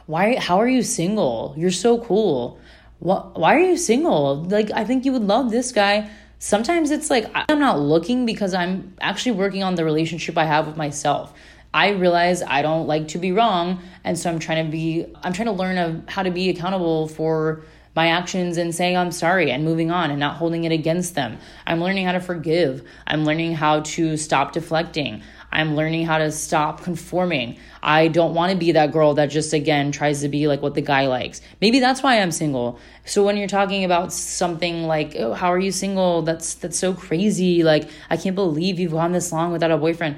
why 0.06 0.36
how 0.36 0.58
are 0.58 0.68
you 0.68 0.82
single? 0.82 1.54
You're 1.56 1.70
so 1.70 1.98
cool. 1.98 2.58
What 2.98 3.38
why 3.38 3.54
are 3.56 3.60
you 3.60 3.76
single? 3.76 4.42
Like 4.44 4.70
i 4.70 4.84
think 4.84 5.04
you 5.04 5.12
would 5.12 5.22
love 5.22 5.50
this 5.50 5.72
guy. 5.72 6.10
Sometimes 6.38 6.90
it's 6.90 7.10
like 7.10 7.30
i'm 7.34 7.60
not 7.60 7.78
looking 7.80 8.26
because 8.26 8.52
i'm 8.52 8.94
actually 9.00 9.32
working 9.32 9.62
on 9.62 9.76
the 9.76 9.84
relationship 9.84 10.36
i 10.36 10.44
have 10.44 10.66
with 10.66 10.76
myself. 10.76 11.32
I 11.74 11.90
realize 11.90 12.42
i 12.42 12.62
don't 12.62 12.86
like 12.86 13.08
to 13.08 13.18
be 13.18 13.32
wrong 13.32 13.80
and 14.04 14.18
so 14.18 14.28
i'm 14.28 14.38
trying 14.38 14.66
to 14.66 14.70
be 14.70 15.06
i'm 15.22 15.32
trying 15.32 15.46
to 15.46 15.52
learn 15.52 16.04
how 16.06 16.22
to 16.22 16.30
be 16.30 16.50
accountable 16.50 17.08
for 17.08 17.62
my 17.94 18.08
actions 18.08 18.56
and 18.56 18.74
saying 18.74 18.96
I'm 18.96 19.12
sorry 19.12 19.50
and 19.50 19.64
moving 19.64 19.90
on 19.90 20.10
and 20.10 20.18
not 20.18 20.36
holding 20.36 20.64
it 20.64 20.72
against 20.72 21.14
them. 21.14 21.38
I'm 21.66 21.80
learning 21.80 22.06
how 22.06 22.12
to 22.12 22.20
forgive. 22.20 22.82
I'm 23.06 23.24
learning 23.24 23.54
how 23.54 23.80
to 23.80 24.16
stop 24.16 24.52
deflecting. 24.52 25.22
I'm 25.52 25.76
learning 25.76 26.06
how 26.06 26.16
to 26.16 26.32
stop 26.32 26.82
conforming. 26.82 27.58
I 27.82 28.08
don't 28.08 28.34
want 28.34 28.52
to 28.52 28.58
be 28.58 28.72
that 28.72 28.92
girl 28.92 29.14
that 29.14 29.26
just 29.26 29.52
again 29.52 29.92
tries 29.92 30.22
to 30.22 30.28
be 30.28 30.48
like 30.48 30.62
what 30.62 30.74
the 30.74 30.80
guy 30.80 31.06
likes. 31.06 31.42
Maybe 31.60 31.78
that's 31.78 32.02
why 32.02 32.20
I'm 32.20 32.32
single. 32.32 32.78
So 33.04 33.22
when 33.22 33.36
you're 33.36 33.48
talking 33.48 33.84
about 33.84 34.12
something 34.12 34.84
like, 34.84 35.14
"Oh, 35.18 35.34
how 35.34 35.52
are 35.52 35.58
you 35.58 35.72
single?" 35.72 36.22
That's 36.22 36.54
that's 36.54 36.78
so 36.78 36.94
crazy. 36.94 37.62
Like, 37.62 37.90
I 38.08 38.16
can't 38.16 38.34
believe 38.34 38.80
you've 38.80 38.92
gone 38.92 39.12
this 39.12 39.30
long 39.30 39.52
without 39.52 39.70
a 39.70 39.76
boyfriend. 39.76 40.16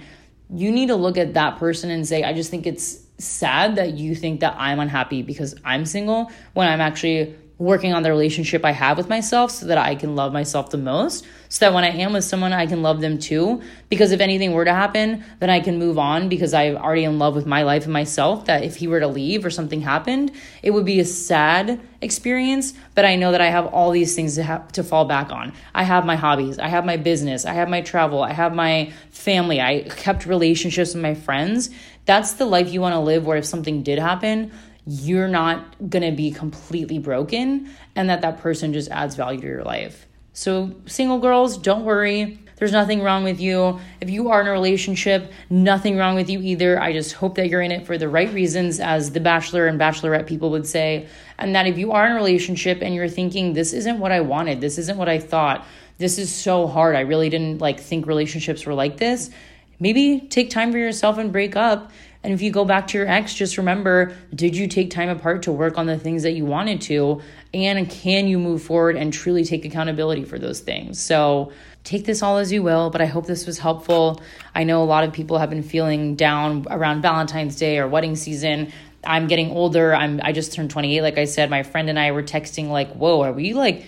You 0.51 0.71
need 0.71 0.87
to 0.89 0.97
look 0.97 1.19
at 1.19 1.35
that 1.35 1.59
person 1.59 1.91
and 1.91 2.07
say, 2.07 2.23
"I 2.23 2.33
just 2.33 2.51
think 2.51 2.67
it's 2.67 3.01
sad 3.19 3.77
that 3.77 3.95
you 3.95 4.15
think 4.15 4.41
that 4.41 4.55
I'm 4.59 4.79
unhappy 4.79 5.23
because 5.23 5.55
I'm 5.65 5.87
single 5.87 6.31
when 6.53 6.69
I'm 6.69 6.81
actually 6.81 7.35
working 7.65 7.93
on 7.93 8.03
the 8.03 8.11
relationship 8.11 8.65
I 8.65 8.73
have 8.73 8.97
with 8.97 9.09
myself 9.09 9.51
so 9.51 9.67
that 9.67 9.79
I 9.79 9.95
can 9.95 10.15
love 10.15 10.33
myself 10.33 10.71
the 10.71 10.79
most. 10.79 11.25
So 11.49 11.65
that 11.65 11.75
when 11.75 11.85
I 11.85 11.89
am 11.89 12.13
with 12.13 12.25
someone, 12.25 12.53
I 12.53 12.67
can 12.67 12.83
love 12.83 13.01
them 13.01 13.19
too. 13.19 13.63
Because 13.89 14.13
if 14.13 14.21
anything 14.21 14.53
were 14.53 14.65
to 14.65 14.75
happen, 14.75 15.25
then 15.41 15.51
I 15.51 15.61
can 15.61 15.79
move 15.79 15.99
on 15.99 16.29
because 16.29 16.53
I'm 16.53 16.77
already 16.77 17.05
in 17.05 17.19
love 17.19 17.35
with 17.35 17.47
my 17.47 17.63
life 17.63 17.85
and 17.85 17.93
myself. 17.93 18.45
That 18.47 18.65
if 18.65 18.77
he 18.77 18.89
were 18.89 19.01
to 19.01 19.09
leave 19.09 19.45
or 19.45 19.51
something 19.51 19.81
happened, 19.81 20.33
it 20.63 20.71
would 20.71 20.85
be 20.85 21.01
a 21.01 21.05
sad 21.05 21.81
experience. 22.01 22.75
But 22.95 23.05
I 23.05 23.17
know 23.17 23.33
that 23.33 23.41
I 23.41 23.51
have 23.51 23.67
all 23.67 23.91
these 23.91 24.15
things 24.15 24.35
to, 24.35 24.43
have, 24.43 24.71
to 24.73 24.85
fall 24.85 25.05
back 25.05 25.33
on. 25.33 25.53
I 25.75 25.85
have 25.85 26.05
my 26.05 26.17
hobbies, 26.17 26.59
I 26.59 26.69
have 26.69 26.85
my 26.85 26.97
business, 26.97 27.45
I 27.45 27.55
have 27.55 27.69
my 27.69 27.81
travel, 27.81 28.23
I 28.23 28.33
have 28.33 28.55
my 28.55 28.93
family, 29.11 29.61
I 29.61 29.89
kept 29.89 30.27
relationships 30.27 30.95
with 30.95 31.03
my 31.03 31.15
friends. 31.15 31.71
That's 32.05 32.35
the 32.35 32.45
life 32.45 32.71
you 32.71 32.81
want 32.81 32.95
to 32.95 33.01
live 33.01 33.25
where 33.25 33.39
if 33.39 33.47
something 33.47 33.83
did 33.83 33.99
happen, 33.99 34.53
you're 34.87 35.29
not 35.29 35.77
going 35.89 36.03
to 36.03 36.17
be 36.17 36.31
completely 36.31 36.99
broken 36.99 37.71
and 37.97 38.11
that 38.11 38.21
that 38.23 38.39
person 38.41 38.73
just 38.73 38.91
adds 38.91 39.15
value 39.15 39.41
to 39.41 39.47
your 39.47 39.65
life. 39.65 40.07
So, 40.33 40.75
single 40.87 41.21
girls, 41.21 41.57
don't 41.57 41.85
worry. 41.85 42.41
There's 42.57 42.73
nothing 42.73 43.03
wrong 43.03 43.25
with 43.25 43.41
you. 43.41 43.81
If 44.01 44.11
you 44.11 44.31
are 44.31 44.41
in 44.41 44.47
a 44.47 44.53
relationship, 44.53 45.33
nothing 45.51 45.97
wrong 45.97 46.15
with 46.15 46.31
you 46.31 46.41
either. 46.41 46.81
I 46.81 46.93
just 46.93 47.13
hope 47.13 47.35
that 47.37 47.49
you're 47.49 47.63
in 47.63 47.73
it 47.73 47.87
for 47.87 47.99
the 47.99 48.09
right 48.09 48.33
reasons, 48.33 48.79
as 48.81 49.13
the 49.13 49.21
bachelor 49.21 49.67
and 49.67 49.79
bachelorette 49.79 50.27
people 50.27 50.51
would 50.51 50.67
say. 50.67 51.09
And 51.39 51.55
that 51.55 51.67
if 51.67 51.79
you 51.79 51.93
are 51.93 52.07
in 52.07 52.13
a 52.13 52.15
relationship 52.17 52.79
and 52.81 52.95
you're 52.95 53.09
thinking, 53.09 53.53
this 53.53 53.73
isn't 53.73 53.99
what 53.99 54.13
I 54.13 54.21
wanted, 54.21 54.61
this 54.61 54.79
isn't 54.79 54.97
what 54.97 55.09
I 55.09 55.19
thought, 55.19 55.67
this 55.99 56.19
is 56.19 56.33
so 56.33 56.67
hard, 56.67 56.97
I 56.97 57.01
really 57.01 57.29
didn't 57.29 57.61
like 57.61 57.81
think 57.81 58.07
relationships 58.07 58.67
were 58.67 58.75
like 58.75 58.97
this, 58.97 59.31
maybe 59.79 60.21
take 60.21 60.51
time 60.51 60.73
for 60.73 60.79
yourself 60.79 61.19
and 61.19 61.33
break 61.33 61.57
up 61.57 61.91
and 62.25 62.33
if 62.33 62.41
you 62.41 62.51
go 62.51 62.65
back 62.65 62.87
to 62.89 62.99
your 62.99 63.07
ex, 63.07 63.35
just 63.35 63.59
remember 63.59 64.17
did 64.35 64.57
you 64.57 64.67
take 64.67 64.91
time 64.91 65.11
apart 65.11 65.43
to 65.43 65.53
work 65.53 65.77
on 65.77 65.87
the 65.87 65.99
things 65.99 66.23
that 66.23 66.33
you 66.33 66.47
wanted 66.47 66.81
to? 66.83 67.21
And 67.53 67.89
can 67.89 68.27
you 68.27 68.39
move 68.39 68.63
forward 68.63 68.97
and 68.97 69.13
truly 69.13 69.45
take 69.45 69.65
accountability 69.67 70.25
for 70.25 70.39
those 70.39 70.61
things? 70.61 70.99
So, 70.99 71.53
take 71.85 72.07
this 72.07 72.23
all 72.23 72.39
as 72.39 72.51
you 72.51 72.63
will, 72.63 72.89
but 72.89 73.03
I 73.03 73.05
hope 73.05 73.27
this 73.27 73.47
was 73.47 73.59
helpful. 73.59 74.23
I 74.55 74.65
know 74.65 74.83
a 74.83 74.87
lot 74.87 75.05
of 75.05 75.13
people 75.13 75.39
have 75.39 75.51
been 75.51 75.63
feeling 75.63 76.17
down 76.17 76.67
around 76.71 77.03
Valentine's 77.03 77.57
Day 77.57 77.79
or 77.79 77.87
wedding 77.87 78.17
season. 78.17 78.73
I'm 79.07 79.27
getting 79.27 79.51
older. 79.51 79.95
I'm 79.95 80.19
I 80.25 80.33
just 80.33 80.55
turned 80.55 80.71
28 80.71 81.03
like 81.03 81.19
I 81.19 81.27
said. 81.27 81.51
My 81.51 81.63
friend 81.63 81.91
and 81.91 81.99
I 81.99 82.13
were 82.13 82.23
texting 82.23 82.71
like, 82.71 82.91
"Whoa, 82.95 83.21
are 83.21 83.33
we 83.33 83.53
like 83.53 83.85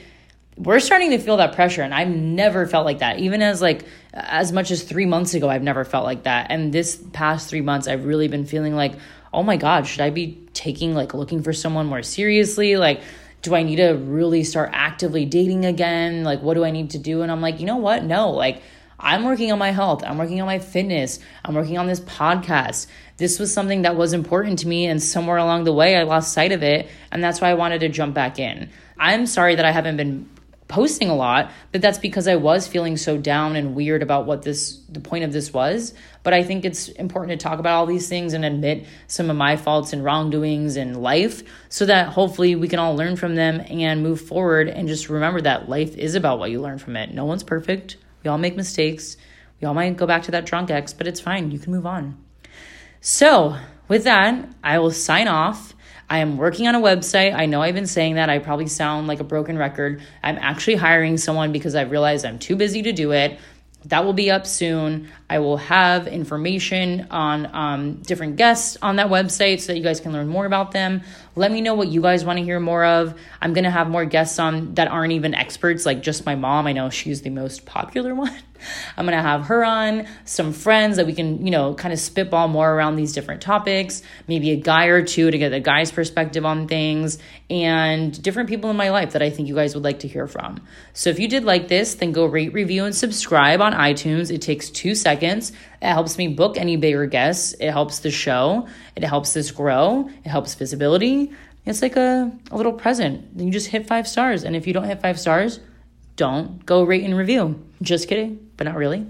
we're 0.57 0.80
starting 0.80 1.11
to 1.11 1.18
feel 1.18 1.36
that 1.36 1.54
pressure 1.54 1.82
and 1.82 1.94
i've 1.94 2.09
never 2.09 2.66
felt 2.66 2.86
like 2.86 3.00
that 3.00 3.18
even 3.18 3.42
as 3.42 3.61
like 3.61 3.84
as 4.14 4.52
much 4.52 4.70
as 4.70 4.82
three 4.82 5.04
months 5.04 5.34
ago 5.34 5.48
i've 5.48 5.62
never 5.62 5.84
felt 5.84 6.04
like 6.04 6.22
that 6.22 6.46
and 6.50 6.72
this 6.72 7.02
past 7.12 7.50
three 7.50 7.61
months 7.61 7.86
i've 7.86 8.04
really 8.04 8.28
been 8.28 8.46
feeling 8.46 8.74
like 8.74 8.94
oh 9.32 9.42
my 9.42 9.57
god 9.57 9.86
should 9.86 10.00
i 10.00 10.11
be 10.11 10.40
taking 10.54 10.94
like 10.94 11.12
looking 11.12 11.42
for 11.42 11.52
someone 11.52 11.86
more 11.86 12.02
seriously 12.02 12.76
like 12.76 13.02
do 13.42 13.54
i 13.54 13.62
need 13.62 13.76
to 13.76 13.90
really 13.92 14.42
start 14.42 14.70
actively 14.72 15.26
dating 15.26 15.66
again 15.66 16.24
like 16.24 16.40
what 16.40 16.54
do 16.54 16.64
i 16.64 16.70
need 16.70 16.90
to 16.90 16.98
do 16.98 17.22
and 17.22 17.30
i'm 17.30 17.42
like 17.42 17.61
you 17.61 17.66
know 17.66 17.76
what 17.76 18.02
no 18.02 18.30
like 18.30 18.62
I'm 18.98 19.24
working 19.24 19.52
on 19.52 19.59
my 19.59 19.72
health. 19.72 20.02
I'm 20.04 20.16
working 20.16 20.40
on 20.40 20.46
my 20.46 20.59
fitness. 20.59 21.18
I'm 21.44 21.54
working 21.54 21.76
on 21.76 21.86
this 21.86 22.00
podcast. 22.00 22.86
This 23.18 23.38
was 23.38 23.52
something 23.52 23.82
that 23.82 23.94
was 23.94 24.14
important 24.14 24.61
to 24.61 24.68
me, 24.68 24.86
and 24.86 25.02
somewhere 25.02 25.36
along 25.36 25.64
the 25.64 25.72
way, 25.72 25.96
I 25.96 26.04
lost 26.04 26.32
sight 26.32 26.52
of 26.52 26.62
it. 26.62 26.88
And 27.12 27.22
that's 27.22 27.40
why 27.40 27.50
I 27.50 27.54
wanted 27.54 27.80
to 27.80 27.90
jump 27.90 28.14
back 28.14 28.38
in. 28.38 28.70
I'm 28.98 29.26
sorry 29.26 29.57
that 29.57 29.64
I 29.66 29.70
haven't 29.70 29.98
been 29.98 30.28
posting 30.68 31.08
a 31.08 31.14
lot, 31.14 31.52
but 31.70 31.80
that's 31.80 31.98
because 31.98 32.26
I 32.26 32.36
was 32.36 32.66
feeling 32.66 32.96
so 32.96 33.16
down 33.16 33.54
and 33.54 33.74
weird 33.74 34.02
about 34.02 34.26
what 34.26 34.42
this 34.42 34.80
the 34.88 35.00
point 35.00 35.24
of 35.24 35.32
this 35.32 35.52
was. 35.52 35.94
But 36.22 36.34
I 36.34 36.42
think 36.42 36.64
it's 36.64 36.88
important 36.88 37.38
to 37.38 37.42
talk 37.42 37.58
about 37.58 37.76
all 37.76 37.86
these 37.86 38.08
things 38.08 38.32
and 38.32 38.44
admit 38.44 38.86
some 39.06 39.30
of 39.30 39.36
my 39.36 39.56
faults 39.56 39.92
and 39.92 40.02
wrongdoings 40.02 40.76
in 40.76 40.94
life 40.94 41.42
so 41.68 41.86
that 41.86 42.08
hopefully 42.08 42.56
we 42.56 42.68
can 42.68 42.78
all 42.78 42.96
learn 42.96 43.16
from 43.16 43.36
them 43.36 43.62
and 43.68 44.02
move 44.02 44.20
forward 44.20 44.68
and 44.68 44.88
just 44.88 45.08
remember 45.08 45.40
that 45.40 45.68
life 45.68 45.96
is 45.96 46.14
about 46.14 46.38
what 46.38 46.50
you 46.50 46.60
learn 46.60 46.78
from 46.78 46.96
it. 46.96 47.14
No 47.14 47.24
one's 47.24 47.44
perfect. 47.44 47.96
We 48.24 48.30
all 48.30 48.38
make 48.38 48.56
mistakes. 48.56 49.16
We 49.60 49.66
all 49.66 49.74
might 49.74 49.96
go 49.96 50.06
back 50.06 50.24
to 50.24 50.32
that 50.32 50.46
drunk 50.46 50.70
ex, 50.70 50.92
but 50.92 51.06
it's 51.06 51.20
fine. 51.20 51.50
You 51.52 51.58
can 51.58 51.72
move 51.72 51.86
on. 51.86 52.22
So, 53.00 53.56
with 53.88 54.04
that, 54.04 54.48
I 54.64 54.80
will 54.80 54.90
sign 54.90 55.28
off. 55.28 55.74
I 56.09 56.18
am 56.18 56.36
working 56.36 56.68
on 56.68 56.74
a 56.74 56.80
website. 56.80 57.34
I 57.34 57.46
know 57.46 57.62
I've 57.62 57.74
been 57.74 57.86
saying 57.86 58.14
that. 58.14 58.30
I 58.30 58.38
probably 58.38 58.68
sound 58.68 59.09
like 59.09 59.20
a 59.20 59.24
broken 59.24 59.59
record. 59.59 60.02
I'm 60.22 60.38
actually 60.38 60.76
hiring 60.76 61.16
someone 61.16 61.52
because 61.52 61.74
I 61.74 61.82
realized 61.82 62.24
I'm 62.24 62.38
too 62.38 62.57
busy 62.57 62.82
to 62.82 62.92
do 62.92 63.12
it. 63.12 63.38
That 63.86 64.04
will 64.04 64.12
be 64.12 64.30
up 64.30 64.46
soon. 64.46 65.09
I 65.30 65.38
will 65.38 65.59
have 65.59 66.09
information 66.09 67.07
on 67.11 67.46
um, 67.54 67.94
different 68.02 68.36
guests 68.36 68.76
on 68.82 68.96
that 68.96 69.09
website 69.09 69.61
so 69.61 69.68
that 69.68 69.78
you 69.78 69.84
guys 69.84 70.00
can 70.00 70.12
learn 70.12 70.26
more 70.26 70.44
about 70.44 70.72
them. 70.72 71.02
Let 71.36 71.52
me 71.52 71.61
know 71.61 71.74
what 71.74 71.88
you 71.88 72.00
guys 72.02 72.24
want 72.24 72.38
to 72.38 72.44
hear 72.44 72.59
more 72.59 72.84
of. 72.84 73.14
I'm 73.40 73.52
going 73.52 73.64
to 73.64 73.70
have 73.70 73.88
more 73.88 74.04
guests 74.04 74.40
on 74.40 74.74
that 74.74 74.88
aren't 74.88 75.12
even 75.12 75.34
experts, 75.34 75.86
like 75.86 76.02
just 76.02 76.26
my 76.26 76.34
mom. 76.34 76.66
I 76.66 76.72
know 76.72 76.90
she's 76.90 77.22
the 77.22 77.30
most 77.30 77.64
popular 77.64 78.14
one. 78.14 78.36
I'm 78.96 79.06
going 79.06 79.16
to 79.16 79.22
have 79.22 79.46
her 79.46 79.64
on, 79.64 80.06
some 80.24 80.52
friends 80.52 80.96
that 80.96 81.06
we 81.06 81.12
can, 81.12 81.44
you 81.44 81.50
know, 81.50 81.74
kind 81.74 81.92
of 81.92 81.98
spitball 81.98 82.48
more 82.48 82.72
around 82.72 82.96
these 82.96 83.12
different 83.12 83.42
topics, 83.42 84.02
maybe 84.28 84.50
a 84.50 84.56
guy 84.56 84.86
or 84.86 85.04
two 85.04 85.30
to 85.30 85.38
get 85.38 85.50
the 85.50 85.60
guy's 85.60 85.90
perspective 85.90 86.44
on 86.44 86.68
things, 86.68 87.18
and 87.48 88.20
different 88.22 88.48
people 88.48 88.70
in 88.70 88.76
my 88.76 88.90
life 88.90 89.12
that 89.12 89.22
I 89.22 89.30
think 89.30 89.48
you 89.48 89.54
guys 89.54 89.74
would 89.74 89.84
like 89.84 90.00
to 90.00 90.08
hear 90.08 90.26
from. 90.26 90.60
So 90.92 91.10
if 91.10 91.18
you 91.18 91.28
did 91.28 91.44
like 91.44 91.68
this, 91.68 91.94
then 91.94 92.12
go 92.12 92.26
rate, 92.26 92.52
review, 92.52 92.84
and 92.84 92.94
subscribe 92.94 93.60
on 93.60 93.72
iTunes. 93.72 94.30
It 94.30 94.42
takes 94.42 94.70
two 94.70 94.94
seconds. 94.94 95.52
It 95.80 95.88
helps 95.88 96.18
me 96.18 96.28
book 96.28 96.56
any 96.56 96.76
bigger 96.76 97.06
guests. 97.06 97.54
It 97.60 97.70
helps 97.70 98.00
the 98.00 98.10
show. 98.10 98.68
It 98.94 99.04
helps 99.04 99.32
this 99.32 99.50
grow. 99.50 100.08
It 100.24 100.28
helps 100.28 100.54
visibility. 100.54 101.32
It's 101.64 101.82
like 101.82 101.96
a, 101.96 102.32
a 102.50 102.56
little 102.56 102.72
present. 102.72 103.40
You 103.40 103.50
just 103.50 103.66
hit 103.66 103.86
five 103.86 104.06
stars. 104.06 104.44
And 104.44 104.54
if 104.54 104.66
you 104.66 104.72
don't 104.72 104.84
hit 104.84 105.02
five 105.02 105.18
stars, 105.18 105.58
don't 106.16 106.64
go 106.66 106.82
rate 106.82 107.04
and 107.04 107.16
review. 107.16 107.62
Just 107.82 108.08
kidding, 108.08 108.50
but 108.56 108.64
not 108.64 108.76
really. 108.76 109.06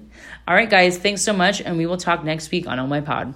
All 0.47 0.55
right, 0.55 0.69
guys, 0.69 0.99
thanks 0.99 1.23
so 1.23 1.33
much, 1.33 1.61
and 1.61 1.77
we 1.77 1.87
will 1.87 1.97
talk 1.97 2.25
next 2.25 2.51
week 2.51 2.67
on 2.67 2.79
Oh 2.79 2.87
My 2.87 3.01
Pod. 3.01 3.35